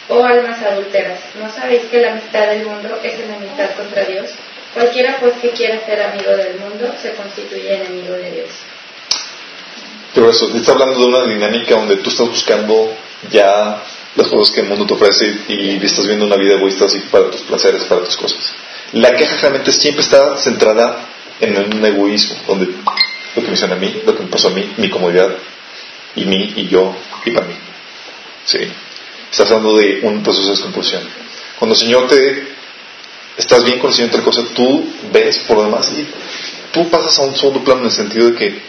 Oh 0.08 0.24
almas 0.24 0.62
adúlteras, 0.62 1.20
¿no 1.42 1.50
sabéis 1.52 1.86
que 1.90 2.00
la 2.00 2.12
amistad 2.12 2.48
del 2.48 2.66
mundo 2.66 3.00
es 3.02 3.20
enemistad 3.20 3.72
contra 3.76 4.06
Dios? 4.06 4.30
Cualquiera 4.74 5.18
pues 5.20 5.34
que 5.42 5.50
quiera 5.50 5.84
ser 5.86 6.02
amigo 6.02 6.36
del 6.36 6.60
mundo 6.60 6.94
se 7.02 7.14
constituye 7.14 7.76
enemigo 7.76 8.14
de 8.14 8.32
Dios. 8.32 8.50
Pero 10.14 10.30
eso, 10.30 10.50
te 10.50 10.58
está 10.58 10.74
hablando 10.74 11.00
de 11.00 11.06
una 11.08 11.26
dinámica 11.26 11.76
donde 11.76 11.98
tú 11.98 12.10
estás 12.10 12.28
buscando 12.28 12.96
ya 13.32 13.82
las 14.16 14.28
cosas 14.28 14.54
que 14.54 14.62
el 14.62 14.68
mundo 14.68 14.86
te 14.86 14.94
ofrece 14.94 15.40
y 15.48 15.84
estás 15.86 16.08
viendo 16.08 16.26
una 16.26 16.38
vida 16.38 16.56
egoísta 16.56 16.86
así 16.86 17.00
para 17.12 17.30
tus 17.30 17.42
placeres, 17.42 17.84
para 17.84 18.04
tus 18.04 18.16
cosas. 18.18 18.40
La 18.94 19.16
queja 19.16 19.38
realmente 19.38 19.72
siempre 19.72 20.04
está 20.04 20.38
centrada 20.38 21.10
en 21.40 21.58
un 21.58 21.86
egoísmo, 21.86 22.36
donde 22.48 22.68
lo 22.68 23.42
que 23.42 23.48
me 23.48 23.54
hicieron 23.54 23.78
a 23.78 23.82
mí, 23.82 24.02
lo 24.06 24.16
que 24.16 24.24
me 24.24 24.30
pasó 24.30 24.48
a 24.48 24.52
mí, 24.52 24.74
mi 24.78 24.90
comodidad, 24.90 25.36
y 26.16 26.26
mí, 26.26 26.54
y 26.56 26.68
yo, 26.68 26.96
y 27.26 27.32
para 27.32 27.48
mí. 27.48 27.56
Sí. 28.46 28.60
Estás 29.30 29.52
hablando 29.52 29.78
de 29.78 30.00
un 30.04 30.24
proceso 30.24 30.46
de 30.46 30.52
descomposición. 30.52 31.04
Cuando 31.60 31.74
el 31.74 31.80
Señor 31.80 32.08
te 32.08 32.48
estás 33.36 33.66
bien 33.66 33.80
con 33.80 33.90
el 33.90 33.96
Señor 33.96 34.12
otra 34.12 34.24
cosa, 34.24 34.44
tú 34.54 34.88
ves 35.12 35.40
por 35.40 35.58
lo 35.58 35.64
demás 35.64 35.92
y 35.92 36.08
tú 36.72 36.90
pasas 36.90 37.20
a 37.20 37.24
un 37.24 37.36
segundo 37.36 37.64
plano 37.64 37.82
en 37.82 37.88
el 37.88 37.92
sentido 37.92 38.30
de 38.30 38.36
que 38.38 38.62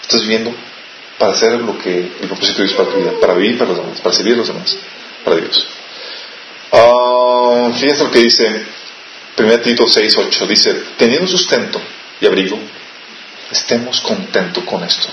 estás 0.00 0.22
viviendo 0.22 0.54
para 1.18 1.32
hacer 1.32 1.60
lo 1.60 1.76
que 1.78 1.98
el 1.98 2.28
propósito 2.28 2.58
de 2.62 2.68
Dios 2.68 2.76
para 2.76 2.90
tu 2.90 2.96
vida, 2.98 3.12
para 3.20 3.34
vivir 3.34 3.58
para 3.58 3.70
los 3.70 3.78
demás, 3.80 4.00
para 4.00 4.14
servir 4.14 4.34
a 4.34 4.36
los 4.38 4.48
demás, 4.48 4.76
para 5.24 5.36
Dios. 5.36 5.66
Ah, 6.72 7.70
fíjense 7.74 8.04
lo 8.04 8.10
que 8.10 8.18
dice 8.20 8.66
1 9.36 9.60
Tito 9.60 9.86
6, 9.86 10.16
8, 10.16 10.46
dice, 10.46 10.82
teniendo 10.96 11.26
sustento 11.26 11.80
y 12.20 12.26
abrigo, 12.26 12.58
estemos 13.50 14.00
contentos 14.00 14.64
con 14.64 14.82
esto. 14.84 15.08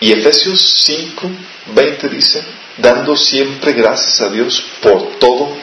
Y 0.00 0.12
Efesios 0.12 0.60
5, 0.84 1.30
20 1.74 2.08
dice, 2.08 2.42
dando 2.76 3.16
siempre 3.16 3.72
gracias 3.72 4.20
a 4.20 4.28
Dios 4.28 4.62
por 4.80 5.18
todo, 5.18 5.56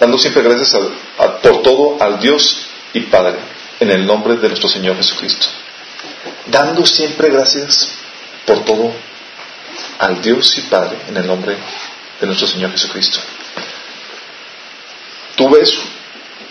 dando 0.00 0.18
siempre 0.18 0.42
gracias 0.42 0.74
a- 1.18 1.36
por 1.38 1.62
todo 1.62 1.96
al 2.00 2.18
Dios 2.20 2.66
y 2.92 3.00
Padre, 3.00 3.38
en 3.80 3.90
el 3.90 4.06
nombre 4.06 4.36
de 4.36 4.48
nuestro 4.48 4.68
Señor 4.68 4.96
Jesucristo 4.96 5.46
dando 6.46 6.86
siempre 6.86 7.30
gracias 7.30 7.88
por 8.46 8.64
todo 8.64 8.92
al 9.98 10.20
Dios 10.20 10.56
y 10.58 10.62
Padre 10.62 10.98
en 11.08 11.16
el 11.16 11.26
nombre 11.26 11.56
de 12.20 12.26
nuestro 12.26 12.46
Señor 12.46 12.70
Jesucristo. 12.72 13.18
Tú 15.36 15.48
ves 15.50 15.74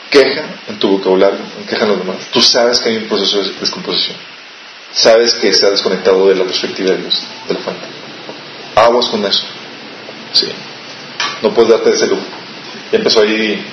queja 0.10 0.44
en 0.68 0.78
tu 0.80 0.90
vocabulario, 0.90 1.40
en 1.60 1.66
queja 1.66 1.84
en 1.84 1.90
los 1.90 2.00
demás. 2.00 2.18
Tú 2.32 2.42
sabes 2.42 2.80
que 2.80 2.90
hay 2.90 2.98
un 2.98 3.08
proceso 3.08 3.42
de 3.42 3.52
descomposición. 3.60 4.18
Sabes 4.94 5.34
que 5.36 5.54
se 5.54 5.66
ha 5.66 5.72
desconectado 5.72 6.28
de 6.28 6.36
la 6.36 6.44
perspectiva 6.44 6.92
de 6.92 6.98
Dios, 6.98 7.24
de 7.48 7.54
la 7.54 7.60
fuente. 7.62 7.86
Aguas 8.76 9.08
con 9.08 9.26
eso. 9.26 9.44
Sí. 10.34 10.48
No 11.42 11.54
puedes 11.54 11.72
darte 11.72 11.92
ese 11.92 12.08
lujo. 12.08 12.22
Y 12.92 12.96
empezó 12.96 13.22
ahí 13.22 13.66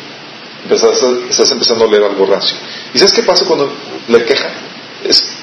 Estás, 0.69 1.03
estás 1.31 1.51
empezando 1.53 1.85
a 1.85 1.89
leer 1.89 2.05
algo 2.05 2.27
rancio. 2.27 2.57
¿Y 2.93 2.99
sabes 2.99 3.13
qué 3.13 3.23
pasa 3.23 3.45
cuando 3.47 3.73
le 4.09 4.25
queja? 4.25 4.51
Es 5.05 5.37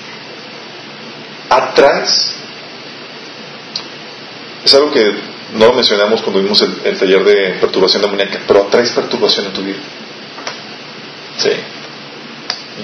atrás. 1.50 2.34
Es 4.64 4.74
algo 4.74 4.92
que 4.92 5.12
no 5.54 5.68
lo 5.68 5.74
mencionamos 5.74 6.22
cuando 6.22 6.42
vimos 6.42 6.62
el, 6.62 6.82
el 6.84 6.98
taller 6.98 7.24
de 7.24 7.58
perturbación 7.60 8.02
demoníaca, 8.02 8.40
pero 8.46 8.64
atraes 8.64 8.92
perturbación 8.92 9.46
en 9.48 9.54
tu 9.54 9.62
vida. 9.62 9.78
Sí. 11.38 11.52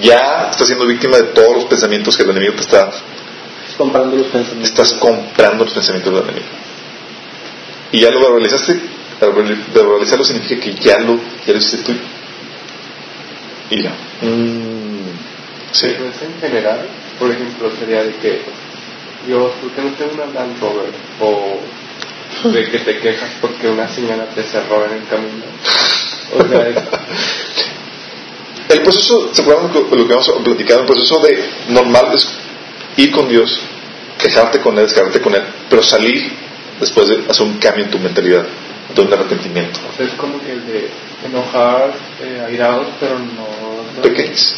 Ya 0.02 0.48
estás 0.50 0.66
siendo 0.66 0.86
víctima 0.86 1.16
de 1.18 1.24
todos 1.24 1.54
los 1.56 1.64
pensamientos 1.66 2.16
que 2.16 2.22
el 2.24 2.30
enemigo 2.30 2.54
te 2.54 2.62
está 2.62 2.88
Estás 2.88 3.76
comprando 3.76 4.16
los 4.16 4.26
pensamientos. 4.26 4.70
estás 4.70 4.92
comprando 4.94 5.64
los 5.64 5.74
pensamientos 5.74 6.12
del 6.12 6.22
enemigo. 6.22 6.46
Y 7.92 8.00
ya 8.00 8.10
lo 8.10 8.20
verbalizaste, 8.20 8.80
verbalizarlo 9.72 10.24
significa 10.24 10.60
que 10.60 10.74
ya 10.74 10.98
lo, 10.98 11.16
ya 11.46 11.52
lo 11.52 11.58
hiciste 11.58 11.78
tuyo. 11.78 12.00
Y 13.70 13.82
ya. 13.82 13.90
Mm, 14.20 15.10
sí. 15.72 15.88
Pues 15.98 16.22
en 16.22 16.40
general, 16.40 16.86
por 17.18 17.30
ejemplo, 17.30 17.70
sería 17.78 18.02
de 18.04 18.12
que 18.16 18.42
Dios, 19.26 19.52
¿por 19.60 19.70
qué 19.72 19.82
no 19.82 19.90
tengo 19.96 20.12
una 20.14 20.26
Land 20.32 20.60
Rover? 20.60 20.90
O 21.20 21.58
de 22.48 22.70
que 22.70 22.78
te 22.80 22.98
quejas 22.98 23.30
porque 23.40 23.68
una 23.68 23.88
señora 23.88 24.26
te 24.34 24.42
cerró 24.42 24.84
en 24.86 24.92
el 24.98 25.06
camino. 25.06 25.44
O 26.38 26.48
sea, 26.48 26.68
es- 26.68 26.76
El 28.68 28.80
proceso, 28.82 29.30
¿se 29.32 29.42
acuerdan 29.42 29.70
lo 29.72 29.88
que 29.90 29.96
lo 29.96 30.06
que 30.06 30.12
hemos 30.14 30.28
platicado? 30.42 30.80
El 30.80 30.86
proceso 30.86 31.20
de 31.20 31.44
normal 31.68 32.06
es 32.14 32.26
ir 32.96 33.10
con 33.12 33.28
Dios, 33.28 33.60
quejarte 34.18 34.58
con 34.60 34.76
Él, 34.78 34.86
descargarte 34.86 35.20
con 35.20 35.34
Él, 35.34 35.42
pero 35.68 35.82
salir 35.82 36.32
después 36.80 37.08
de 37.08 37.24
hacer 37.28 37.46
un 37.46 37.58
cambio 37.58 37.84
en 37.84 37.90
tu 37.90 37.98
mentalidad, 37.98 38.44
de 38.94 39.00
un 39.02 39.12
arrepentimiento. 39.12 39.78
o 39.92 39.96
sea, 39.96 40.06
es 40.06 40.12
como 40.14 40.40
que 40.40 40.52
el 40.52 40.66
de 40.66 40.88
enojar, 41.26 41.92
eh, 42.22 42.42
airados, 42.46 42.86
pero 42.98 43.18
no... 43.18 43.46
No 43.96 44.02
pequeños, 44.02 44.56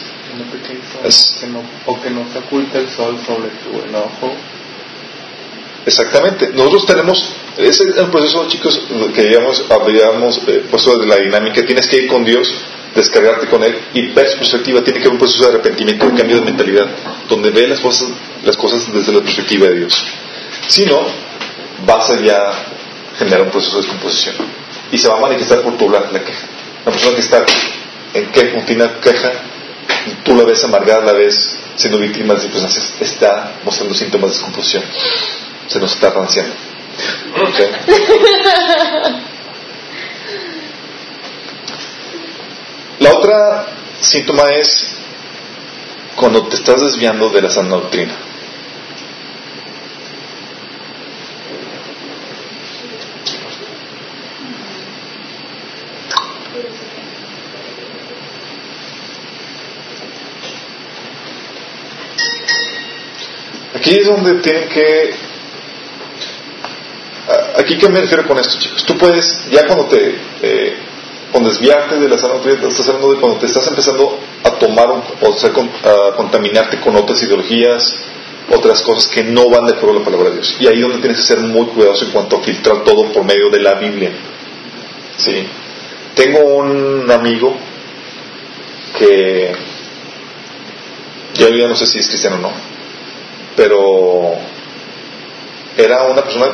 Es- 1.05 1.37
que 1.41 1.47
no, 1.47 1.63
o 1.87 2.01
que 2.01 2.11
no 2.11 2.27
se 2.33 2.39
oculte 2.39 2.79
el 2.79 2.89
sol 2.91 3.19
sobre 3.27 3.49
tu 3.63 3.87
enojo. 3.89 4.35
Exactamente. 5.85 6.51
Nosotros 6.53 6.87
tenemos, 6.87 7.25
ese 7.57 7.85
es 7.91 7.97
el 7.97 8.07
proceso, 8.07 8.49
chicos, 8.49 8.81
que 9.15 9.21
habíamos, 9.21 9.65
habíamos 9.71 10.39
eh, 10.49 10.65
puesto 10.71 10.99
de 10.99 11.07
la 11.07 11.17
dinámica. 11.17 11.65
Tienes 11.65 11.87
que 11.87 11.99
ir 11.99 12.09
con 12.09 12.25
Dios, 12.25 12.53
descargarte 12.95 13.47
con 13.47 13.63
Él 13.63 13.77
y 13.95 14.09
ver 14.09 14.29
su 14.29 14.39
perspectiva. 14.39 14.83
Tiene 14.83 14.99
que 14.99 15.05
haber 15.05 15.13
un 15.13 15.19
proceso 15.19 15.45
de 15.45 15.51
arrepentimiento, 15.51 16.07
un 16.07 16.17
cambio 16.17 16.37
de 16.41 16.43
mentalidad, 16.45 16.87
donde 17.29 17.51
ve 17.51 17.69
las 17.69 17.79
cosas, 17.81 18.09
las 18.45 18.57
cosas 18.57 18.93
desde 18.93 19.13
la 19.13 19.21
perspectiva 19.21 19.69
de 19.69 19.75
Dios. 19.77 19.95
Si 20.67 20.85
no, 20.87 21.03
vas 21.87 22.11
a 22.11 22.21
ya 22.21 22.51
generar 23.19 23.43
un 23.43 23.51
proceso 23.51 23.77
de 23.77 23.83
descomposición. 23.83 24.35
Y 24.91 24.99
se 24.99 25.09
va 25.09 25.19
a 25.19 25.21
manifestar 25.21 25.63
por 25.63 25.77
tu 25.77 25.85
hablar 25.85 26.09
la 26.13 26.21
queja. 26.25 26.47
Una 26.85 26.93
persona 26.93 27.15
que 27.15 27.21
está 27.23 27.45
en 28.15 28.27
queja, 28.27 28.55
continua 28.55 29.01
queja, 29.01 29.33
tú 30.25 30.35
la 30.35 30.45
ves 30.45 30.63
amargada, 30.65 31.05
la 31.05 31.13
ves 31.13 31.57
siendo 31.77 31.99
víctima 31.99 32.35
de 32.35 32.41
circunstancias, 32.41 32.95
está 33.01 33.55
mostrando 33.65 33.95
síntomas 33.95 34.31
de 34.31 34.37
descomposición 34.37 34.83
se 35.67 35.81
nos 35.81 35.93
está 35.93 36.11
ranciando. 36.11 36.55
¿Ok? 37.43 37.61
La 43.01 43.15
otra 43.15 43.67
síntoma 44.01 44.45
es 44.53 44.95
cuando 46.15 46.47
te 46.47 46.57
estás 46.57 46.81
desviando 46.81 47.29
de 47.29 47.43
la 47.43 47.51
sana 47.51 47.69
doctrina. 47.69 48.15
Aquí 63.87 64.01
es 64.01 64.07
donde 64.09 64.43
tienen 64.43 64.69
que 64.69 65.15
Aquí, 67.57 67.79
¿qué 67.79 67.89
me 67.89 68.01
refiero 68.01 68.27
con 68.27 68.37
esto, 68.37 68.59
chicos? 68.59 68.85
Tú 68.85 68.99
puedes, 68.99 69.49
ya 69.51 69.65
cuando 69.65 69.87
te, 69.87 70.13
eh, 70.43 70.75
con 71.33 71.45
desviarte 71.45 71.97
de 72.01 72.09
la 72.09 72.19
sana 72.19 72.35
estás 72.35 72.89
hablando 72.89 73.13
de 73.13 73.21
cuando 73.21 73.39
te 73.39 73.47
estás 73.47 73.67
empezando 73.69 74.19
a 74.43 74.51
tomar 74.59 74.89
o 75.21 75.33
sea, 75.35 75.51
a 75.51 76.17
contaminarte 76.17 76.81
con 76.81 76.97
otras 76.97 77.23
ideologías, 77.23 77.95
otras 78.51 78.83
cosas 78.83 79.07
que 79.07 79.23
no 79.23 79.49
van 79.51 79.67
de 79.67 79.75
acuerdo 79.75 79.97
a 79.97 79.99
la 80.01 80.05
palabra 80.05 80.31
de 80.31 80.37
Dios. 80.37 80.57
Y 80.59 80.67
ahí 80.67 80.77
es 80.77 80.83
donde 80.83 80.99
tienes 80.99 81.19
que 81.19 81.25
ser 81.25 81.39
muy 81.39 81.67
cuidadoso 81.67 82.07
en 82.07 82.11
cuanto 82.11 82.39
a 82.39 82.43
filtrar 82.43 82.83
todo 82.83 83.13
por 83.13 83.25
medio 83.25 83.51
de 83.51 83.61
la 83.61 83.75
Biblia. 83.75 84.11
¿Sí? 85.17 85.47
Tengo 86.17 86.41
un 86.41 87.09
amigo 87.09 87.57
que 88.99 89.55
ya 91.39 91.69
no 91.69 91.77
sé 91.77 91.87
si 91.87 92.01
es 92.01 92.09
cristiano 92.09 92.37
o 92.37 92.41
no, 92.41 92.76
pero 93.57 94.35
era 95.77 96.03
una 96.05 96.23
persona 96.23 96.47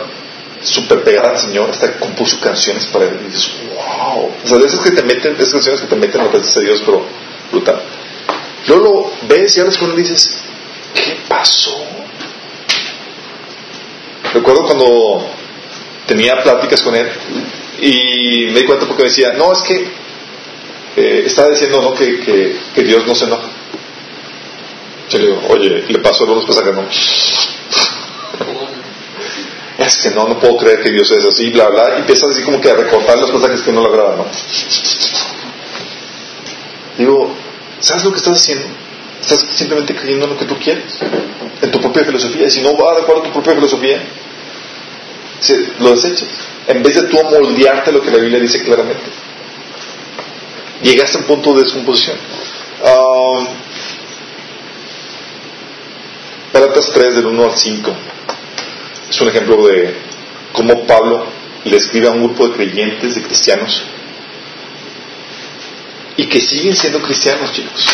súper 0.63 1.03
pegada 1.03 1.31
al 1.31 1.39
Señor, 1.39 1.71
hasta 1.71 1.99
compuso 1.99 2.41
canciones 2.41 2.87
para 2.87 3.07
él. 3.07 3.19
Y 3.23 3.25
dices, 3.27 3.51
wow. 3.75 4.31
O 4.45 4.49
sea, 4.49 4.59
de 4.59 4.67
esas 4.67 4.81
que 4.81 4.93
te 4.93 5.03
meten, 5.03 5.37
de 5.37 5.43
esas 5.43 5.55
canciones 5.55 5.81
que 5.81 5.89
te 5.89 5.97
meten 5.97 6.21
a 6.21 6.31
presencia 6.31 6.61
de 6.61 6.69
Dios, 6.69 6.83
pero 6.85 7.05
brutal. 7.51 7.83
Luego 8.69 8.85
lo 8.85 9.29
ves 9.29 9.57
y 9.57 9.61
hablas 9.61 9.77
con 9.77 9.91
él 9.91 9.99
y 9.99 10.03
dices, 10.03 10.39
¿qué 10.95 11.17
pasó? 11.29 11.85
Recuerdo 14.33 14.65
cuando 14.65 15.27
tenía 16.07 16.43
pláticas 16.43 16.83
con 16.83 16.95
él 16.95 17.09
y 17.81 18.47
me 18.53 18.61
di 18.61 18.67
cuenta 18.67 18.87
porque 18.87 19.03
me 19.03 19.09
decía, 19.09 19.33
no, 19.33 19.53
es 19.53 19.63
que 19.63 19.89
eh, 20.97 21.25
estaba 21.27 21.51
diciendo 21.51 21.83
¿no? 21.83 21.95
que, 21.95 22.21
que, 22.21 22.57
que 22.75 22.83
Dios 22.85 23.07
no 23.07 23.15
se 23.15 23.25
enoja. 23.25 23.49
Le 25.13 25.27
digo, 25.27 25.43
oye, 25.51 25.85
le 25.89 25.99
pasó 25.99 26.25
algunos 26.25 26.45
pasajes, 26.45 26.75
no. 26.75 26.85
es 29.79 29.97
que 29.99 30.11
no, 30.11 30.29
no 30.29 30.39
puedo 30.39 30.57
creer 30.57 30.83
que 30.83 30.91
Dios 30.91 31.11
es 31.11 31.25
así, 31.25 31.51
bla, 31.51 31.69
bla, 31.69 31.97
y 31.97 32.01
empiezas 32.01 32.31
así 32.31 32.43
como 32.43 32.61
que 32.61 32.71
a 32.71 32.75
recortar 32.75 33.19
los 33.19 33.31
pasajes 33.31 33.61
que 33.63 33.73
no 33.73 33.83
lo 33.83 33.89
agradan, 33.89 34.19
¿no? 34.19 34.27
Digo, 36.97 37.35
¿sabes 37.81 38.05
lo 38.05 38.13
que 38.13 38.19
estás 38.19 38.37
haciendo? 38.37 38.67
Estás 39.21 39.45
simplemente 39.55 39.95
creyendo 39.95 40.25
en 40.27 40.33
lo 40.33 40.39
que 40.39 40.47
tú 40.47 40.57
quieres, 40.59 40.99
en 41.61 41.71
tu 41.71 41.81
propia 41.81 42.05
filosofía, 42.05 42.47
y 42.47 42.51
si 42.51 42.61
no 42.61 42.77
va 42.77 42.95
de 42.95 43.03
acuerdo 43.03 43.23
a 43.23 43.25
tu 43.27 43.33
propia 43.33 43.55
filosofía, 43.55 44.03
lo 45.79 45.91
desechas, 45.91 46.29
en 46.69 46.83
vez 46.83 46.95
de 46.95 47.03
tú 47.03 47.23
moldearte 47.25 47.93
lo 47.93 48.01
que 48.01 48.11
la 48.11 48.19
Biblia 48.19 48.41
dice 48.41 48.63
claramente. 48.63 49.11
Llegaste 50.83 51.19
a 51.19 51.21
un 51.21 51.27
punto 51.27 51.55
de 51.55 51.63
descomposición. 51.63 52.17
Um, 52.83 53.47
Gálatas 56.53 56.91
3 56.93 57.15
del 57.17 57.27
1 57.27 57.45
al 57.45 57.57
5 57.57 57.93
es 59.11 59.21
un 59.21 59.29
ejemplo 59.29 59.67
de 59.67 59.95
cómo 60.53 60.87
Pablo 60.87 61.27
le 61.65 61.77
escribe 61.77 62.09
a 62.09 62.11
un 62.11 62.25
grupo 62.25 62.49
de 62.49 62.55
creyentes, 62.55 63.15
de 63.15 63.23
cristianos, 63.23 63.83
y 66.17 66.27
que 66.27 66.41
siguen 66.41 66.75
siendo 66.77 67.01
cristianos, 67.01 67.53
chicos. 67.53 67.87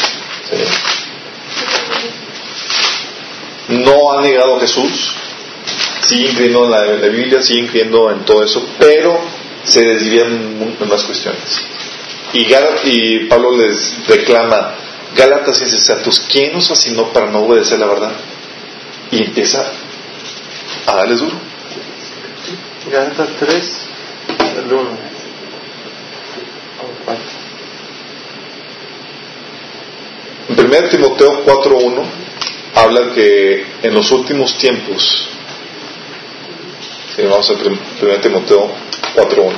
No 3.69 4.13
han 4.13 4.23
negado 4.23 4.57
a 4.57 4.61
Jesús, 4.61 5.11
siguen 6.07 6.35
creyendo 6.35 6.65
en 6.65 6.71
la, 6.71 7.09
Biblia, 7.09 7.43
siguen 7.43 7.67
creyendo 7.69 8.11
en 8.11 8.25
todo 8.25 8.43
eso, 8.43 8.67
pero 8.79 9.21
se 9.65 9.83
desvían 9.85 10.33
en 10.33 10.77
en 10.81 10.89
más 10.89 11.03
cuestiones. 11.05 11.61
Y, 12.33 12.47
Gal- 12.47 12.81
y 12.85 13.27
Pablo 13.27 13.57
les 13.57 14.07
reclama, 14.07 14.75
Gálatas 15.17 15.61
insensatos, 15.61 16.21
¿quién 16.31 16.53
nos 16.53 16.69
fascinó 16.69 17.13
para 17.13 17.27
no 17.27 17.41
obedecer 17.41 17.79
la 17.79 17.87
verdad? 17.87 18.13
Y 19.11 19.25
empieza 19.25 19.65
a 20.87 20.97
darles 20.97 21.21
duro. 21.21 21.37
Gálatas 22.91 23.29
3, 23.39 23.81
el 24.59 24.73
1. 24.73 24.91
En 30.49 30.65
1 30.67 30.89
Timoteo 30.91 31.45
4.1 31.45 32.05
habla 32.75 33.13
que 33.15 33.67
en 33.83 33.95
los 33.95 34.11
últimos 34.11 34.57
tiempos, 34.59 35.29
si 37.15 37.23
vamos 37.23 37.51
a 37.51 37.53
1 37.53 38.21
Timoteo 38.21 38.71
4.1, 39.15 39.53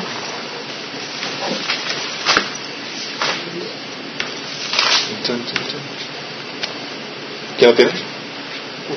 ¿quién 7.57 7.71
lo 7.71 7.77
tiene? 7.77 7.93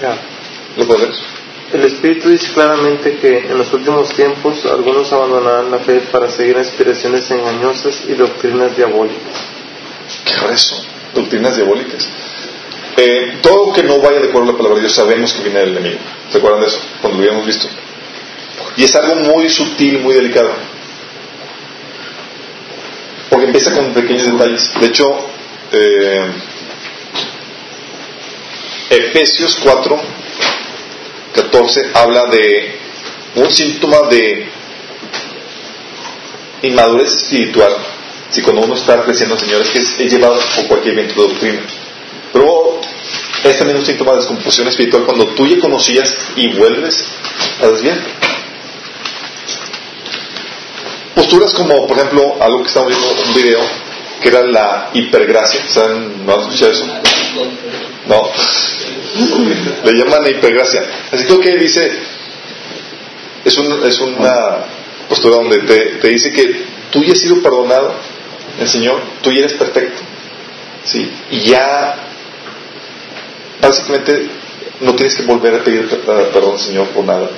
Ya. 0.02 0.33
¿Lo 0.78 0.86
puedes 0.88 1.04
leer? 1.04 1.14
El 1.74 1.86
Espíritu 1.86 2.30
dice 2.30 2.54
claramente 2.54 3.18
que 3.18 3.40
en 3.40 3.58
los 3.58 3.74
últimos 3.74 4.14
tiempos 4.14 4.64
algunos 4.66 5.12
abandonarán 5.12 5.72
la 5.72 5.80
fe 5.80 6.02
para 6.12 6.30
seguir 6.30 6.56
inspiraciones 6.58 7.30
engañosas 7.32 8.04
y 8.08 8.14
doctrinas 8.14 8.76
diabólicas. 8.78 9.34
¿Qué 10.24 10.34
es 10.34 10.52
eso? 10.52 10.86
Doctrinas 11.16 11.56
diabólicas. 11.56 12.08
Eh, 12.96 13.40
todo 13.42 13.74
que 13.74 13.82
no 13.82 13.98
vaya 14.00 14.20
de 14.20 14.28
acuerdo 14.28 14.50
a 14.50 14.52
la 14.52 14.58
palabra 14.58 14.76
de 14.76 14.82
Dios 14.82 14.94
sabemos 14.94 15.34
que 15.34 15.44
viene 15.44 15.62
del 15.62 15.78
enemigo. 15.78 16.00
¿Se 16.32 16.38
acuerdan 16.38 16.62
de 16.62 16.68
eso? 16.68 16.80
Cuando 17.02 17.18
lo 17.18 17.24
habíamos 17.24 17.48
visto. 17.48 17.68
Y 18.78 18.84
es 18.84 18.96
algo 18.96 19.16
muy 19.16 19.50
sutil, 19.50 20.00
muy 20.00 20.14
delicado. 20.14 20.50
Porque 23.30 23.30
Porque 23.30 23.46
empieza 23.48 23.74
con 23.74 23.94
pequeños 23.94 24.32
detalles. 24.32 24.74
De 24.80 24.86
hecho, 24.86 25.06
eh, 25.72 26.32
Efesios 28.92 29.58
4, 29.64 30.02
14 31.34 31.92
habla 31.94 32.26
de 32.28 32.76
un 33.36 33.52
síntoma 33.52 34.08
de 34.10 34.48
inmadurez 36.62 37.14
espiritual. 37.14 37.76
Si 38.30 38.42
cuando 38.42 38.64
uno 38.64 38.76
está 38.76 39.04
creciendo, 39.04 39.38
señores, 39.38 39.70
que 39.70 39.80
es, 39.80 40.12
llevado 40.12 40.40
por 40.56 40.68
cualquier 40.68 40.96
viento 40.96 41.22
de 41.22 41.28
doctrina. 41.28 41.62
Pero 42.32 42.80
es 43.44 43.58
también 43.58 43.78
un 43.78 43.86
síntoma 43.86 44.12
de 44.14 44.18
descomposición 44.20 44.68
espiritual 44.68 45.04
cuando 45.06 45.28
tú 45.28 45.46
ya 45.46 45.60
conocías 45.60 46.16
y 46.36 46.48
vuelves 46.54 47.06
a 47.62 47.68
desviar. 47.68 47.98
Posturas 51.16 51.54
como, 51.54 51.86
por 51.88 51.98
ejemplo, 51.98 52.38
algo 52.40 52.62
que 52.64 52.68
estamos 52.68 52.90
viendo 52.90 53.12
en 53.12 53.28
un 53.28 53.34
video, 53.36 53.60
que 54.22 54.30
era 54.30 54.44
la 54.44 54.90
hipergracia. 54.94 55.62
¿Saben? 55.68 56.26
¿No 56.26 56.34
han 56.34 56.42
escuchado 56.42 56.72
eso? 56.72 56.86
No. 58.08 58.30
Le 59.84 59.94
llaman 59.94 60.24
la 60.24 60.30
hipergracia. 60.30 60.82
Así 61.12 61.26
que 61.26 61.40
que 61.40 61.58
dice, 61.58 61.92
es, 63.46 63.58
un, 63.58 63.86
es 63.86 64.00
una 64.00 64.66
postura 65.08 65.36
donde 65.36 65.60
te, 65.60 65.80
te, 65.98 66.08
dice 66.10 66.32
que 66.32 66.64
tú 66.92 67.04
ya 67.04 67.12
has 67.12 67.20
sido 67.20 67.42
perdonado, 67.42 67.94
el 68.60 68.68
Señor, 68.68 69.02
tú 69.22 69.32
ya 69.32 69.40
eres 69.40 69.54
perfecto. 69.54 70.02
¿sí? 70.84 71.10
Y 71.32 71.42
ya, 71.42 71.96
básicamente, 73.62 74.30
no 74.82 74.96
tienes 74.96 75.16
que 75.16 75.24
volver 75.24 75.56
a 75.56 75.64
pedir 75.64 75.88
perdón, 75.88 76.58
Señor, 76.58 76.88
por 76.90 77.06
nada. 77.06 77.30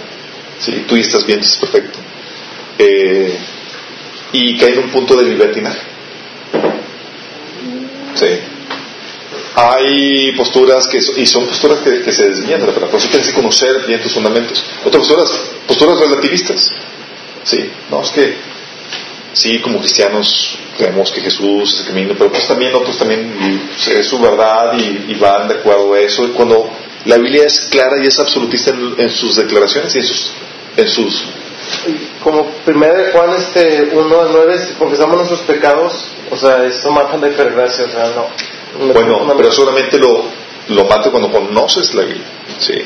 ¿sí? 0.60 0.86
Tú 0.88 0.96
ya 0.96 1.02
estás 1.02 1.26
bien, 1.26 1.40
estás 1.40 1.60
perfecto. 1.60 2.00
Eh, 2.78 3.38
y 4.32 4.58
cae 4.58 4.74
en 4.74 4.80
un 4.80 4.90
punto 4.90 5.16
de 5.16 5.26
libertinaje. 5.26 5.80
¿Sí? 8.16 8.55
Hay 9.56 10.34
posturas 10.34 10.86
que 10.88 10.98
y 10.98 11.26
son 11.26 11.46
posturas 11.46 11.80
que, 11.80 12.12
se 12.12 12.30
desvían 12.30 12.60
de 12.60 12.68
la 12.68 12.74
palabra. 12.74 12.92
Por 12.92 13.00
eso 13.00 13.08
tienes 13.08 13.30
que 13.30 13.36
conocer 13.36 13.86
bien 13.88 14.02
tus 14.02 14.14
fundamentos. 14.14 14.64
Otras 14.84 15.08
posturas, 15.08 15.42
posturas 15.66 16.00
relativistas. 16.00 16.72
Sí, 17.44 17.72
no, 17.90 18.02
es 18.02 18.12
que 18.12 18.36
sí, 19.32 19.60
como 19.60 19.80
cristianos 19.80 20.58
creemos 20.78 21.10
que 21.12 21.22
Jesús 21.22 21.74
es 21.74 21.80
el 21.82 21.86
camino, 21.88 22.16
pero 22.18 22.32
pues 22.32 22.46
también 22.48 22.76
otros 22.76 22.98
también 22.98 23.70
es 23.88 24.06
su 24.06 24.20
verdad 24.20 24.74
y, 24.78 25.14
van 25.16 25.48
de 25.48 25.56
acuerdo 25.56 25.94
a 25.94 26.02
eso. 26.02 26.34
Cuando 26.34 26.70
la 27.06 27.18
Biblia 27.18 27.46
es 27.46 27.68
clara 27.72 27.96
y 28.04 28.08
es 28.08 28.20
absolutista 28.20 28.72
en, 28.72 29.10
sus 29.10 29.38
declaraciones 29.38 29.96
y 29.96 30.00
en 30.00 30.06
sus, 30.06 30.32
en 30.76 30.90
sus 30.90 31.24
como 32.24 32.48
primera 32.66 32.94
de 32.94 33.12
Juan 33.12 33.34
este 33.36 33.90
1 33.92 34.22
al 34.22 34.32
9 34.32 34.58
si 34.60 34.74
confesamos 34.74 35.16
nuestros 35.16 35.42
pecados 35.42 36.12
o 36.30 36.38
sea 36.38 36.64
eso 36.64 36.92
matan 36.92 37.22
de 37.22 37.30
hipergracia 37.30 37.86
o 37.86 37.90
sea 37.90 38.12
no 38.16 38.28
bueno, 38.80 39.34
pero 39.38 39.52
solamente 39.52 39.98
lo, 39.98 40.24
lo 40.70 40.86
mata 40.86 41.12
cuando 41.12 41.32
conoces 41.32 41.94
la 41.94 42.04
Biblia. 42.04 42.26
¿sí? 42.60 42.82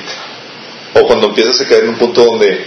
O 0.96 1.06
cuando 1.06 1.28
empiezas 1.28 1.62
a 1.62 1.68
caer 1.68 1.84
en 1.84 1.90
un 1.90 1.96
punto 1.96 2.26
donde 2.26 2.66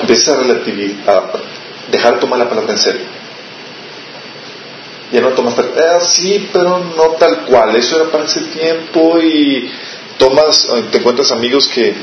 empiezas 0.00 0.38
a, 0.38 1.12
a 1.12 1.32
dejar 1.90 2.14
de 2.14 2.20
tomar 2.20 2.38
la 2.38 2.48
palabra 2.48 2.72
en 2.72 2.78
serio. 2.78 3.02
Ya 5.12 5.20
no 5.20 5.28
tomas 5.30 5.54
tal, 5.54 5.72
ah, 5.78 6.00
sí, 6.00 6.48
pero 6.52 6.78
no 6.96 7.10
tal 7.12 7.44
cual, 7.44 7.76
eso 7.76 7.96
era 7.96 8.10
para 8.10 8.24
ese 8.24 8.40
tiempo 8.40 9.18
y 9.20 9.70
tomas, 10.18 10.68
eh, 10.74 10.84
te 10.90 10.98
encuentras 10.98 11.30
amigos 11.30 11.68
que, 11.68 11.94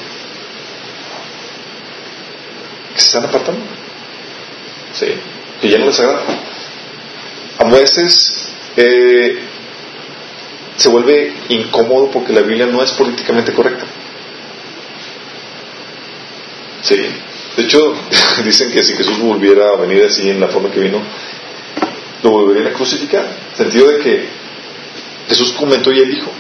que 2.94 3.00
se 3.00 3.06
están 3.06 3.26
apartando. 3.26 3.62
Sí, 4.94 5.08
que 5.62 5.70
ya 5.70 5.80
no 5.80 5.88
les 5.88 6.00
agrada. 6.00 6.22
A 7.58 7.64
veces 7.66 8.54
eh, 8.78 9.40
se 10.78 10.90
vuelve 10.90 11.34
incómodo 11.50 12.10
porque 12.12 12.34
la 12.34 12.42
Biblia 12.42 12.66
no 12.66 12.82
es 12.82 12.92
políticamente 12.94 13.54
correcta. 13.54 13.86
Sí. 16.82 17.08
De 17.56 17.64
hecho, 17.64 17.94
dicen 18.44 18.72
que 18.72 18.84
si 18.84 18.94
Jesús 18.94 19.20
volviera 19.20 19.70
a 19.70 19.76
venir 19.76 20.04
así 20.04 20.30
en 20.30 20.40
la 20.40 20.48
forma 20.48 20.72
que 20.72 20.80
vino, 20.80 21.02
lo 22.24 22.32
volverían 22.32 22.68
a 22.68 22.74
crucificar. 22.74 23.26
En 23.52 23.58
sentido 23.58 23.88
de 23.90 24.00
que 24.00 24.26
Jesús 25.30 25.54
comentó 25.54 25.92
y 25.92 26.00
él 26.00 26.12
dijo, 26.12 26.32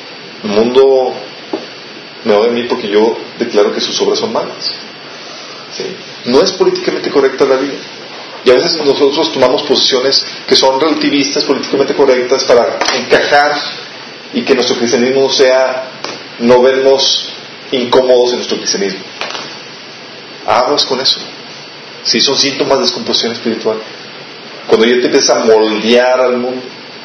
el 0.43 0.49
mundo 0.49 1.13
me 2.25 2.35
va 2.35 2.45
a 2.45 2.49
mí 2.49 2.63
porque 2.63 2.89
yo 2.89 3.17
declaro 3.37 3.73
que 3.73 3.81
sus 3.81 3.99
obras 4.01 4.19
son 4.19 4.33
malas. 4.33 4.75
¿Sí? 5.75 5.85
No 6.25 6.41
es 6.41 6.51
políticamente 6.51 7.09
correcta 7.09 7.45
la 7.45 7.57
Biblia. 7.57 7.79
Y 8.45 8.51
a 8.51 8.55
veces 8.55 8.77
nosotros 8.85 9.31
tomamos 9.31 9.63
posiciones 9.63 10.25
que 10.47 10.55
son 10.55 10.79
relativistas, 10.79 11.45
políticamente 11.45 11.93
correctas, 11.93 12.43
para 12.43 12.77
encajar 12.97 13.53
y 14.33 14.43
que 14.43 14.55
nuestro 14.55 14.77
cristianismo 14.77 15.29
sea, 15.29 15.89
no 16.39 16.61
vernos 16.61 17.29
incómodos 17.71 18.31
en 18.31 18.37
nuestro 18.37 18.57
cristianismo. 18.57 18.99
Aguas 20.45 20.83
con 20.85 20.99
eso. 20.99 21.19
Si 22.03 22.19
son 22.19 22.37
síntomas 22.37 22.79
de 22.79 22.85
descomposición 22.85 23.33
espiritual. 23.33 23.77
Cuando 24.67 24.85
ya 24.85 24.99
te 24.99 25.05
empiezas 25.05 25.37
a 25.37 25.45
moldear 25.45 26.19
al 26.19 26.37
mundo, 26.37 26.61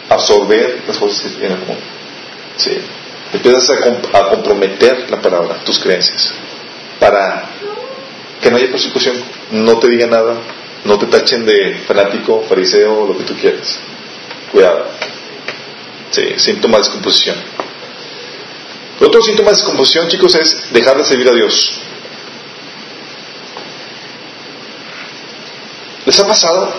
absorber 0.09 0.83
las 0.87 0.97
cosas 0.97 1.20
que 1.20 1.39
vienen 1.39 1.59
al 1.59 1.66
mundo. 1.66 1.83
¿sí? 2.57 2.79
Empiezas 3.33 3.70
a, 3.70 4.18
a 4.18 4.29
comprometer 4.31 5.11
la 5.11 5.20
palabra, 5.20 5.61
tus 5.64 5.79
creencias, 5.79 6.33
para 6.99 7.45
que 8.41 8.51
no 8.51 8.57
haya 8.57 8.70
persecución, 8.70 9.16
no 9.51 9.79
te 9.79 9.89
diga 9.89 10.07
nada, 10.07 10.37
no 10.85 10.99
te 10.99 11.07
tachen 11.07 11.45
de 11.45 11.83
fanático, 11.87 12.45
fariseo, 12.49 13.07
lo 13.07 13.18
que 13.18 13.24
tú 13.24 13.35
quieras. 13.35 13.79
Cuidado. 14.51 14.87
Sí, 16.11 16.22
síntoma 16.36 16.78
de 16.78 16.84
descomposición. 16.84 17.36
Otro 19.00 19.22
síntoma 19.22 19.50
de 19.50 19.56
descomposición, 19.56 20.09
chicos, 20.09 20.34
es 20.34 20.72
dejar 20.72 20.96
de 20.96 21.04
servir 21.04 21.28
a 21.28 21.34
Dios. 21.34 21.80
¿Les 26.04 26.18
ha 26.18 26.26
pasado 26.26 26.72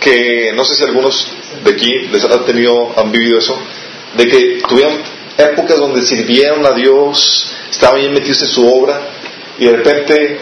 que, 0.00 0.52
no 0.54 0.64
sé 0.64 0.74
si 0.74 0.84
algunos 0.84 1.28
de 1.64 1.70
aquí 1.70 2.08
les 2.10 2.24
han 2.24 2.44
tenido, 2.44 2.92
han 2.96 3.10
vivido 3.12 3.38
eso, 3.38 3.58
de 4.16 4.28
que 4.28 4.62
tuvieron 4.68 4.98
épocas 5.36 5.78
donde 5.78 6.02
sirvieron 6.02 6.66
a 6.66 6.72
Dios, 6.72 7.46
estaban 7.70 8.00
bien 8.00 8.12
metidos 8.12 8.42
en 8.42 8.48
su 8.48 8.68
obra 8.68 9.00
y 9.58 9.66
de 9.66 9.72
repente, 9.76 10.40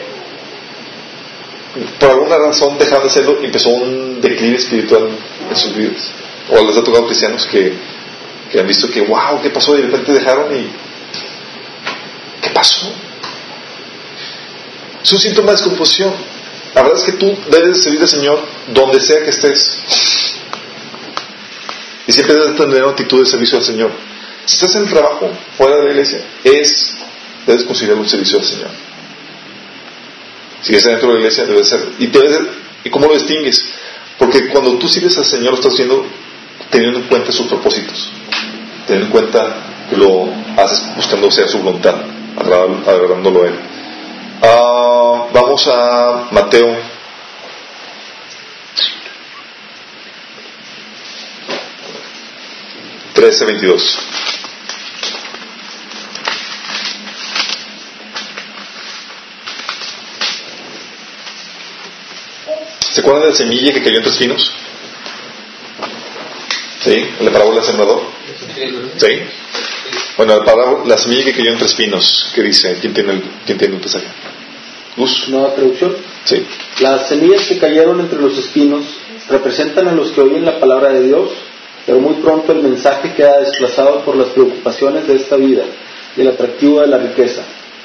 por 2.00 2.10
alguna 2.10 2.38
razón, 2.38 2.78
dejaron 2.78 3.04
de 3.04 3.10
hacerlo 3.10 3.38
y 3.42 3.46
empezó 3.46 3.70
un 3.70 4.20
declive 4.20 4.56
espiritual 4.56 5.10
en 5.48 5.56
sus 5.56 5.76
vidas? 5.76 6.10
O 6.50 6.64
les 6.64 6.76
ha 6.76 6.84
tocado 6.84 7.06
cristianos 7.06 7.46
que, 7.46 7.72
que 8.50 8.60
han 8.60 8.66
visto 8.66 8.90
que, 8.90 9.00
wow, 9.02 9.40
¿qué 9.42 9.50
pasó? 9.50 9.76
Y 9.76 9.82
de 9.82 9.86
repente 9.88 10.12
dejaron 10.12 10.54
y, 10.56 10.68
¿qué 12.42 12.50
pasó? 12.50 12.92
Es 15.02 15.12
un 15.12 15.20
síntoma 15.20 15.52
de 15.52 15.56
descomposición. 15.58 16.12
La 16.74 16.82
verdad 16.82 16.98
es 16.98 17.04
que 17.04 17.12
tú 17.12 17.36
debes 17.50 17.82
servir 17.82 18.00
al 18.00 18.08
Señor 18.08 18.44
donde 18.68 19.00
sea 19.00 19.22
que 19.22 19.30
estés. 19.30 19.78
Y 22.06 22.12
siempre 22.12 22.34
debes 22.34 22.56
tener 22.56 22.82
una 22.82 22.92
actitud 22.92 23.20
de 23.20 23.26
servicio 23.26 23.58
al 23.58 23.64
Señor. 23.64 23.90
Si 24.44 24.56
estás 24.56 24.76
en 24.76 24.82
el 24.82 24.88
trabajo, 24.88 25.30
fuera 25.56 25.76
de 25.76 25.84
la 25.84 25.90
iglesia, 25.90 26.20
es, 26.44 26.96
debes 27.46 27.64
considerar 27.64 27.98
un 27.98 28.08
servicio 28.08 28.38
al 28.38 28.44
Señor. 28.44 28.70
Si 30.62 30.74
estás 30.74 30.92
dentro 30.92 31.08
de 31.08 31.14
la 31.14 31.20
iglesia, 31.20 31.44
debe 31.44 31.64
ser. 31.64 31.80
Y, 31.98 32.06
debes, 32.06 32.38
¿Y 32.84 32.90
cómo 32.90 33.06
lo 33.06 33.14
distingues? 33.14 33.64
Porque 34.18 34.48
cuando 34.48 34.76
tú 34.78 34.88
sirves 34.88 35.16
al 35.18 35.26
Señor, 35.26 35.50
lo 35.50 35.56
estás 35.56 35.72
haciendo 35.72 36.06
teniendo 36.70 37.00
en 37.00 37.06
cuenta 37.06 37.32
sus 37.32 37.46
propósitos, 37.46 38.10
teniendo 38.86 39.06
en 39.06 39.12
cuenta 39.12 39.56
que 39.88 39.96
lo 39.96 40.28
haces 40.56 40.94
buscando 40.96 41.30
sea 41.30 41.46
su 41.46 41.58
voluntad, 41.58 41.96
agradándolo 42.36 43.44
a 43.44 43.48
Él. 43.48 43.58
Ah, 44.42 45.26
vamos 45.32 45.66
a 45.68 46.28
Mateo. 46.30 46.76
Trece 53.14 53.44
veintidós. 53.46 53.98
¿Se 62.92 63.00
acuerdan 63.00 63.22
de 63.24 63.28
la 63.28 63.34
semilla 63.34 63.72
que 63.72 63.82
cayó 63.82 63.96
entre 63.96 64.10
espinos? 64.10 64.52
¿Sí? 66.86 67.04
La 67.20 67.32
parábola 67.32 67.56
del 67.56 67.64
sembrador. 67.64 68.00
¿Sí? 68.96 69.08
Bueno, 70.16 70.36
la, 70.36 70.44
parábola, 70.44 70.84
la 70.86 70.96
semilla 70.96 71.24
que 71.24 71.32
cayó 71.32 71.50
entre 71.50 71.66
espinos, 71.66 72.30
¿qué 72.32 72.42
dice? 72.42 72.78
¿Quién 72.80 72.94
tiene, 72.94 73.14
el, 73.14 73.22
quién 73.44 73.58
tiene 73.58 73.74
un 73.74 73.80
pasaje? 73.80 74.06
¿Luz? 74.96 75.28
¿Nueva 75.28 75.52
traducción? 75.54 75.96
Sí. 76.24 76.46
Las 76.80 77.08
semillas 77.08 77.42
que 77.48 77.58
cayeron 77.58 77.98
entre 77.98 78.20
los 78.20 78.38
espinos 78.38 78.84
representan 79.28 79.88
a 79.88 79.92
los 79.92 80.12
que 80.12 80.20
oyen 80.20 80.44
la 80.44 80.60
palabra 80.60 80.92
de 80.92 81.02
Dios, 81.02 81.30
pero 81.84 81.98
muy 81.98 82.14
pronto 82.14 82.52
el 82.52 82.62
mensaje 82.62 83.14
queda 83.14 83.40
desplazado 83.40 84.04
por 84.04 84.14
las 84.14 84.28
preocupaciones 84.28 85.08
de 85.08 85.16
esta 85.16 85.34
vida 85.36 85.64
y 86.16 86.20
el 86.20 86.28
atractivo 86.28 86.82
de 86.82 86.86
la 86.86 86.98
riqueza. 86.98 87.42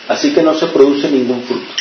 Así 0.08 0.32
que 0.32 0.44
no 0.44 0.54
se 0.54 0.68
produce 0.68 1.10
ningún 1.10 1.42
fruto. 1.44 1.74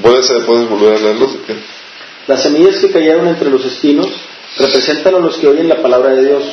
¿Puedes, 0.00 0.26
¿puedes 0.46 0.68
volver 0.68 0.96
a 0.96 0.98
leerlo? 0.98 1.28
Las 2.26 2.42
semillas 2.42 2.76
que 2.76 2.90
cayeron 2.90 3.28
entre 3.28 3.50
los 3.50 3.64
espinos 3.64 4.08
representan 4.58 5.14
a 5.14 5.18
los 5.18 5.36
que 5.36 5.46
oyen 5.46 5.68
la 5.68 5.80
palabra 5.80 6.14
de 6.14 6.24
Dios, 6.24 6.44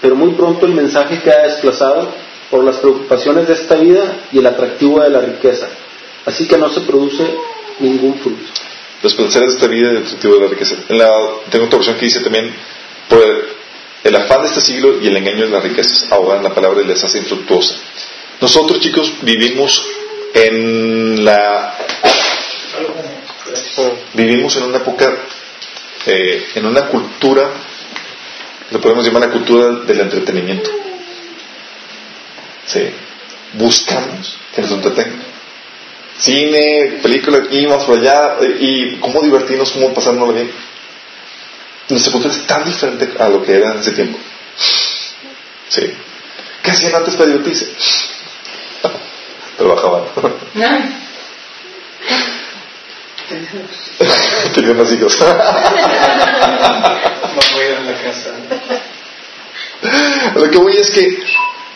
pero 0.00 0.14
muy 0.16 0.32
pronto 0.32 0.66
el 0.66 0.72
mensaje 0.72 1.20
queda 1.20 1.42
desplazado 1.44 2.12
por 2.50 2.64
las 2.64 2.76
preocupaciones 2.76 3.46
de 3.46 3.54
esta 3.54 3.76
vida 3.76 4.20
y 4.32 4.38
el 4.38 4.46
atractivo 4.46 5.00
de 5.00 5.10
la 5.10 5.20
riqueza, 5.20 5.68
así 6.24 6.46
que 6.46 6.56
no 6.56 6.70
se 6.70 6.80
produce 6.82 7.24
ningún 7.80 8.18
fruto. 8.20 8.42
Los 9.02 9.14
placeres 9.14 9.50
de 9.50 9.54
esta 9.56 9.66
vida 9.66 9.92
y 9.92 9.96
el 9.96 9.98
atractivo 9.98 10.34
de 10.34 10.40
la 10.40 10.48
riqueza. 10.48 10.76
La, 10.88 11.10
tengo 11.50 11.66
otra 11.66 11.78
versión 11.78 11.96
que 11.96 12.06
dice 12.06 12.20
también, 12.20 12.52
el, 13.10 13.44
el 14.04 14.16
afán 14.16 14.42
de 14.42 14.48
este 14.48 14.60
siglo 14.60 15.00
y 15.00 15.08
el 15.08 15.16
engaño 15.16 15.44
de 15.46 15.50
las 15.50 15.62
riquezas 15.62 16.10
ahogan 16.10 16.42
la 16.42 16.54
palabra 16.54 16.80
y 16.82 16.86
les 16.86 17.02
hace 17.04 17.18
infructuosa. 17.18 17.74
Nosotros, 18.40 18.80
chicos, 18.80 19.12
vivimos 19.22 19.84
en 20.32 21.24
la 21.24 21.76
vivimos 24.14 24.56
en 24.56 24.64
una 24.64 24.78
época 24.78 25.16
eh, 26.06 26.48
en 26.54 26.66
una 26.66 26.86
cultura 26.86 27.50
lo 28.70 28.80
podemos 28.80 29.04
llamar 29.04 29.22
la 29.22 29.30
cultura 29.30 29.70
del 29.80 30.00
entretenimiento 30.00 30.70
sí. 32.66 32.90
buscamos 33.54 34.36
que 34.54 34.62
nos 34.62 34.70
entretengan 34.72 35.22
cine, 36.18 36.98
película 37.02 37.38
aquí, 37.38 37.64
vamos 37.66 37.84
por 37.84 37.98
allá 37.98 38.36
y 38.58 38.96
cómo 38.96 39.22
divertirnos, 39.22 39.70
cómo 39.70 39.94
pasárnoslo 39.94 40.34
bien 40.34 40.50
nuestra 41.88 42.12
cultura 42.12 42.34
es 42.34 42.46
tan 42.46 42.64
diferente 42.64 43.10
a 43.18 43.28
lo 43.28 43.42
que 43.42 43.52
era 43.52 43.72
en 43.72 43.78
ese 43.78 43.92
tiempo 43.92 44.18
sí. 45.68 45.92
¿qué 46.62 46.70
hacían 46.70 46.94
antes 46.94 47.14
para 47.14 47.30
divertirse? 47.30 47.72
trabajaban 49.56 50.04
Tenían 54.54 54.76
más 54.76 54.92
hijos. 54.92 55.18
No 57.28 57.42
voy 57.54 57.62
a 57.62 57.68
ir 57.68 57.76
a 57.76 57.80
la 57.82 58.02
casa. 58.02 58.30
Lo 60.34 60.50
que 60.50 60.58
voy 60.58 60.76
es 60.76 60.90
que 60.90 61.18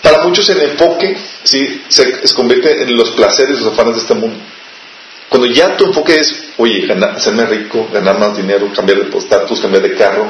para 0.02 0.24
muchos 0.24 0.48
el 0.48 0.60
enfoque 0.62 1.16
¿sí? 1.44 1.82
se, 1.88 2.26
se 2.26 2.34
convierte 2.34 2.82
en 2.82 2.96
los 2.96 3.10
placeres, 3.12 3.60
los 3.60 3.72
afanes 3.72 3.94
de 3.94 4.00
este 4.00 4.14
mundo. 4.14 4.38
Cuando 5.28 5.46
ya 5.46 5.76
tu 5.76 5.86
enfoque 5.86 6.16
es, 6.16 6.44
oye, 6.58 6.86
ganar, 6.86 7.10
hacerme 7.16 7.46
rico, 7.46 7.88
ganar 7.92 8.18
más 8.18 8.36
dinero, 8.36 8.70
cambiar 8.74 8.98
de 8.98 9.18
estatus, 9.18 9.60
cambiar 9.60 9.82
de 9.82 9.94
carro, 9.94 10.26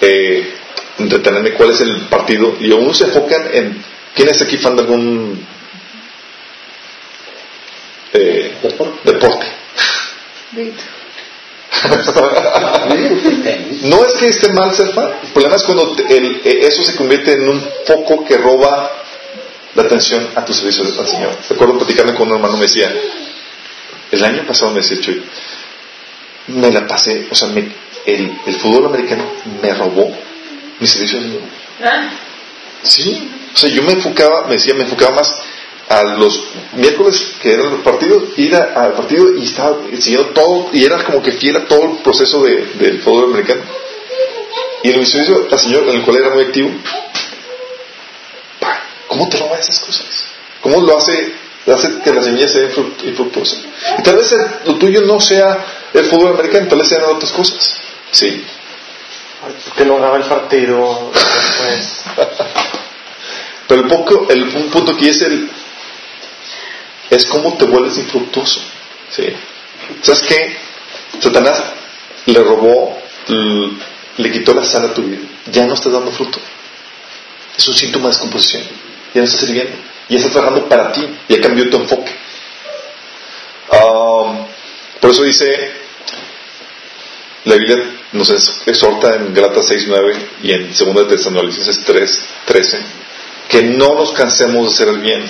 eh, 0.00 0.54
entretenerme, 0.98 1.54
cuál 1.54 1.70
es 1.70 1.80
el 1.80 2.02
partido, 2.02 2.56
y 2.60 2.70
unos 2.70 2.98
se 2.98 3.04
enfocan 3.06 3.48
en, 3.52 3.82
¿quién 4.14 4.28
es 4.28 4.40
aquí 4.40 4.58
fan 4.58 4.76
de 4.76 4.82
algún 4.82 5.46
eh, 8.12 8.54
deporte? 9.04 9.61
No 13.88 14.04
es 14.04 14.14
que 14.14 14.26
esté 14.28 14.52
mal 14.52 14.72
ser 14.74 14.92
fan. 14.92 15.10
El 15.22 15.30
problema 15.30 15.56
es 15.56 15.62
cuando 15.64 15.92
te- 15.96 16.16
el- 16.16 16.40
eh, 16.44 16.66
eso 16.66 16.82
se 16.84 16.94
convierte 16.96 17.32
en 17.32 17.48
un 17.48 17.60
foco 17.86 18.24
que 18.24 18.36
roba 18.36 18.90
la 19.74 19.82
atención 19.82 20.28
a 20.36 20.44
tu 20.44 20.52
servicio 20.52 20.84
al 20.84 21.06
Señor. 21.08 21.36
Recuerdo 21.48 21.78
platicando 21.78 22.14
con 22.14 22.28
un 22.28 22.34
hermano, 22.36 22.56
me 22.56 22.64
decía, 22.64 22.92
el 24.10 24.24
año 24.24 24.44
pasado 24.46 24.70
me 24.72 24.80
decía, 24.80 25.00
Chuy, 25.00 25.22
me 26.48 26.70
la 26.70 26.86
pasé, 26.86 27.26
o 27.30 27.34
sea, 27.34 27.48
me- 27.48 27.72
el, 28.04 28.38
el 28.46 28.54
fútbol 28.56 28.86
americano 28.86 29.24
me 29.62 29.72
robó 29.74 30.14
mi 30.78 30.86
servicio 30.86 31.18
al 31.18 31.24
Señor. 31.24 31.40
Sí, 32.82 33.30
o 33.54 33.56
sea, 33.56 33.70
yo 33.70 33.82
me 33.82 33.92
enfocaba, 33.92 34.46
me 34.46 34.54
decía, 34.54 34.74
me 34.74 34.82
enfocaba 34.84 35.16
más 35.16 35.28
a 35.98 36.02
los 36.16 36.44
miércoles 36.74 37.34
que 37.40 37.52
eran 37.52 37.70
los 37.70 37.80
partidos, 37.80 38.22
ir 38.36 38.54
a- 38.56 38.72
al 38.84 38.92
partido 38.94 39.36
y 39.36 39.44
estaba 39.44 39.76
siguiendo 39.98 40.28
todo, 40.30 40.68
y 40.72 40.84
era 40.84 41.02
como 41.04 41.22
que 41.22 41.32
fiel 41.32 41.56
a 41.56 41.64
todo 41.66 41.82
el 41.84 41.98
proceso 41.98 42.42
de- 42.42 42.64
del 42.78 43.00
fútbol 43.02 43.24
americano. 43.32 43.62
Y 44.82 44.90
en 44.90 44.98
mi 45.00 45.06
servicio 45.06 45.46
al 45.50 45.58
Señor, 45.60 45.82
en 45.88 45.96
el 45.96 46.02
cual 46.02 46.16
era 46.16 46.30
muy 46.30 46.44
activo, 46.44 46.70
¿cómo 49.08 49.28
te 49.28 49.36
roba 49.38 49.58
esas 49.58 49.80
cosas? 49.80 50.06
¿Cómo 50.60 50.80
lo 50.80 50.96
hace, 50.96 51.32
hace 51.66 51.98
que 52.02 52.12
la 52.12 52.22
semilla 52.22 52.48
sea 52.48 52.62
infruct- 52.70 53.04
infructuosa? 53.04 53.56
Y 53.98 54.02
tal 54.02 54.16
vez 54.16 54.32
el- 54.32 54.46
lo 54.64 54.74
tuyo 54.78 55.02
no 55.02 55.20
sea 55.20 55.64
el 55.92 56.04
fútbol 56.06 56.34
americano, 56.34 56.68
tal 56.68 56.78
vez 56.78 56.88
sean 56.88 57.04
otras 57.04 57.32
cosas. 57.32 57.80
Sí. 58.10 58.44
Que 59.76 59.84
no 59.84 59.96
graba 59.96 60.16
el 60.18 60.24
partido. 60.24 61.10
Pues, 61.12 62.04
Pero 63.68 63.80
el, 63.82 63.88
poco, 63.88 64.26
el 64.30 64.42
un 64.44 64.70
punto 64.70 64.92
aquí 64.92 65.08
es 65.08 65.22
el 65.22 65.50
es 67.12 67.26
cómo 67.26 67.56
te 67.58 67.66
vuelves 67.66 67.98
infructuoso. 67.98 68.60
¿sí? 69.10 69.24
¿Sabes 70.00 70.22
qué? 70.22 70.56
Satanás 71.20 71.62
le 72.26 72.42
robó, 72.42 72.98
le 74.16 74.32
quitó 74.32 74.54
la 74.54 74.64
sal 74.64 74.86
a 74.86 74.94
tu 74.94 75.02
vida. 75.02 75.18
Ya 75.50 75.66
no 75.66 75.74
estás 75.74 75.92
dando 75.92 76.10
fruto. 76.10 76.38
Es 77.56 77.68
un 77.68 77.74
síntoma 77.74 78.06
de 78.06 78.14
descomposición. 78.14 78.62
Ya 79.12 79.20
no 79.20 79.24
estás 79.26 79.40
sirviendo. 79.40 79.76
Ya 80.08 80.16
está 80.16 80.30
trabajando 80.30 80.68
para 80.68 80.90
ti. 80.90 81.06
Ya 81.28 81.40
cambió 81.40 81.68
tu 81.68 81.76
enfoque. 81.76 82.12
Um, 83.70 84.46
por 85.00 85.10
eso 85.10 85.22
dice 85.22 85.82
la 87.44 87.56
Biblia 87.56 87.76
nos 88.12 88.30
exhorta 88.66 89.16
en 89.16 89.34
Galatas 89.34 89.70
6.9 89.70 90.14
y 90.42 90.52
en 90.52 90.68
2 90.68 90.78
de 90.78 91.04
Tesalonicenses 91.16 91.86
3.13 91.86 92.78
que 93.48 93.62
no 93.62 93.94
nos 93.94 94.12
cansemos 94.12 94.66
de 94.66 94.72
hacer 94.72 94.88
el 94.88 95.00
bien. 95.00 95.24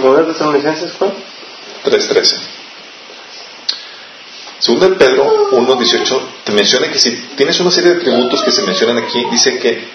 Segunda 0.00 0.22
de 0.22 0.32
Tesalonicenses, 0.32 0.92
¿cuál? 0.92 1.12
3.13. 1.84 2.36
Segunda 4.58 4.88
de 4.88 4.96
Pedro 4.96 5.50
1.18 5.52 6.20
te 6.44 6.52
menciona 6.52 6.90
que 6.90 6.98
si 6.98 7.10
tienes 7.36 7.60
una 7.60 7.70
serie 7.70 7.90
de 7.90 7.96
atributos 7.96 8.42
que 8.42 8.50
se 8.50 8.62
mencionan 8.62 8.96
aquí, 8.98 9.22
dice 9.30 9.58
que 9.58 9.88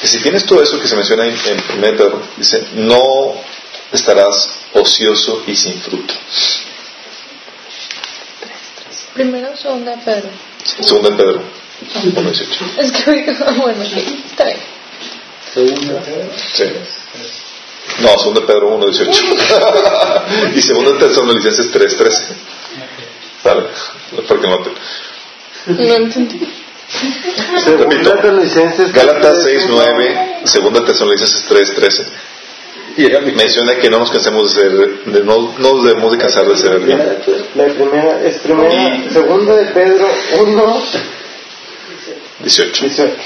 que 0.00 0.06
si 0.06 0.18
tienes 0.18 0.44
todo 0.44 0.62
eso 0.62 0.80
que 0.80 0.88
se 0.88 0.96
menciona 0.96 1.26
en, 1.26 1.34
en 1.34 1.78
1 1.78 1.96
Pedro, 1.96 2.22
dice, 2.36 2.66
no 2.74 3.34
estarás 3.92 4.50
ocioso 4.74 5.44
y 5.46 5.54
sin 5.54 5.80
fruto. 5.80 6.14
Primero, 9.14 9.56
segunda, 9.56 9.94
Pedro. 10.04 10.28
Segunda 10.80 11.10
de 11.10 11.16
Pedro 11.16 11.42
1.18. 11.94 12.78
Es 12.78 12.92
que, 12.92 13.32
bueno, 13.60 13.82
está 13.82 14.44
bien. 14.44 14.77
Sí. 16.54 16.64
No, 18.00 18.16
segunda 18.18 18.40
de 18.42 18.46
Pedro 18.46 18.78
1.18. 18.78 20.54
y 20.54 20.62
segunda 20.62 20.92
de 20.92 20.98
Tesalonicenses 20.98 21.72
3.13. 21.72 22.22
¿Sale? 23.42 23.62
Para 24.28 24.40
que 24.40 24.48
noten. 24.48 24.72
No 25.66 25.94
entendí. 25.94 26.48
Tesalonicenses. 27.64 28.92
Gálatas 28.92 29.46
6.9, 29.46 30.44
segunda 30.44 30.80
de 30.80 30.86
Tesalonicenses 30.86 31.50
3.13. 31.50 32.06
Menciona 33.36 33.76
que 33.76 33.90
no 33.90 34.00
nos 34.00 34.10
cansemos 34.10 34.54
de 34.54 34.60
ser, 34.60 34.72
de 35.04 35.22
no, 35.22 35.54
no 35.58 35.74
nos 35.74 35.84
debemos 35.84 36.10
de 36.10 36.18
cansar 36.18 36.46
de 36.46 36.56
ser 36.56 36.72
el 36.72 36.80
bien. 36.80 36.98
La 37.54 37.66
primera 37.66 38.20
es 38.24 38.38
primera, 38.38 39.10
segunda 39.10 39.54
de 39.54 39.66
Pedro 39.66 40.08
1, 40.40 40.82
18. 42.40 42.84
18. 42.86 43.16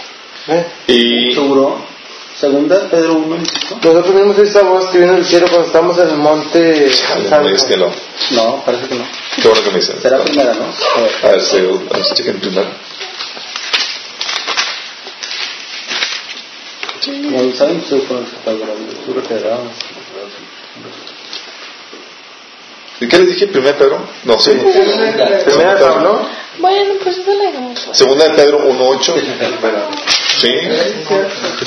¿Eh? 0.49 0.67
Y 0.89 1.35
¿Seguro? 1.35 1.92
Segunda, 2.39 2.89
Pedro 2.91 3.15
1, 3.15 3.27
¿no? 3.37 3.37
Nosotros 3.37 4.15
vimos 4.15 4.39
esa 4.39 4.63
voz 4.63 4.87
que 4.91 4.99
vino 4.99 5.13
del 5.13 5.25
cielo 5.25 5.47
cuando 5.49 5.67
estábamos 5.67 5.99
en 5.99 6.09
el 6.09 6.17
monte 6.17 6.91
Chale, 6.91 7.29
Santo. 7.29 7.49
no, 7.49 7.55
es 7.57 7.65
que 7.65 7.77
no. 7.77 7.91
No, 8.33 8.63
parece 8.65 8.89
que 8.89 8.95
no. 8.97 9.05
Qué 9.41 9.49
bueno 9.49 9.63
que 9.63 9.71
me 9.71 9.77
dicen. 9.77 10.01
Será 10.01 10.19
primera, 10.25 10.55
¿no? 10.55 10.65
A 10.65 11.01
ver. 11.01 11.13
A 11.23 11.29
ver, 11.29 11.43
sí, 11.43 11.57
a 11.59 11.97
ver 11.97 12.05
si 12.05 12.15
chequen 12.15 12.41
primero. 12.41 12.69
Como 17.05 17.53
saben 17.55 17.79
ustedes 17.79 18.05
con 18.05 18.19
el 18.19 18.27
seguro 19.05 19.23
que 19.27 19.35
era. 19.35 19.59
¿Y 23.01 23.09
qué 23.09 23.19
les 23.19 23.29
dije? 23.29 23.47
¿Primera 23.49 23.77
Pedro? 23.77 24.07
No, 24.25 24.39
sí. 24.39 24.53
Primera 24.53 25.79
Pablo. 25.79 26.29
Bueno, 26.59 26.95
pues 27.03 27.19
eso 27.19 27.31
le 27.33 27.47
dejamos. 27.47 27.89
Segunda 27.93 28.29
de 28.29 28.35
Pedro 28.35 28.69
1.8. 28.69 29.15
Sí. 30.39 30.49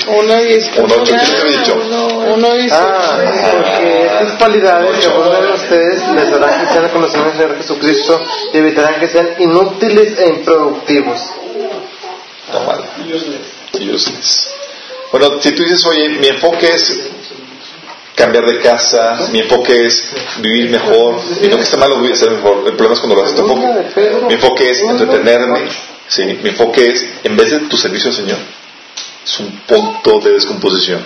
Uno 0.08 0.42
dice. 0.42 0.72
Uno, 0.78 0.96
ocho, 0.96 1.14
¿qué 1.14 1.26
te 1.26 1.48
he 1.48 1.58
dicho? 1.58 1.82
Uno, 1.86 2.34
uno 2.36 2.54
dice. 2.56 2.76
Ah, 2.76 3.20
porque 3.52 4.06
estas 4.06 4.32
cualidades 4.34 5.00
que 5.00 5.06
abundan 5.08 5.54
ustedes 5.54 6.08
les 6.10 6.34
harán 6.34 6.68
que 6.68 6.74
sean 6.74 6.90
conocidos 6.90 7.26
del 7.26 7.34
Señor 7.38 7.58
Jesucristo 7.58 8.26
y 8.54 8.58
evitarán 8.58 9.00
que 9.00 9.08
sean 9.08 9.30
inútiles 9.40 10.20
e 10.20 10.28
improductivos. 10.28 11.22
No 12.52 12.60
mal. 12.62 12.84
Useless. 13.74 14.50
Bueno, 15.12 15.42
si 15.42 15.52
tú 15.52 15.64
dices, 15.64 15.86
oye, 15.86 16.10
mi 16.10 16.28
enfoque 16.28 16.68
es 16.68 17.00
cambiar 18.16 18.46
de 18.46 18.60
casa, 18.60 19.28
mi 19.32 19.40
enfoque 19.40 19.86
es 19.86 20.08
vivir 20.38 20.70
mejor, 20.70 21.22
y 21.42 21.48
no 21.48 21.58
que 21.58 21.64
esté 21.64 21.78
malo 21.78 22.00
vivir, 22.00 22.18
ser 22.18 22.32
mejor, 22.32 22.64
el 22.66 22.74
problema 22.74 22.94
es 22.94 23.00
cuando 23.00 23.16
lo 23.16 23.24
haces 23.24 23.36
tu 23.36 23.42
enfoque. 23.42 24.26
Mi 24.28 24.34
enfoque 24.34 24.70
es 24.70 24.80
entretenerme, 24.80 25.70
¿sí? 26.08 26.24
mi 26.42 26.50
enfoque 26.50 26.90
es, 26.90 27.06
en 27.24 27.36
vez 27.36 27.52
de 27.52 27.60
tu 27.62 27.78
servicio 27.78 28.10
al 28.10 28.16
Señor, 28.16 28.38
Es 29.24 29.40
un 29.40 29.52
punto 29.68 30.20
de 30.20 30.32
descomposición. 30.34 31.06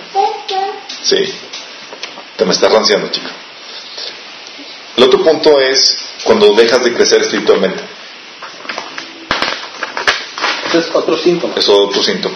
Sí. 1.03 1.33
Te 2.37 2.45
me 2.45 2.51
estás 2.51 2.71
ranciando, 2.71 3.09
chico. 3.09 3.29
El 4.95 5.03
otro 5.05 5.23
punto 5.23 5.59
es 5.59 5.97
cuando 6.23 6.53
dejas 6.53 6.83
de 6.83 6.93
crecer 6.93 7.21
espiritualmente. 7.21 7.81
Ese 10.67 10.79
es 10.79 10.89
otro 10.93 11.17
síntoma. 11.17 11.55
Es 11.57 11.67
otro 11.67 12.03
síntoma. 12.03 12.35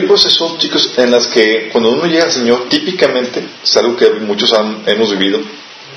Hay 0.00 0.04
un 0.04 0.08
proceso, 0.08 0.56
chicos, 0.58 0.92
en 0.96 1.10
las 1.10 1.26
que 1.26 1.68
cuando 1.70 1.90
uno 1.90 2.06
llega 2.06 2.24
al 2.24 2.32
Señor, 2.32 2.70
típicamente, 2.70 3.44
es 3.62 3.76
algo 3.76 3.94
que 3.98 4.08
muchos 4.12 4.50
han- 4.54 4.82
hemos 4.86 5.10
vivido, 5.10 5.38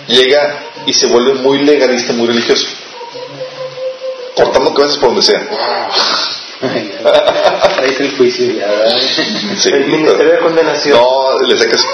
llega 0.08 0.60
y 0.86 0.91
se 0.91 1.08
vuelve 1.08 1.36
muy 1.36 1.60
legalista, 1.60 2.12
muy 2.12 2.28
religioso, 2.28 2.68
cortando 4.36 4.74
cabezas 4.74 4.97
por 4.97 5.12
donde 5.12 5.22
sea. 5.22 5.39
Traes 7.78 7.97
el 8.01 8.18
juicio 8.18 8.51
ya. 8.56 8.99
Sí, 9.58 9.70
El 9.72 9.86
ministerio 9.86 10.34
de 10.34 10.39
condenación. 10.39 10.99
No, 10.99 11.39
le 11.47 11.58
sacas 11.58 11.86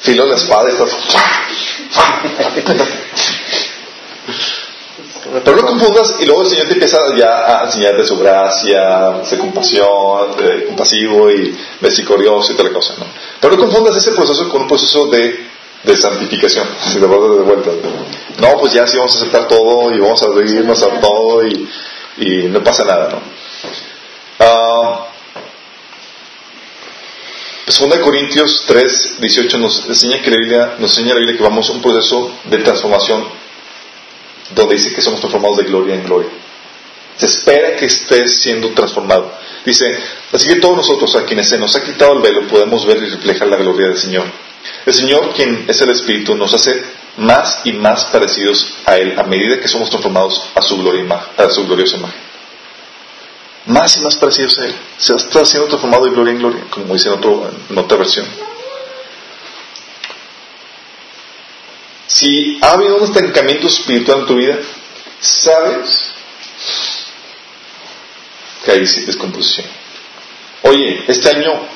filo 0.00 0.24
a 0.24 0.26
la 0.26 0.34
espada 0.34 0.68
y 0.68 0.72
estás. 0.72 0.96
Pero 5.44 5.56
no 5.56 5.66
confundas 5.66 6.16
y 6.20 6.24
luego 6.24 6.42
el 6.42 6.48
Señor 6.48 6.66
te 6.66 6.74
empieza 6.74 6.98
ya 7.16 7.60
a 7.60 7.64
enseñar 7.64 7.96
de 7.96 8.06
su 8.06 8.16
gracia, 8.16 9.22
de 9.28 9.38
compasión, 9.38 10.34
compasivo 10.66 11.30
y 11.30 11.56
misericordioso 11.80 12.52
y 12.52 12.56
tal 12.56 12.72
cosa, 12.72 12.94
¿no? 12.98 13.06
Pero 13.40 13.56
no 13.56 13.62
confundas 13.62 13.96
ese 13.96 14.12
proceso 14.12 14.48
con 14.48 14.62
un 14.62 14.68
proceso 14.68 15.06
de, 15.06 15.46
de 15.82 15.96
santificación, 15.96 16.66
si 16.92 17.00
de 17.00 17.06
vuelta. 17.06 17.70
No, 18.38 18.58
pues 18.60 18.72
ya 18.72 18.86
sí 18.86 18.96
vamos 18.96 19.16
a 19.16 19.18
aceptar 19.18 19.48
todo 19.48 19.92
y 19.92 19.98
vamos 19.98 20.22
a 20.22 20.28
reírnos 20.28 20.82
a 20.82 21.00
todo 21.00 21.44
y, 21.46 21.68
y 22.18 22.42
no 22.44 22.62
pasa 22.62 22.84
nada, 22.84 23.08
¿no? 23.10 23.20
Ah, 24.38 25.06
Segunda 27.68 27.96
de 27.96 28.02
Corintios 28.02 28.62
3, 28.68 29.16
18 29.18 29.58
nos 29.58 29.86
enseña 29.88 30.22
que 30.22 30.30
la 30.30 30.36
Biblia, 30.36 30.74
nos 30.78 30.96
enseña 30.96 31.14
la 31.14 31.18
Biblia 31.18 31.36
que 31.36 31.42
vamos 31.42 31.68
a 31.68 31.72
un 31.72 31.82
proceso 31.82 32.32
de 32.44 32.58
transformación 32.58 33.26
donde 34.54 34.74
dice 34.74 34.94
que 34.94 35.02
somos 35.02 35.20
transformados 35.20 35.58
de 35.58 35.64
gloria 35.64 35.94
en 35.94 36.04
gloria. 36.04 36.30
Se 37.16 37.26
espera 37.26 37.76
que 37.76 37.86
estés 37.86 38.42
siendo 38.42 38.70
transformado. 38.70 39.32
Dice, 39.64 39.98
así 40.32 40.48
que 40.48 40.56
todos 40.56 40.76
nosotros 40.76 41.14
a 41.16 41.24
quienes 41.24 41.48
se 41.48 41.58
nos 41.58 41.74
ha 41.74 41.82
quitado 41.82 42.12
el 42.12 42.22
velo 42.22 42.46
podemos 42.46 42.84
ver 42.86 42.98
y 42.98 43.06
reflejar 43.06 43.48
la 43.48 43.56
gloria 43.56 43.88
del 43.88 43.98
Señor. 43.98 44.24
El 44.84 44.94
Señor, 44.94 45.32
quien 45.34 45.64
es 45.66 45.80
el 45.80 45.90
Espíritu, 45.90 46.34
nos 46.34 46.52
hace 46.54 46.82
más 47.16 47.62
y 47.64 47.72
más 47.72 48.04
parecidos 48.06 48.74
a 48.84 48.96
Él 48.96 49.18
a 49.18 49.22
medida 49.24 49.58
que 49.60 49.68
somos 49.68 49.88
transformados 49.88 50.42
a 50.54 50.62
su, 50.62 50.76
gloria, 50.78 51.04
a 51.36 51.50
su 51.50 51.66
gloriosa 51.66 51.96
imagen. 51.96 52.20
Más 53.66 53.96
y 53.96 54.00
más 54.00 54.16
parecidos 54.16 54.58
a 54.58 54.66
Él. 54.66 54.74
Se 54.98 55.14
está 55.14 55.44
siendo 55.44 55.68
transformado 55.68 56.04
de 56.04 56.10
gloria 56.10 56.32
en 56.32 56.38
gloria, 56.38 56.64
como 56.70 56.92
dice 56.94 57.08
en 57.08 57.78
otra 57.78 57.96
versión. 57.96 58.45
Si 62.06 62.58
ha 62.62 62.72
habido 62.72 62.96
un 62.96 63.04
estancamiento 63.04 63.66
espiritual 63.66 64.20
en 64.20 64.26
tu 64.26 64.36
vida, 64.36 64.58
sabes 65.20 66.12
que 68.64 68.70
hay 68.72 68.80
descomposición. 68.80 69.66
Oye, 70.62 71.04
este 71.08 71.30
año 71.30 71.66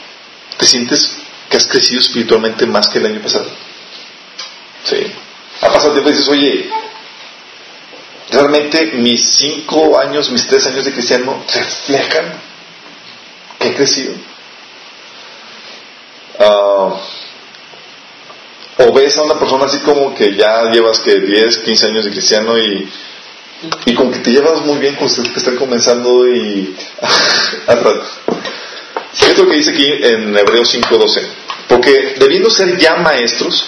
te 0.57 0.67
sientes 0.67 1.17
que 1.49 1.57
has 1.57 1.67
crecido 1.67 2.01
espiritualmente 2.01 2.67
más 2.67 2.89
que 2.89 2.99
el 2.99 3.07
año 3.07 3.21
pasado. 3.21 3.51
Sí. 4.85 5.13
Ha 5.61 5.73
pasado 5.73 5.93
tiempo 5.93 6.11
y 6.11 6.13
dices, 6.13 6.29
oye, 6.29 6.71
realmente 8.31 8.93
mis 8.95 9.35
cinco 9.35 9.99
años, 9.99 10.31
mis 10.31 10.47
tres 10.47 10.67
años 10.67 10.85
de 10.85 10.93
cristiano 10.93 11.45
reflejan 11.53 12.41
que 13.59 13.69
he 13.69 13.75
crecido. 13.75 14.15
Ah, 16.39 16.95
o 18.81 18.93
ves 18.93 19.17
a 19.19 19.23
una 19.23 19.39
persona 19.39 19.67
así 19.67 19.79
como 19.81 20.15
que 20.15 20.35
ya 20.35 20.71
llevas 20.73 21.01
que 21.01 21.21
10, 21.21 21.59
15 21.59 21.87
años 21.87 22.05
de 22.05 22.11
cristiano 22.11 22.59
y, 22.59 22.89
y 23.87 23.95
como 23.95 24.11
que 24.11 24.21
te 24.21 24.31
llevas 24.31 24.65
muy 24.65 24.79
bien 24.79 24.95
con 24.95 25.05
los 25.05 25.17
que 25.17 25.39
están 25.39 25.57
comenzando 25.57 26.27
y 26.29 26.75
rato. 27.67 28.05
Fíjate 29.13 29.43
lo 29.43 29.51
que 29.51 29.57
dice 29.57 29.71
aquí 29.71 29.87
en 29.87 30.37
Hebreos 30.37 30.75
5.12. 30.75 31.23
Porque 31.69 32.15
debiendo 32.19 32.49
ser 32.49 32.79
ya 32.79 32.97
maestros, 32.97 33.67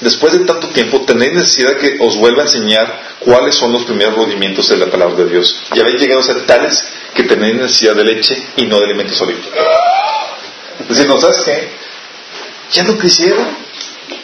después 0.00 0.32
de 0.32 0.44
tanto 0.44 0.68
tiempo, 0.68 1.02
tenéis 1.02 1.32
necesidad 1.34 1.76
que 1.76 1.98
os 2.00 2.16
vuelva 2.16 2.42
a 2.42 2.46
enseñar 2.46 3.00
cuáles 3.20 3.54
son 3.54 3.72
los 3.72 3.84
primeros 3.84 4.14
rudimentos 4.14 4.68
de 4.68 4.76
la 4.76 4.86
palabra 4.86 5.16
de 5.16 5.30
Dios. 5.30 5.60
Y 5.74 5.80
habéis 5.80 6.00
llegado 6.00 6.20
a 6.20 6.24
ser 6.24 6.46
tales 6.46 6.88
que 7.14 7.24
tenéis 7.24 7.56
necesidad 7.56 7.94
de 7.94 8.04
leche 8.04 8.42
y 8.56 8.66
no 8.66 8.78
de 8.78 8.84
alimento 8.86 9.14
sólido. 9.14 9.40
Es 10.80 10.88
decir, 10.88 11.06
¿no 11.06 11.18
sabes 11.18 11.42
qué? 11.44 11.68
Ya 12.72 12.84
no 12.84 12.96
quisieron 12.98 13.67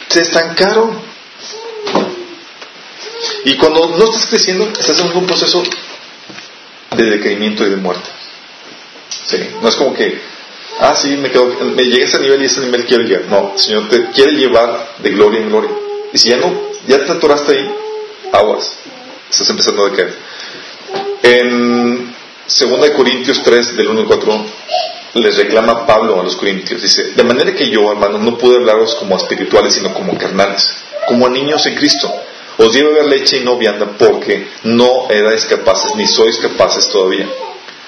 se 0.09 0.21
estancaron. 0.21 0.99
Y 3.45 3.55
cuando 3.57 3.95
no 3.97 4.05
estás 4.05 4.25
creciendo, 4.27 4.67
estás 4.67 4.99
en 4.99 5.15
un 5.15 5.25
proceso 5.25 5.63
de 6.95 7.03
decaimiento 7.03 7.65
y 7.65 7.69
de 7.69 7.75
muerte. 7.77 8.09
Sí, 9.09 9.37
no 9.61 9.69
es 9.69 9.75
como 9.75 9.93
que, 9.93 10.19
ah, 10.79 10.95
sí, 10.95 11.15
me, 11.17 11.29
quedo, 11.29 11.47
me 11.47 11.83
llegué 11.83 12.03
a 12.03 12.07
ese 12.07 12.19
nivel 12.19 12.41
y 12.41 12.45
ese 12.45 12.61
nivel 12.61 12.85
quiero 12.85 13.03
llegar. 13.03 13.25
No, 13.29 13.53
el 13.53 13.59
Señor 13.59 13.89
te 13.89 14.09
quiere 14.11 14.33
llevar 14.33 14.95
de 14.99 15.09
gloria 15.11 15.41
en 15.41 15.49
gloria. 15.49 15.71
Y 16.13 16.17
si 16.17 16.29
ya 16.29 16.37
no, 16.37 16.53
ya 16.87 17.03
te 17.03 17.11
atoraste 17.11 17.53
ahí, 17.53 17.71
aguas, 18.31 18.73
estás 19.29 19.49
empezando 19.49 19.85
a 19.85 19.89
decaer. 19.89 20.15
En 21.23 22.14
2 22.47 22.89
Corintios 22.91 23.41
3, 23.43 23.75
del 23.75 23.87
1 23.87 24.01
al 24.01 24.05
4, 24.05 24.45
les 25.15 25.37
reclama 25.37 25.85
Pablo 25.87 26.19
a 26.19 26.23
los 26.23 26.35
corintios. 26.35 26.81
Dice, 26.81 27.11
de 27.15 27.23
manera 27.23 27.53
que 27.55 27.69
yo, 27.69 27.91
hermanos, 27.91 28.21
no 28.21 28.37
pude 28.37 28.57
hablaros 28.57 28.95
como 28.95 29.17
espirituales, 29.17 29.73
sino 29.73 29.93
como 29.93 30.17
carnales, 30.17 30.75
como 31.07 31.25
a 31.25 31.29
niños 31.29 31.65
en 31.65 31.75
Cristo. 31.75 32.13
Os 32.57 32.71
di 32.71 32.81
a 32.81 32.85
beber 32.85 33.05
leche 33.05 33.37
y 33.37 33.43
no 33.43 33.57
vianda 33.57 33.97
porque 33.97 34.47
no 34.63 35.09
erais 35.09 35.45
capaces, 35.45 35.95
ni 35.95 36.07
sois 36.07 36.37
capaces 36.37 36.87
todavía. 36.89 37.27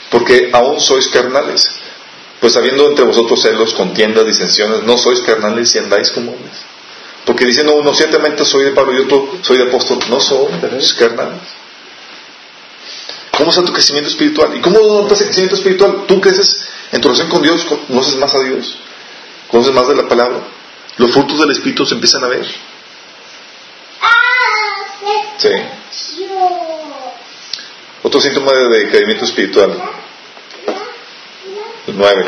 Porque 0.09 0.49
aún 0.51 0.79
sois 0.79 1.07
carnales. 1.07 1.79
Pues 2.39 2.55
habiendo 2.57 2.87
entre 2.87 3.05
vosotros 3.05 3.41
celos, 3.41 3.73
contiendas, 3.73 4.25
disensiones, 4.25 4.83
no 4.83 4.97
sois 4.97 5.21
carnales 5.21 5.73
y 5.75 5.77
andáis 5.77 6.09
como 6.11 6.31
hombres. 6.31 6.55
Porque 7.25 7.45
diciendo 7.45 7.75
uno, 7.75 7.93
ciertamente 7.93 8.43
soy 8.45 8.65
de 8.65 8.71
Pablo 8.71 8.93
y 8.93 9.01
otro 9.01 9.29
soy 9.41 9.57
de 9.57 9.63
apóstol, 9.63 9.99
no 10.09 10.19
son 10.19 10.47
carnales. 10.97 11.41
¿Cómo 13.37 13.51
está 13.51 13.63
tu 13.63 13.71
crecimiento 13.71 14.09
espiritual? 14.09 14.57
¿Y 14.57 14.61
cómo 14.61 14.79
notas 14.79 15.21
el 15.21 15.27
crecimiento 15.27 15.57
espiritual? 15.57 16.05
Tú 16.07 16.19
creces 16.19 16.69
en 16.91 16.99
tu 16.99 17.07
relación 17.07 17.29
con 17.29 17.43
Dios, 17.43 17.65
conoces 17.65 18.15
más 18.15 18.33
a 18.33 18.39
Dios, 18.39 18.79
conoces 19.47 19.73
más 19.75 19.87
de 19.87 19.95
la 19.95 20.07
palabra. 20.07 20.39
Los 20.97 21.11
frutos 21.11 21.39
del 21.39 21.51
Espíritu 21.51 21.85
se 21.85 21.93
empiezan 21.93 22.23
a 22.23 22.27
ver. 22.29 22.47
Sí. 25.37 25.49
Otro 28.01 28.19
síntoma 28.19 28.53
de 28.53 28.85
decaimiento 28.85 29.25
espiritual. 29.25 29.71
El 31.85 31.95
9. 31.95 32.25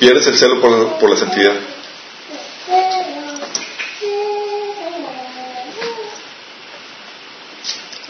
Pierdes 0.00 0.26
el 0.26 0.36
celo 0.36 0.60
por 0.60 0.70
la, 0.70 0.98
por 0.98 1.08
la 1.08 1.16
santidad. 1.16 1.54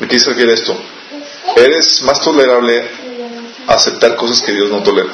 ¿A 0.00 0.08
qué 0.08 0.18
se 0.18 0.52
esto? 0.52 0.76
Eres 1.56 2.02
más 2.02 2.20
tolerable 2.20 2.84
a 3.66 3.74
aceptar 3.74 4.16
cosas 4.16 4.40
que 4.40 4.52
Dios 4.52 4.70
no 4.70 4.82
tolera. 4.82 5.12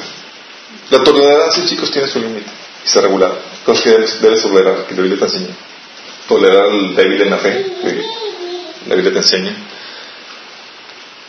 La 0.89 1.03
tolerancia, 1.03 1.65
chicos, 1.65 1.91
tiene 1.91 2.07
su 2.07 2.19
límite 2.19 2.49
y 2.83 2.87
está 2.87 3.01
regulada. 3.01 3.35
Cosas 3.65 3.83
que 3.83 3.89
debes, 3.91 4.41
tolerar, 4.41 4.85
que 4.87 4.95
la 4.95 5.01
Biblia 5.01 5.19
te 5.19 5.25
enseña. 5.25 5.55
Tolerar 6.27 6.65
al 6.65 6.95
débil 6.95 7.21
en 7.21 7.29
la 7.29 7.37
fe, 7.37 7.65
que 7.81 8.05
la 8.87 8.95
Biblia 8.95 9.13
te 9.13 9.19
enseña. 9.19 9.55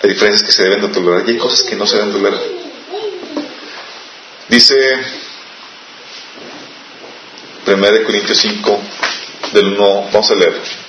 Hay 0.02 0.10
diferencias 0.10 0.42
que 0.42 0.52
se 0.52 0.62
deben 0.64 0.80
de 0.80 0.88
tolerar 0.88 1.28
y 1.28 1.32
hay 1.32 1.38
cosas 1.38 1.62
que 1.62 1.76
no 1.76 1.86
se 1.86 1.96
deben 1.96 2.12
tolerar. 2.12 2.40
Dice 4.48 4.76
1 7.66 8.04
Corintios 8.04 8.38
5, 8.38 8.80
del 9.52 9.66
1, 9.74 10.08
vamos 10.12 10.30
a 10.30 10.34
leer. 10.34 10.81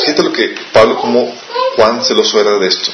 Fíjate 0.00 0.22
lo 0.22 0.32
que 0.32 0.54
Pablo, 0.72 0.96
como 0.98 1.34
Juan 1.76 2.04
celoso 2.04 2.40
era 2.40 2.58
de 2.58 2.68
esto. 2.68 2.92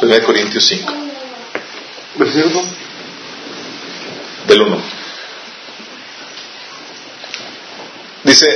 Primera 0.00 0.24
Corintios 0.24 0.64
5. 0.64 0.92
Versículo. 2.16 2.62
Del 4.46 4.62
1. 4.62 4.82
Dice, 8.24 8.46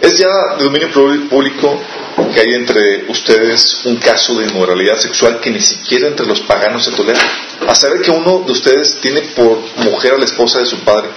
es 0.00 0.18
ya 0.18 0.56
de 0.56 0.64
dominio 0.64 0.90
público 1.28 1.80
que 2.32 2.40
hay 2.40 2.54
entre 2.54 3.04
ustedes 3.08 3.80
un 3.84 3.96
caso 3.96 4.38
de 4.38 4.46
inmoralidad 4.46 4.98
sexual 4.98 5.40
que 5.40 5.50
ni 5.50 5.60
siquiera 5.60 6.08
entre 6.08 6.26
los 6.26 6.40
paganos 6.40 6.84
se 6.84 6.92
tolera. 6.92 7.20
A 7.66 7.74
saber 7.74 8.00
que 8.00 8.10
uno 8.10 8.42
de 8.44 8.52
ustedes 8.52 9.00
tiene 9.00 9.22
por 9.22 9.58
mujer 9.76 10.14
a 10.14 10.18
la 10.18 10.24
esposa 10.24 10.60
de 10.60 10.66
su 10.66 10.78
padre. 10.80 11.10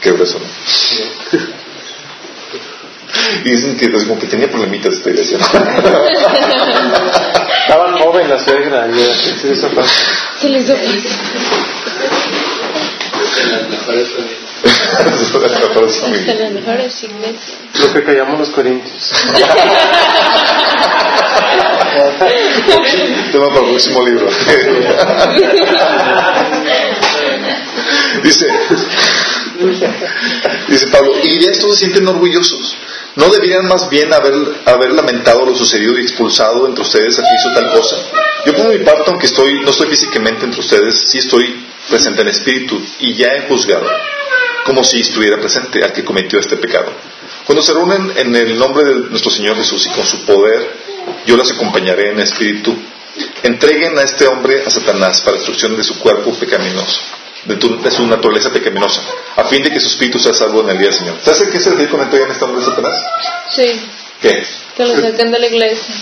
Qué 0.00 0.12
grueso, 0.12 0.38
¿no? 0.38 0.46
Y 3.44 3.50
dicen 3.50 3.76
que, 3.76 3.90
como 3.90 4.18
que 4.18 4.26
tenía 4.26 4.50
problemitas 4.50 4.94
esta 4.94 5.10
iglesia. 5.10 5.38
Estaba 7.62 7.98
joven 7.98 8.28
la 8.28 8.42
suegra 8.42 8.88
y 8.88 8.94
se 9.40 9.48
le 9.48 9.54
hizo 9.54 9.68
fácil. 9.70 10.04
Las 14.88 16.52
mejores 16.52 17.02
iglesias. 17.02 17.58
Lo 17.80 17.92
que 17.92 18.04
callamos 18.04 18.38
los 18.38 18.50
corintios. 18.50 18.92
Tema 23.32 23.48
para 23.48 23.60
el 23.60 23.70
próximo 23.70 24.06
libro. 24.06 24.28
dice, 28.22 28.46
dice 30.68 30.86
Pablo, 30.88 31.14
y 31.22 31.40
ya 31.40 31.50
estos 31.50 31.72
se 31.72 31.78
sienten 31.78 32.06
orgullosos. 32.08 32.76
¿No 33.16 33.28
deberían 33.30 33.66
más 33.66 33.88
bien 33.88 34.12
haber, 34.12 34.34
haber 34.64 34.92
lamentado 34.92 35.44
lo 35.44 35.54
sucedido 35.54 35.98
y 35.98 36.02
expulsado 36.02 36.66
entre 36.66 36.82
ustedes 36.82 37.18
a 37.18 37.22
que 37.22 37.34
hizo 37.34 37.52
tal 37.52 37.72
cosa? 37.72 37.96
Yo 38.46 38.54
por 38.54 38.68
mi 38.68 38.78
parte, 38.84 39.10
aunque 39.10 39.26
estoy, 39.26 39.60
no 39.60 39.70
estoy 39.70 39.88
físicamente 39.88 40.44
entre 40.44 40.60
ustedes, 40.60 41.10
sí 41.10 41.18
estoy 41.18 41.66
presente 41.88 42.22
en 42.22 42.28
espíritu 42.28 42.80
y 43.00 43.14
ya 43.14 43.34
he 43.34 43.48
juzgado, 43.48 43.86
como 44.68 44.84
si 44.84 45.00
estuviera 45.00 45.36
presente 45.38 45.82
al 45.82 45.92
que 45.92 46.04
cometió 46.04 46.38
este 46.38 46.56
pecado. 46.58 46.92
Cuando 47.44 47.62
se 47.62 47.72
reúnen 47.72 48.12
en 48.16 48.36
el 48.36 48.56
nombre 48.58 48.84
de 48.84 48.94
nuestro 49.10 49.30
Señor 49.30 49.56
Jesús 49.56 49.84
y 49.86 49.90
con 49.90 50.06
su 50.06 50.24
poder, 50.24 50.60
yo 51.26 51.36
las 51.36 51.50
acompañaré 51.50 52.10
en 52.12 52.20
espíritu. 52.20 52.76
Entreguen 53.42 53.98
a 53.98 54.02
este 54.02 54.26
hombre 54.28 54.62
a 54.64 54.70
Satanás 54.70 55.20
para 55.22 55.36
destrucción 55.38 55.76
de 55.76 55.82
su 55.82 55.98
cuerpo 55.98 56.32
pecaminoso, 56.34 57.00
de, 57.46 57.56
tu- 57.56 57.80
de 57.82 57.90
su 57.90 58.06
naturaleza 58.06 58.52
pecaminosa, 58.52 59.02
a 59.36 59.44
fin 59.44 59.62
de 59.62 59.70
que 59.72 59.80
su 59.80 59.88
espíritu 59.88 60.18
sea 60.20 60.34
salvo 60.34 60.60
en 60.60 60.68
el 60.70 60.78
día 60.78 60.88
del 60.90 60.98
Señor. 60.98 61.16
¿Sabes 61.24 61.40
a 61.42 61.50
qué 61.50 61.58
se 61.58 61.70
refiere 61.70 61.90
con 61.90 62.00
entreguen 62.02 62.28
a 62.28 62.32
este 62.32 62.44
hombre 62.44 62.62
a 62.62 62.66
Satanás? 62.66 62.94
Sí, 63.56 63.80
¿Qué? 64.20 64.46
que 64.76 64.84
lo 64.84 64.94
saquen 65.00 65.32
de 65.32 65.38
la 65.38 65.46
iglesia. 65.46 65.94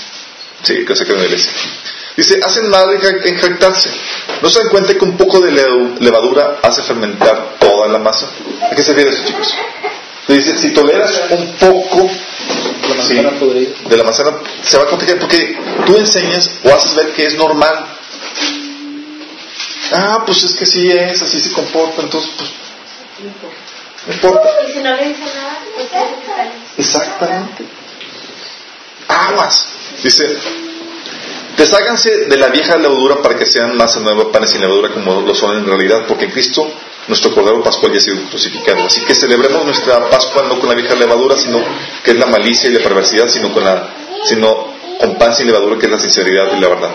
Sí, 0.62 0.84
que 0.84 0.96
se 0.96 1.04
quede 1.04 1.14
en 1.14 1.20
la 1.20 1.26
iglesia. 1.26 1.52
Dice, 2.16 2.40
hacen 2.42 2.68
mal 2.70 2.90
en 2.92 3.00
ja- 3.00 3.28
en 3.28 3.36
jactarse. 3.36 3.90
¿No 4.42 4.48
se 4.48 4.58
dan 4.60 4.68
cuenta 4.70 4.94
que 4.94 5.04
un 5.04 5.16
poco 5.16 5.40
de 5.40 5.52
levadura 6.00 6.58
hace 6.62 6.82
fermentar 6.82 7.56
toda 7.58 7.88
la 7.88 7.98
masa? 7.98 8.26
¿A 8.70 8.74
qué 8.74 8.82
se 8.82 8.92
refiere 8.92 9.10
eso, 9.10 9.24
chicos? 9.26 9.54
Dice, 10.28 10.56
si 10.56 10.70
toleras 10.72 11.22
un 11.30 11.52
poco 11.56 12.08
sí, 13.06 13.14
de 13.88 13.96
la 13.96 14.02
manzana, 14.04 14.32
se 14.64 14.76
va 14.78 14.84
a 14.84 14.86
contagiar 14.86 15.18
porque 15.18 15.56
tú 15.84 15.96
enseñas 15.96 16.50
o 16.64 16.74
haces 16.74 16.94
ver 16.96 17.12
que 17.12 17.26
es 17.26 17.34
normal. 17.36 17.86
Ah, 19.92 20.22
pues 20.26 20.42
es 20.42 20.54
que 20.56 20.64
así 20.64 20.90
es, 20.90 21.22
así 21.22 21.38
se 21.38 21.52
comporta, 21.52 22.02
entonces, 22.02 22.30
pues, 22.36 22.50
no 24.06 24.12
importa. 24.14 24.48
Y 24.68 24.72
si 24.72 24.78
no 24.80 24.96
le 24.96 25.08
dice 25.08 25.20
nada, 25.20 25.58
pues. 25.76 25.88
Exactamente. 26.78 27.64
Aguas. 29.08 29.68
Dice, 30.02 30.36
desháganse 31.56 32.26
de 32.26 32.36
la 32.36 32.48
vieja 32.48 32.76
levadura 32.76 33.22
para 33.22 33.36
que 33.36 33.46
sean 33.46 33.76
más 33.76 33.96
nuevos 33.96 34.26
panes 34.32 34.50
sin 34.50 34.60
levadura 34.60 34.90
como 34.90 35.20
lo 35.22 35.34
son 35.34 35.56
en 35.58 35.66
realidad, 35.66 36.04
porque 36.06 36.30
Cristo, 36.30 36.70
nuestro 37.08 37.34
Cordero 37.34 37.62
Pascual, 37.62 37.92
ya 37.92 37.98
ha 37.98 38.02
sido 38.02 38.28
crucificado. 38.28 38.84
Así 38.86 39.00
que 39.02 39.14
celebremos 39.14 39.64
nuestra 39.64 40.08
Pascua 40.10 40.44
no 40.48 40.58
con 40.58 40.68
la 40.68 40.74
vieja 40.74 40.94
levadura, 40.94 41.36
sino 41.36 41.62
que 42.04 42.12
es 42.12 42.16
la 42.18 42.26
malicia 42.26 42.68
y 42.68 42.72
la 42.72 42.80
perversidad, 42.80 43.28
sino 43.28 43.52
con 43.52 43.64
la, 43.64 43.88
sino 44.24 44.74
con 45.00 45.16
pan 45.16 45.34
sin 45.34 45.46
levadura, 45.46 45.78
que 45.78 45.86
es 45.86 45.92
la 45.92 45.98
sinceridad 45.98 46.56
y 46.56 46.60
la 46.60 46.68
verdad. 46.68 46.90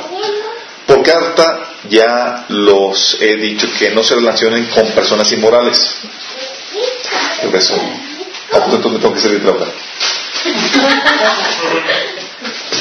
Por 0.86 1.04
carta 1.04 1.72
ya 1.90 2.46
los 2.50 3.18
he 3.20 3.36
dicho 3.38 3.68
que 3.80 3.92
no 3.92 4.04
se 4.04 4.16
relacionen 4.16 4.66
con 4.66 4.88
personas 4.92 5.32
inmorales. 5.32 5.96
Por 7.44 7.56
eso, 7.56 7.76
¿a 8.54 8.68
me 8.68 8.78
tengo 8.78 9.14
que 9.14 9.20
salir 9.20 9.40
de 9.40 9.52
trabajar? 9.52 9.74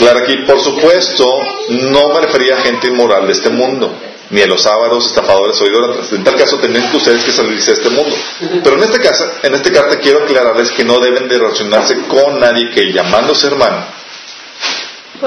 Claro, 0.01 0.21
aquí, 0.21 0.39
por 0.47 0.59
supuesto, 0.59 1.27
no 1.69 2.09
me 2.09 2.21
refería 2.23 2.57
a 2.57 2.63
gente 2.63 2.87
inmoral 2.87 3.27
de 3.27 3.35
este 3.35 3.51
mundo, 3.51 3.95
ni 4.31 4.41
a 4.41 4.47
los 4.47 4.63
sábados, 4.63 5.07
estafadores 5.07 5.61
o 5.61 5.67
idólatras. 5.67 6.11
En 6.15 6.25
tal 6.25 6.37
caso, 6.37 6.57
tendrían 6.57 6.91
que 6.91 6.97
ustedes 6.97 7.23
que 7.23 7.31
salirse 7.31 7.73
de 7.73 7.77
este 7.77 7.91
mundo. 7.91 8.17
Pero 8.65 8.77
en 8.77 8.83
este 8.83 8.99
caso, 8.99 9.31
en 9.43 9.55
este 9.55 9.71
carta 9.71 9.99
quiero 9.99 10.25
aclararles 10.25 10.71
que 10.71 10.85
no 10.85 11.01
deben 11.01 11.29
de 11.29 11.37
relacionarse 11.39 12.01
con 12.09 12.41
nadie 12.41 12.71
que, 12.71 12.91
llamándose 12.95 13.49
hermano, 13.49 13.85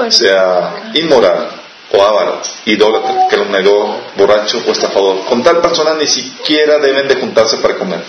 sea 0.08 0.90
inmoral 0.94 1.50
o 1.92 2.02
avaro, 2.02 2.42
idólatra, 2.64 3.28
calumniador, 3.30 4.00
borracho 4.16 4.60
o 4.66 4.72
estafador. 4.72 5.24
Con 5.26 5.44
tal 5.44 5.60
persona 5.60 5.94
ni 5.94 6.08
siquiera 6.08 6.80
deben 6.80 7.06
de 7.06 7.14
juntarse 7.14 7.58
para 7.58 7.76
comer. 7.76 8.02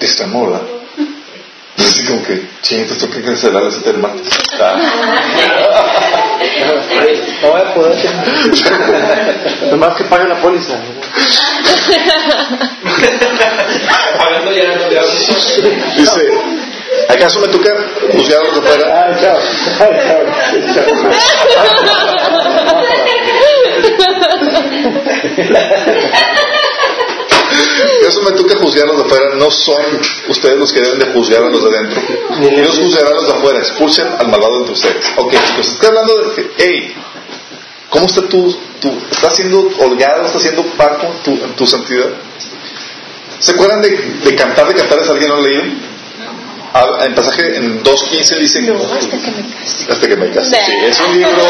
De 0.00 0.06
extremo, 0.06 0.46
¿verdad? 0.46 0.75
Así 1.96 2.04
como 2.04 2.22
que, 2.24 2.46
ching, 2.60 2.80
esto 2.82 3.08
que 3.08 3.22
cancelar 3.22 3.62
ese 3.66 3.80
tema. 3.80 4.12
No 7.40 7.48
voy 7.48 7.60
a 7.62 7.72
poder. 7.72 7.96
Nomás 9.70 9.96
que 9.96 10.04
pague 10.04 10.28
la 10.28 10.34
póliza. 10.42 10.74
Pagando 14.18 14.52
ya 14.52 14.76
no 14.76 14.82
te 14.88 15.00
Dice, 15.96 16.20
¿acaso 17.08 17.40
me 17.40 17.48
toca 17.48 17.70
juzgar 18.12 18.40
a 18.40 18.44
los 18.44 18.52
de 18.52 18.60
afuera? 18.60 18.84
Ah, 18.92 19.16
chao. 19.18 19.38
Ah, 27.76 27.88
¿Acaso 28.02 28.22
me 28.22 28.32
toca 28.32 28.56
juzgar 28.56 28.84
a 28.84 28.86
los 28.86 28.96
de 28.98 29.02
afuera? 29.04 29.34
No 29.36 29.50
son 29.50 29.82
ustedes 30.28 30.58
los 30.58 30.72
que 30.72 30.80
deben 30.80 30.98
de 30.98 31.06
juzgar 31.06 31.42
a 31.42 31.50
los 31.50 31.62
de 31.62 31.76
adentro. 31.76 32.02
Dios 32.40 32.78
juzgará 32.78 33.08
a 33.10 33.14
los 33.14 33.26
de 33.26 33.32
afuera. 33.32 33.58
Expulsen 33.58 34.06
al 34.18 34.28
malvado 34.28 34.58
entre 34.58 34.74
ustedes. 34.74 35.04
Ok, 35.16 35.32
chicos, 35.46 35.68
estoy 35.68 35.88
hablando 35.88 36.16
de 36.18 36.34
que, 36.34 36.50
hey, 36.58 36.94
¿cómo 37.90 38.06
está 38.06 38.22
tu, 38.22 38.56
tu 38.80 38.92
estás 39.10 39.36
siendo 39.36 39.70
holgado, 39.78 40.26
estás 40.26 40.42
siendo 40.42 40.62
parco 40.76 41.06
en 41.06 41.22
tu, 41.22 41.44
en 41.44 41.52
tu 41.56 41.66
santidad? 41.66 42.08
¿Se 43.38 43.52
acuerdan 43.52 43.82
de, 43.82 43.90
de 43.90 44.34
cantar 44.34 44.72
de? 44.72 44.80
¿Alguien 44.80 45.28
lo 45.28 45.36
ha 45.36 45.40
leído? 45.40 45.95
Ah, 46.78 47.04
En 47.06 47.14
pasaje 47.14 47.56
en 47.56 47.82
2.15 47.82 48.38
dice 48.38 48.60
No, 48.62 48.74
hasta 48.92 49.08
que 49.18 49.30
me 49.30 49.42
case. 49.54 49.86
hasta 49.90 50.08
que 50.08 50.16
me 50.16 50.30
case. 50.30 50.56
Sí, 50.66 50.72
es 50.84 51.00
un 51.00 51.12
libro 51.14 51.42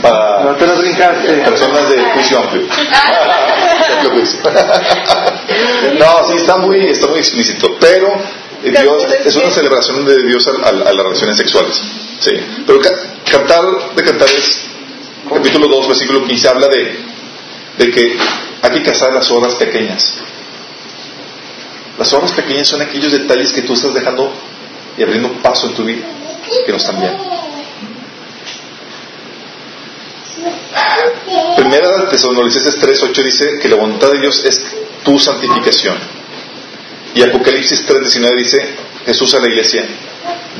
para 0.00 0.44
No 0.44 0.56
te 0.56 0.66
lo 0.66 0.76
brincaste. 0.76 1.28
personas 1.44 1.88
de 1.90 2.00
juicio 2.14 2.38
amplio. 2.38 2.62
Amplio 3.92 4.12
juicio. 4.12 4.38
no, 5.98 6.28
sí, 6.28 6.36
está 6.38 6.56
muy, 6.56 6.86
está 6.86 7.06
muy 7.08 7.18
explícito, 7.18 7.76
pero 7.80 8.08
eh, 8.64 8.70
Dios 8.80 9.02
es 9.26 9.36
una 9.36 9.50
celebración 9.50 10.04
de 10.06 10.22
Dios 10.22 10.46
a, 10.46 10.50
a- 10.66 10.68
a 10.68 10.92
las 10.92 11.04
relaciones 11.04 11.36
sexuales. 11.36 11.80
Sí. 12.20 12.32
Pero 12.66 12.80
ca- 12.80 12.90
cantar 13.30 13.94
de 13.94 14.02
cantares, 14.02 14.62
capítulo 15.28 15.68
2, 15.68 15.88
versículo 15.88 16.24
15, 16.26 16.48
habla 16.48 16.68
de, 16.68 16.98
de 17.78 17.90
que 17.90 18.16
hay 18.62 18.70
que 18.70 18.82
cazar 18.82 19.12
las 19.12 19.30
horas 19.30 19.54
pequeñas. 19.56 20.02
Las 22.00 22.14
horas 22.14 22.32
pequeñas 22.32 22.66
son 22.66 22.80
aquellos 22.80 23.12
detalles 23.12 23.52
que 23.52 23.60
tú 23.60 23.74
estás 23.74 23.92
dejando 23.92 24.32
y 24.96 25.02
abriendo 25.02 25.30
paso 25.42 25.66
en 25.66 25.74
tu 25.74 25.84
vida, 25.84 26.02
que 26.64 26.72
no 26.72 26.78
están 26.78 26.98
bien. 26.98 27.12
Primera 31.56 32.08
Tesalonicenses 32.08 32.80
3.8 32.80 33.22
dice 33.22 33.58
que 33.60 33.68
la 33.68 33.76
voluntad 33.76 34.10
de 34.12 34.20
Dios 34.20 34.42
es 34.46 34.74
tu 35.04 35.18
santificación. 35.18 35.98
Y 37.14 37.20
Apocalipsis 37.20 37.86
3.19 37.86 38.34
dice 38.38 38.74
Jesús 39.04 39.34
a 39.34 39.40
la 39.40 39.48
iglesia, 39.48 39.86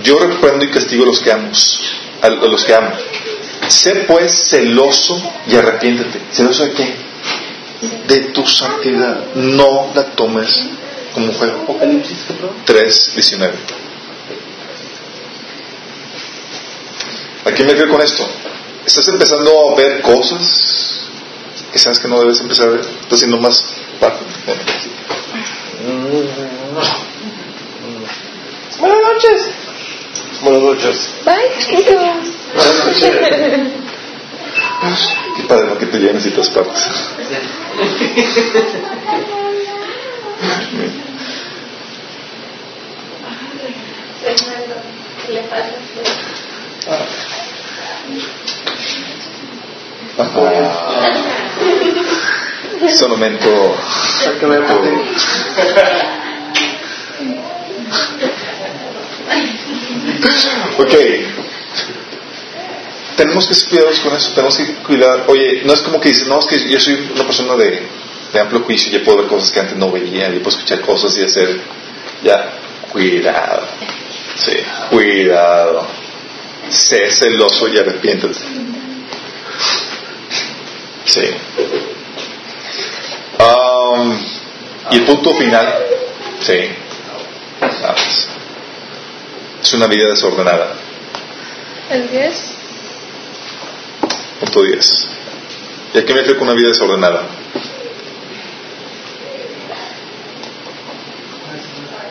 yo 0.04 0.18
reprendo 0.18 0.66
y 0.66 0.68
castigo 0.68 1.04
a 1.04 1.06
los 1.06 1.20
que 1.20 1.32
amo, 1.32 1.50
a 2.20 2.28
los 2.28 2.64
que 2.66 2.74
amo. 2.74 2.90
Sé 3.66 4.04
pues 4.06 4.30
celoso 4.50 5.18
y 5.46 5.54
arrepiéntete. 5.56 6.20
¿Celoso 6.32 6.64
de 6.64 6.72
qué? 6.72 6.94
De 8.08 8.20
tu 8.26 8.46
santidad. 8.46 9.32
No 9.36 9.90
la 9.94 10.04
tomes 10.04 10.66
como 11.12 11.32
juego. 11.32 11.62
Apocalipsis, 11.62 12.24
¿qué 12.26 12.34
perdón? 12.34 12.56
3.19. 12.66 13.52
¿A 17.44 17.52
qué 17.52 17.64
me 17.64 17.70
refiero 17.70 17.92
con 17.92 18.02
esto? 18.02 18.28
Estás 18.84 19.08
empezando 19.08 19.72
a 19.72 19.74
ver 19.76 20.02
cosas 20.02 21.00
que 21.72 21.78
sabes 21.78 21.98
que 21.98 22.08
no 22.08 22.20
debes 22.20 22.40
empezar 22.40 22.68
a 22.68 22.70
ver. 22.72 22.80
Estás 22.80 23.18
siendo 23.18 23.38
más 23.38 23.62
parte. 23.98 24.24
Buenas 28.78 28.98
noches. 29.02 29.50
Buenas 30.42 30.62
noches. 30.62 31.14
Bye. 31.24 31.50
Qué 35.36 35.42
padre, 35.48 35.66
¿no? 35.66 35.78
Que 35.78 35.86
te 35.86 35.98
lleven 35.98 36.16
a 36.16 36.20
ciertas 36.20 36.50
partes. 36.50 36.90
Fernando, 38.00 38.14
¿qué 38.34 38.40
le 38.42 38.50
pasa? 38.50 38.78
Es 40.42 40.52
un 40.52 40.68
momento. 40.68 40.94
Hay 44.22 44.34
que 44.34 44.44
ver 44.44 44.74
por 54.66 54.82
qué. 54.82 54.90
ok. 60.78 60.94
Tenemos 63.16 63.46
que 63.46 63.54
ser 63.54 63.68
cuidadosos 63.68 64.00
con 64.00 64.16
eso, 64.16 64.32
tenemos 64.32 64.56
que 64.56 64.64
cuidar. 64.76 65.24
Oye, 65.28 65.62
no 65.64 65.74
es 65.74 65.82
como 65.82 66.00
que 66.00 66.08
dices, 66.08 66.26
no, 66.26 66.38
es 66.38 66.46
que 66.46 66.70
yo 66.70 66.80
soy 66.80 67.10
una 67.14 67.24
persona 67.24 67.54
de, 67.56 67.82
de 68.32 68.40
amplio 68.40 68.62
juicio, 68.62 68.90
ya 68.90 69.04
puedo 69.04 69.18
ver 69.18 69.26
cosas 69.26 69.50
que 69.50 69.60
antes 69.60 69.76
no 69.76 69.90
veía, 69.90 70.30
ya 70.30 70.38
puedo 70.38 70.48
escuchar 70.56 70.80
cosas 70.80 71.16
y 71.18 71.22
hacer. 71.22 71.60
Ya, 72.22 72.52
cuidado. 72.92 73.66
Sí, 74.40 74.56
cuidado. 74.90 75.86
Sé 76.70 77.10
celoso 77.10 77.68
y 77.68 77.78
arrepiéntete. 77.78 78.38
Sí. 81.04 81.26
Um, 83.38 84.18
y 84.90 84.96
el 84.96 85.04
punto 85.04 85.34
final, 85.34 85.74
sí. 86.40 86.70
Vamos. 87.60 88.28
Es 89.62 89.72
una 89.74 89.86
vida 89.88 90.08
desordenada. 90.08 90.74
¿El 91.90 92.08
10? 92.08 92.52
Punto 94.40 94.62
10. 94.62 95.06
¿Y 95.92 95.98
a 95.98 96.06
qué 96.06 96.14
me 96.14 96.20
refiero 96.20 96.38
con 96.38 96.48
una 96.48 96.56
vida 96.56 96.68
desordenada? 96.68 97.26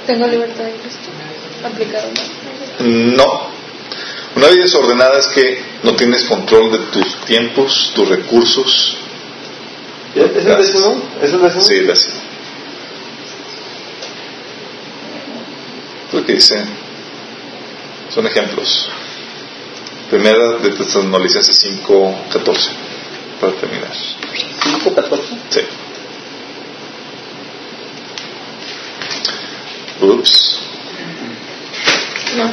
¿Tengo 0.05 0.27
libertad 0.27 0.65
de 0.65 0.73
Cristo? 0.73 1.09
¿Aplicado 1.63 2.09
No. 2.79 3.59
Una 4.35 4.47
vida 4.47 4.63
desordenada 4.63 5.19
es 5.19 5.27
que 5.27 5.61
no 5.83 5.95
tienes 5.95 6.23
control 6.25 6.71
de 6.71 6.77
tus 6.91 7.21
tiempos, 7.25 7.91
tus 7.93 8.07
recursos. 8.07 8.97
¿Es 10.15 10.45
el 10.45 10.57
décimo? 10.57 11.01
¿Es 11.21 11.33
el 11.33 11.41
décimo? 11.41 11.63
Sí, 11.63 11.73
el 11.75 11.87
décimo. 11.87 12.15
Lo 16.13 16.25
que 16.25 16.33
dice 16.33 16.63
son 18.09 18.25
ejemplos. 18.25 18.89
Primera 20.09 20.53
de 20.53 20.69
Tesalonicenses 20.71 21.55
5, 21.55 22.15
14. 22.31 22.71
Para 23.39 23.53
terminar. 23.53 23.91
¿5, 23.93 24.95
14? 24.95 25.23
Sí. 25.49 25.61
Ups. 30.01 30.68
No. 32.37 32.51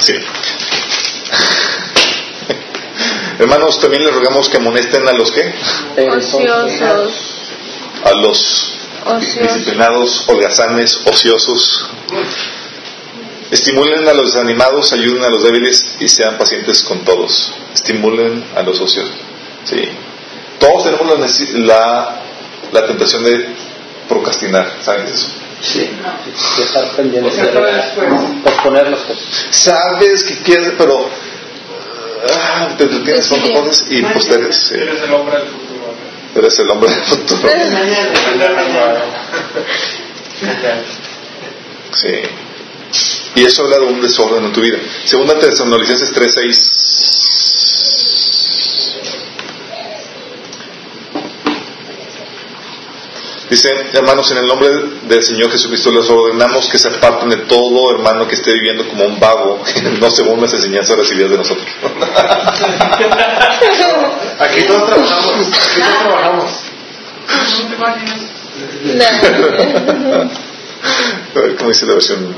Sí. 0.00 0.14
Hermanos, 3.38 3.80
también 3.80 4.04
les 4.04 4.14
rogamos 4.14 4.48
que 4.48 4.56
amonesten 4.58 5.06
a 5.08 5.12
los 5.12 5.30
que? 5.32 5.54
Ociosos. 6.08 7.34
A 8.04 8.12
los 8.12 8.72
Ociosos. 9.06 9.54
disciplinados, 9.54 10.24
holgazanes, 10.28 11.00
ociosos. 11.04 11.86
Estimulen 13.50 14.08
a 14.08 14.14
los 14.14 14.32
desanimados, 14.32 14.92
ayuden 14.92 15.22
a 15.24 15.28
los 15.28 15.42
débiles 15.44 15.96
y 16.00 16.08
sean 16.08 16.38
pacientes 16.38 16.82
con 16.82 17.04
todos. 17.04 17.52
Estimulen 17.74 18.44
a 18.56 18.62
los 18.62 18.80
ociosos. 18.80 19.14
Sí. 19.64 19.82
Todos 20.58 20.84
tenemos 20.84 21.06
la, 21.18 21.58
la, 21.66 22.20
la 22.72 22.86
tentación 22.86 23.24
de 23.24 23.48
procrastinar, 24.08 24.78
¿saben 24.80 25.06
eso? 25.06 25.28
Sí. 25.62 25.90
De 26.56 26.62
estar 26.64 26.90
pendiente. 26.96 27.28
O 27.28 27.32
sea, 27.32 27.52
para 27.52 27.76
después. 27.76 28.08
Posponer 28.42 28.88
las 28.88 29.00
cosas. 29.00 29.24
Sabes 29.50 30.24
que 30.24 30.34
quieres, 30.42 30.72
pero 30.76 31.08
ah, 32.30 32.68
te 32.76 32.84
entretienes 32.84 33.26
con 33.28 33.40
cosas 33.40 33.86
y 33.90 34.02
posteres. 34.02 34.56
sí. 34.56 34.74
Eres 34.74 35.02
el 35.02 35.12
hombre 35.14 35.38
del 35.38 35.48
futuro. 35.48 35.94
Eres 36.34 36.58
el 36.58 36.70
hombre 36.70 36.90
del 36.90 37.02
futuro. 37.02 37.48
Sí. 41.92 42.14
Y 43.36 43.44
eso 43.44 43.62
habla 43.64 43.78
de 43.78 43.84
un 43.86 44.00
desorden 44.00 44.44
en 44.44 44.52
tu 44.52 44.60
vida. 44.60 44.78
Segunda 45.04 45.38
Tesalonicenses 45.38 46.12
3:6. 46.12 47.73
Dice, 53.54 53.70
hermanos, 53.92 54.28
en 54.32 54.38
el 54.38 54.46
nombre 54.46 54.68
del 55.04 55.22
Señor 55.22 55.48
Jesucristo 55.48 55.92
les 55.92 56.10
ordenamos 56.10 56.68
que 56.68 56.76
se 56.76 56.88
aparten 56.88 57.28
de 57.28 57.36
todo 57.36 57.92
hermano 57.94 58.26
que 58.26 58.34
esté 58.34 58.52
viviendo 58.52 58.88
como 58.88 59.04
un 59.04 59.20
vago, 59.20 59.62
no 60.00 60.10
según 60.10 60.40
las 60.40 60.52
enseñanzas 60.54 60.96
recibidas 60.96 61.30
de 61.30 61.36
nosotros. 61.36 61.64
Aquí 64.40 64.62
todos 64.66 64.86
trabajamos. 64.88 65.46
Aquí 65.46 65.80
todos 65.82 65.98
trabajamos. 66.02 66.50
A 71.34 71.38
ver 71.40 71.54
cómo 71.54 71.70
dice 71.70 71.86
la 71.86 71.94
versión. 71.94 72.34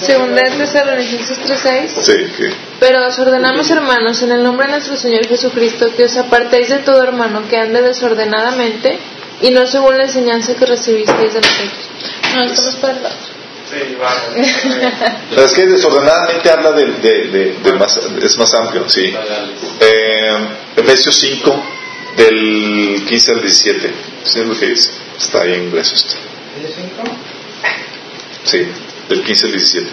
Segunda 0.00 0.42
de 0.42 0.50
Tesalonicenses 0.56 1.38
3:6. 1.44 1.88
Sí, 2.00 2.32
que 2.34 2.50
Pero 2.80 3.06
os 3.06 3.18
ordenamos, 3.18 3.70
hermanos, 3.70 4.22
en 4.22 4.32
el 4.32 4.42
nombre 4.42 4.68
de 4.68 4.72
nuestro 4.72 4.96
Señor 4.96 5.26
Jesucristo, 5.26 5.94
que 5.94 6.04
os 6.04 6.16
apartéis 6.16 6.70
de 6.70 6.78
todo 6.78 7.02
hermano 7.02 7.42
que 7.46 7.58
ande 7.58 7.82
desordenadamente 7.82 8.98
y 9.40 9.50
no 9.50 9.66
según 9.66 9.96
la 9.98 10.04
enseñanza 10.04 10.54
que 10.54 10.66
recibisteis 10.66 11.34
de 11.34 11.40
nosotros. 11.40 11.90
No, 12.34 12.42
esto 12.44 12.62
no 12.62 12.70
es 12.70 12.76
para 12.76 12.92
el 12.94 12.98
otro. 13.06 13.36
Sí, 13.68 13.96
vamos. 13.98 14.48
Es 15.44 15.52
que 15.52 15.66
desordenadamente 15.66 16.50
habla 16.50 16.70
de, 16.72 16.86
de- 16.86 17.26
de- 17.28 17.52
de 17.62 17.72
más, 17.72 17.96
es 18.22 18.36
más 18.38 18.54
amplio, 18.54 18.88
sí. 18.88 19.12
Eh, 19.80 20.48
Efesios 20.76 21.16
5, 21.16 21.64
del 22.16 23.04
15 23.08 23.32
al 23.32 23.40
17. 23.42 23.92
Sí, 24.24 24.40
es 24.40 24.46
lo 24.46 24.58
que 24.58 24.66
dice. 24.66 24.90
Está 25.18 25.42
ahí 25.42 25.54
en 25.54 25.64
inglés 25.64 25.92
esto. 25.92 26.14
Sí, 28.44 28.66
del 29.08 29.22
15 29.24 29.46
al 29.46 29.52
17. 29.52 29.86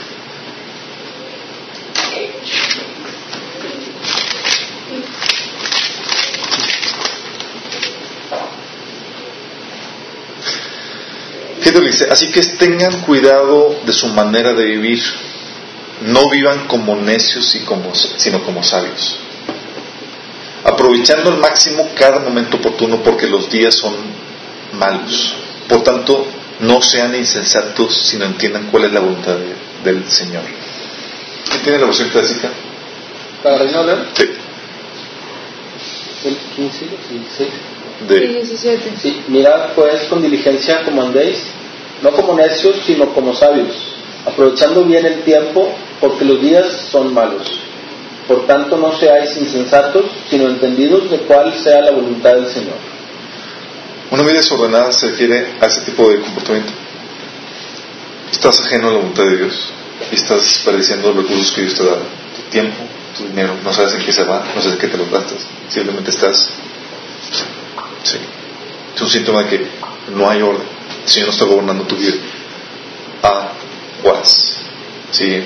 Lo 11.71 11.81
que 11.81 11.87
dice, 11.87 12.07
así 12.11 12.31
que 12.31 12.41
tengan 12.41 13.01
cuidado 13.01 13.75
de 13.85 13.93
su 13.93 14.07
manera 14.09 14.53
de 14.53 14.65
vivir. 14.65 15.01
No 16.01 16.29
vivan 16.29 16.67
como 16.67 16.95
necios 16.95 17.55
y 17.55 17.59
como, 17.59 17.93
sino 17.95 18.43
como 18.43 18.63
sabios. 18.63 19.17
Aprovechando 20.65 21.29
al 21.29 21.37
máximo 21.37 21.89
cada 21.97 22.19
momento 22.19 22.57
oportuno 22.57 22.97
porque 23.03 23.27
los 23.27 23.49
días 23.49 23.75
son 23.75 23.95
malos. 24.73 25.33
Por 25.69 25.83
tanto, 25.83 26.25
no 26.59 26.81
sean 26.81 27.15
insensatos, 27.15 27.95
sino 28.07 28.25
entiendan 28.25 28.67
cuál 28.71 28.85
es 28.85 28.91
la 28.93 28.99
voluntad 28.99 29.35
de- 29.35 29.55
del 29.91 30.09
Señor. 30.09 30.43
¿Quién 31.49 31.61
tiene 31.63 31.79
la 31.79 31.85
versión 31.85 32.09
clásica? 32.09 32.49
¿Para 33.41 33.57
Valera? 33.57 34.05
Sí. 34.13 34.23
El 36.25 36.37
15 36.55 36.85
y 36.85 36.87
16. 36.89 37.49
De, 38.07 38.27
17. 38.27 38.93
Sí, 39.01 39.21
mirad 39.27 39.73
pues 39.75 40.03
con 40.09 40.21
diligencia 40.21 40.83
como 40.83 41.03
andéis, 41.03 41.43
no 42.01 42.11
como 42.11 42.33
necios, 42.35 42.77
sino 42.85 43.13
como 43.13 43.33
sabios, 43.33 43.75
aprovechando 44.25 44.83
bien 44.83 45.05
el 45.05 45.21
tiempo, 45.23 45.73
porque 46.01 46.25
los 46.25 46.41
días 46.41 46.65
son 46.91 47.13
malos. 47.13 47.59
Por 48.27 48.45
tanto, 48.45 48.77
no 48.77 48.97
seáis 48.97 49.35
insensatos, 49.37 50.05
sino 50.29 50.47
entendidos 50.47 51.09
de 51.09 51.19
cuál 51.19 51.53
sea 51.53 51.81
la 51.81 51.91
voluntad 51.91 52.35
del 52.35 52.47
Señor. 52.47 52.77
Una 54.11 54.23
vida 54.23 54.37
desordenada 54.37 54.91
se 54.91 55.09
refiere 55.09 55.47
a 55.59 55.65
ese 55.65 55.81
tipo 55.81 56.09
de 56.09 56.19
comportamiento. 56.19 56.71
Estás 58.31 58.61
ajeno 58.61 58.89
a 58.89 58.91
la 58.91 58.97
voluntad 58.97 59.23
de 59.23 59.37
Dios 59.37 59.73
y 60.11 60.15
estás 60.15 60.43
desperdiciando 60.43 61.13
los 61.13 61.23
recursos 61.23 61.51
que 61.51 61.61
Dios 61.61 61.75
te 61.75 61.85
da, 61.85 61.95
tu 61.95 62.41
tiempo, 62.49 62.83
tu 63.17 63.25
dinero, 63.25 63.55
no 63.63 63.73
sabes 63.73 63.93
en 63.93 64.05
qué 64.05 64.11
se 64.11 64.23
va, 64.23 64.43
no 64.55 64.61
sabes 64.61 64.73
en 64.73 64.79
qué 64.79 64.87
te 64.87 64.97
lo 64.97 65.09
gastas, 65.09 65.39
simplemente 65.69 66.11
estás. 66.11 66.47
Sí. 68.03 68.17
Es 68.95 69.01
un 69.01 69.09
síntoma 69.09 69.43
de 69.43 69.49
que 69.49 69.67
no 70.13 70.29
hay 70.29 70.41
orden, 70.41 70.67
el 71.03 71.09
Señor 71.09 71.27
no 71.27 71.33
está 71.33 71.45
gobernando 71.45 71.85
tu 71.85 71.95
vida. 71.95 72.13
Aguas. 73.21 74.57
Sí. 75.11 75.43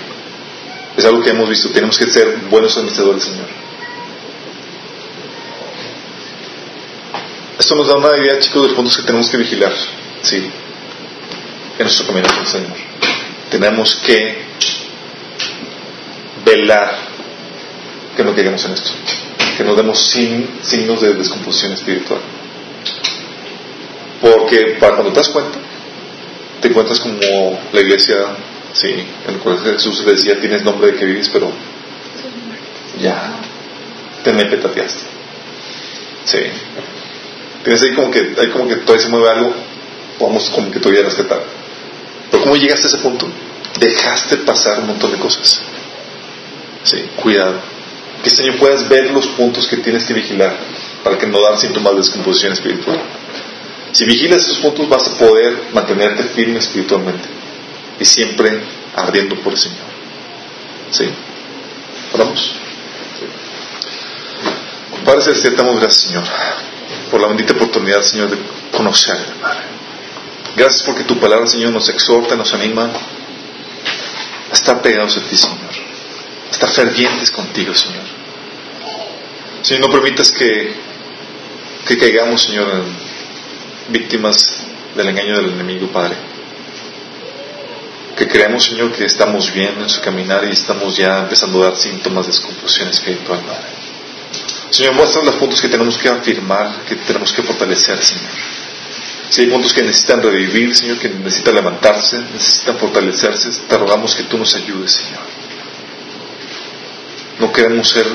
Es 0.97 1.05
algo 1.05 1.21
que 1.21 1.29
hemos 1.29 1.47
visto, 1.47 1.69
tenemos 1.69 1.97
que 1.97 2.07
ser 2.07 2.37
buenos 2.49 2.75
administradores 2.75 3.23
del 3.23 3.33
Señor. 3.33 3.47
Esto 7.59 7.75
nos 7.75 7.87
da 7.87 7.95
una 7.95 8.17
idea, 8.17 8.39
chicos, 8.39 8.61
de 8.61 8.67
los 8.69 8.75
puntos 8.75 8.97
que 8.97 9.03
tenemos 9.03 9.29
que 9.29 9.37
vigilar, 9.37 9.73
sí, 10.21 10.37
en 10.37 11.83
nuestro 11.83 12.05
camino 12.07 12.27
con 12.27 12.39
el 12.39 12.47
Señor. 12.47 12.73
Tenemos 13.49 13.95
que 13.95 14.45
velar 16.45 16.97
que 18.15 18.23
no 18.23 18.33
caigamos 18.33 18.63
en 18.65 18.73
esto, 18.73 18.91
que 19.57 19.63
no 19.63 19.75
demos 19.75 19.99
signos 19.99 21.01
de 21.01 21.13
descomposición 21.13 21.73
espiritual. 21.73 22.19
Porque 24.21 24.77
para 24.79 24.95
cuando 24.95 25.13
te 25.13 25.19
das 25.19 25.29
cuenta, 25.29 25.59
te 26.61 26.67
encuentras 26.67 26.99
como 26.99 27.59
la 27.71 27.81
iglesia, 27.81 28.15
sí, 28.73 28.89
en 28.89 29.33
el 29.33 29.39
cual 29.39 29.59
Jesús 29.59 30.03
le 30.05 30.13
decía, 30.13 30.39
tienes 30.39 30.63
nombre 30.63 30.91
de 30.91 30.97
que 30.97 31.05
vives, 31.05 31.29
pero 31.29 31.51
ya, 33.01 33.33
te 34.23 34.33
me 34.33 34.45
petateaste. 34.45 35.03
Sí. 36.25 36.39
Tienes 37.63 37.81
ahí 37.83 37.93
como 37.93 38.11
que, 38.11 38.35
hay 38.39 38.49
como 38.49 38.67
que 38.67 38.77
todavía 38.77 39.05
se 39.05 39.09
mueve 39.09 39.29
algo, 39.29 39.53
vamos 40.19 40.49
como 40.49 40.71
que 40.71 40.79
todavía 40.79 41.03
rescatar. 41.03 41.41
Pero 42.31 42.43
¿cómo 42.43 42.55
llegaste 42.55 42.87
a 42.87 42.89
ese 42.89 42.97
punto? 42.97 43.27
Dejaste 43.79 44.37
pasar 44.37 44.79
un 44.79 44.87
montón 44.87 45.11
de 45.11 45.17
cosas. 45.17 45.61
Sí, 46.83 46.97
cuidado. 47.21 47.55
Que 48.23 48.29
este 48.29 48.43
año 48.43 48.53
puedas 48.57 48.87
ver 48.89 49.11
los 49.11 49.27
puntos 49.27 49.67
que 49.67 49.77
tienes 49.77 50.05
que 50.05 50.13
vigilar 50.13 50.55
para 51.03 51.17
que 51.17 51.27
no 51.27 51.41
dar 51.41 51.57
síntomas 51.57 51.93
de 51.93 51.99
descomposición 51.99 52.53
espiritual. 52.53 52.99
Si 53.91 54.05
vigilas 54.05 54.43
esos 54.43 54.57
puntos 54.59 54.87
vas 54.89 55.07
a 55.07 55.17
poder 55.17 55.69
mantenerte 55.73 56.23
firme 56.23 56.59
espiritualmente 56.59 57.27
y 57.99 58.05
siempre 58.05 58.61
ardiendo 58.95 59.35
por 59.37 59.53
el 59.53 59.59
Señor. 59.59 59.87
¿Sí? 60.91 61.09
¿Oramos? 62.13 62.51
Padre 65.05 65.21
Celestial, 65.21 65.55
damos 65.55 65.79
gracias, 65.79 66.03
Señor, 66.03 66.23
por 67.09 67.21
la 67.21 67.27
bendita 67.27 67.53
oportunidad, 67.53 68.01
Señor, 68.01 68.29
de 68.29 68.37
conocerte, 68.71 69.31
Padre. 69.41 69.63
Gracias 70.55 70.83
porque 70.83 71.03
tu 71.03 71.17
palabra, 71.19 71.47
Señor, 71.47 71.71
nos 71.71 71.87
exhorta, 71.87 72.35
nos 72.35 72.53
anima 72.53 72.91
a 74.51 74.53
estar 74.53 74.81
pegados 74.81 75.15
a 75.17 75.21
ti, 75.21 75.37
Señor. 75.37 75.57
A 76.49 76.51
estar 76.51 76.69
fervientes 76.69 77.31
contigo, 77.31 77.73
Señor. 77.73 78.03
Señor, 79.61 79.87
no 79.87 79.91
permitas 79.91 80.31
que, 80.31 80.75
que 81.85 81.97
caigamos, 81.97 82.41
Señor, 82.41 82.69
en 82.69 83.06
víctimas 83.89 84.65
del 84.95 85.09
engaño 85.09 85.37
del 85.37 85.53
enemigo, 85.53 85.87
Padre. 85.87 86.15
Que 88.15 88.27
creemos, 88.27 88.63
Señor, 88.63 88.91
que 88.93 89.05
estamos 89.05 89.53
bien 89.53 89.75
en 89.79 89.89
su 89.89 90.01
caminar 90.01 90.43
y 90.45 90.51
estamos 90.51 90.97
ya 90.97 91.19
empezando 91.19 91.61
a 91.61 91.65
dar 91.65 91.75
síntomas 91.75 92.25
de 92.25 92.31
descomposición 92.31 92.89
espiritual, 92.89 93.39
Padre. 93.41 93.67
Señor, 94.71 94.93
muestra 94.93 95.23
los 95.23 95.35
puntos 95.35 95.61
que 95.61 95.69
tenemos 95.69 95.97
que 95.97 96.09
afirmar, 96.09 96.83
que 96.87 96.95
tenemos 96.95 97.31
que 97.31 97.43
fortalecer, 97.43 98.03
Señor. 98.03 98.31
Si 99.29 99.41
hay 99.41 99.47
puntos 99.47 99.73
que 99.73 99.83
necesitan 99.83 100.21
revivir, 100.21 100.75
Señor, 100.75 100.97
que 100.97 101.09
necesitan 101.09 101.55
levantarse, 101.55 102.17
necesitan 102.33 102.77
fortalecerse, 102.77 103.49
te 103.67 103.77
rogamos 103.77 104.15
que 104.15 104.23
tú 104.23 104.37
nos 104.37 104.55
ayudes, 104.55 104.93
Señor. 104.93 105.21
No 107.39 107.51
queremos 107.51 107.89
ser 107.89 108.07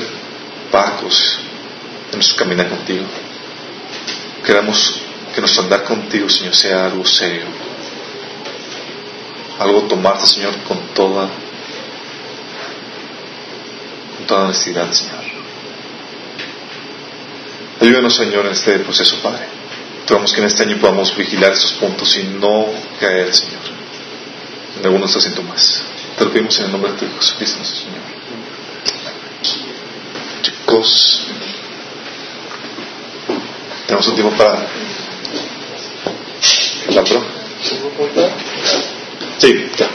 pacos 0.71 1.39
en 2.11 2.17
nuestro 2.17 2.35
caminar 2.35 2.67
contigo. 2.67 3.05
Queremos 4.43 5.02
que 5.33 5.41
nuestro 5.41 5.63
andar 5.63 5.83
contigo, 5.83 6.29
Señor, 6.29 6.55
sea 6.55 6.85
algo 6.85 7.05
serio. 7.05 7.45
Algo 9.59 9.83
tomarte, 9.83 10.27
Señor, 10.27 10.55
con 10.67 10.79
toda, 10.93 11.27
con 14.17 14.27
toda 14.27 14.43
honestidad, 14.45 14.91
Señor. 14.91 15.23
Ayúdanos, 17.81 18.15
Señor, 18.15 18.45
en 18.45 18.51
este 18.51 18.79
proceso, 18.79 19.17
Padre. 19.21 19.47
Esperamos 19.99 20.33
que 20.33 20.41
en 20.41 20.47
este 20.47 20.63
año 20.63 20.77
podamos 20.77 21.15
vigilar 21.15 21.53
esos 21.53 21.73
puntos 21.73 22.15
y 22.17 22.23
no 22.23 22.67
caer, 22.99 23.33
Señor, 23.33 23.61
en 24.79 24.85
algunos 24.85 25.09
estos 25.09 25.23
síntomas. 25.23 25.81
Te 26.17 26.25
lo 26.25 26.31
pedimos 26.31 26.57
en 26.59 26.65
el 26.65 26.71
nombre 26.71 26.91
de 26.91 26.97
Jesucristo, 26.97 27.57
nuestro 27.57 27.79
Señor. 27.79 28.01
Chicos, 30.43 31.21
tenemos 33.87 34.07
un 34.07 34.15
tiempo 34.15 34.35
para 34.37 34.67
la 36.89 37.03
pro. 37.03 37.21
Sí, 39.37 39.65
ya. 39.77 39.89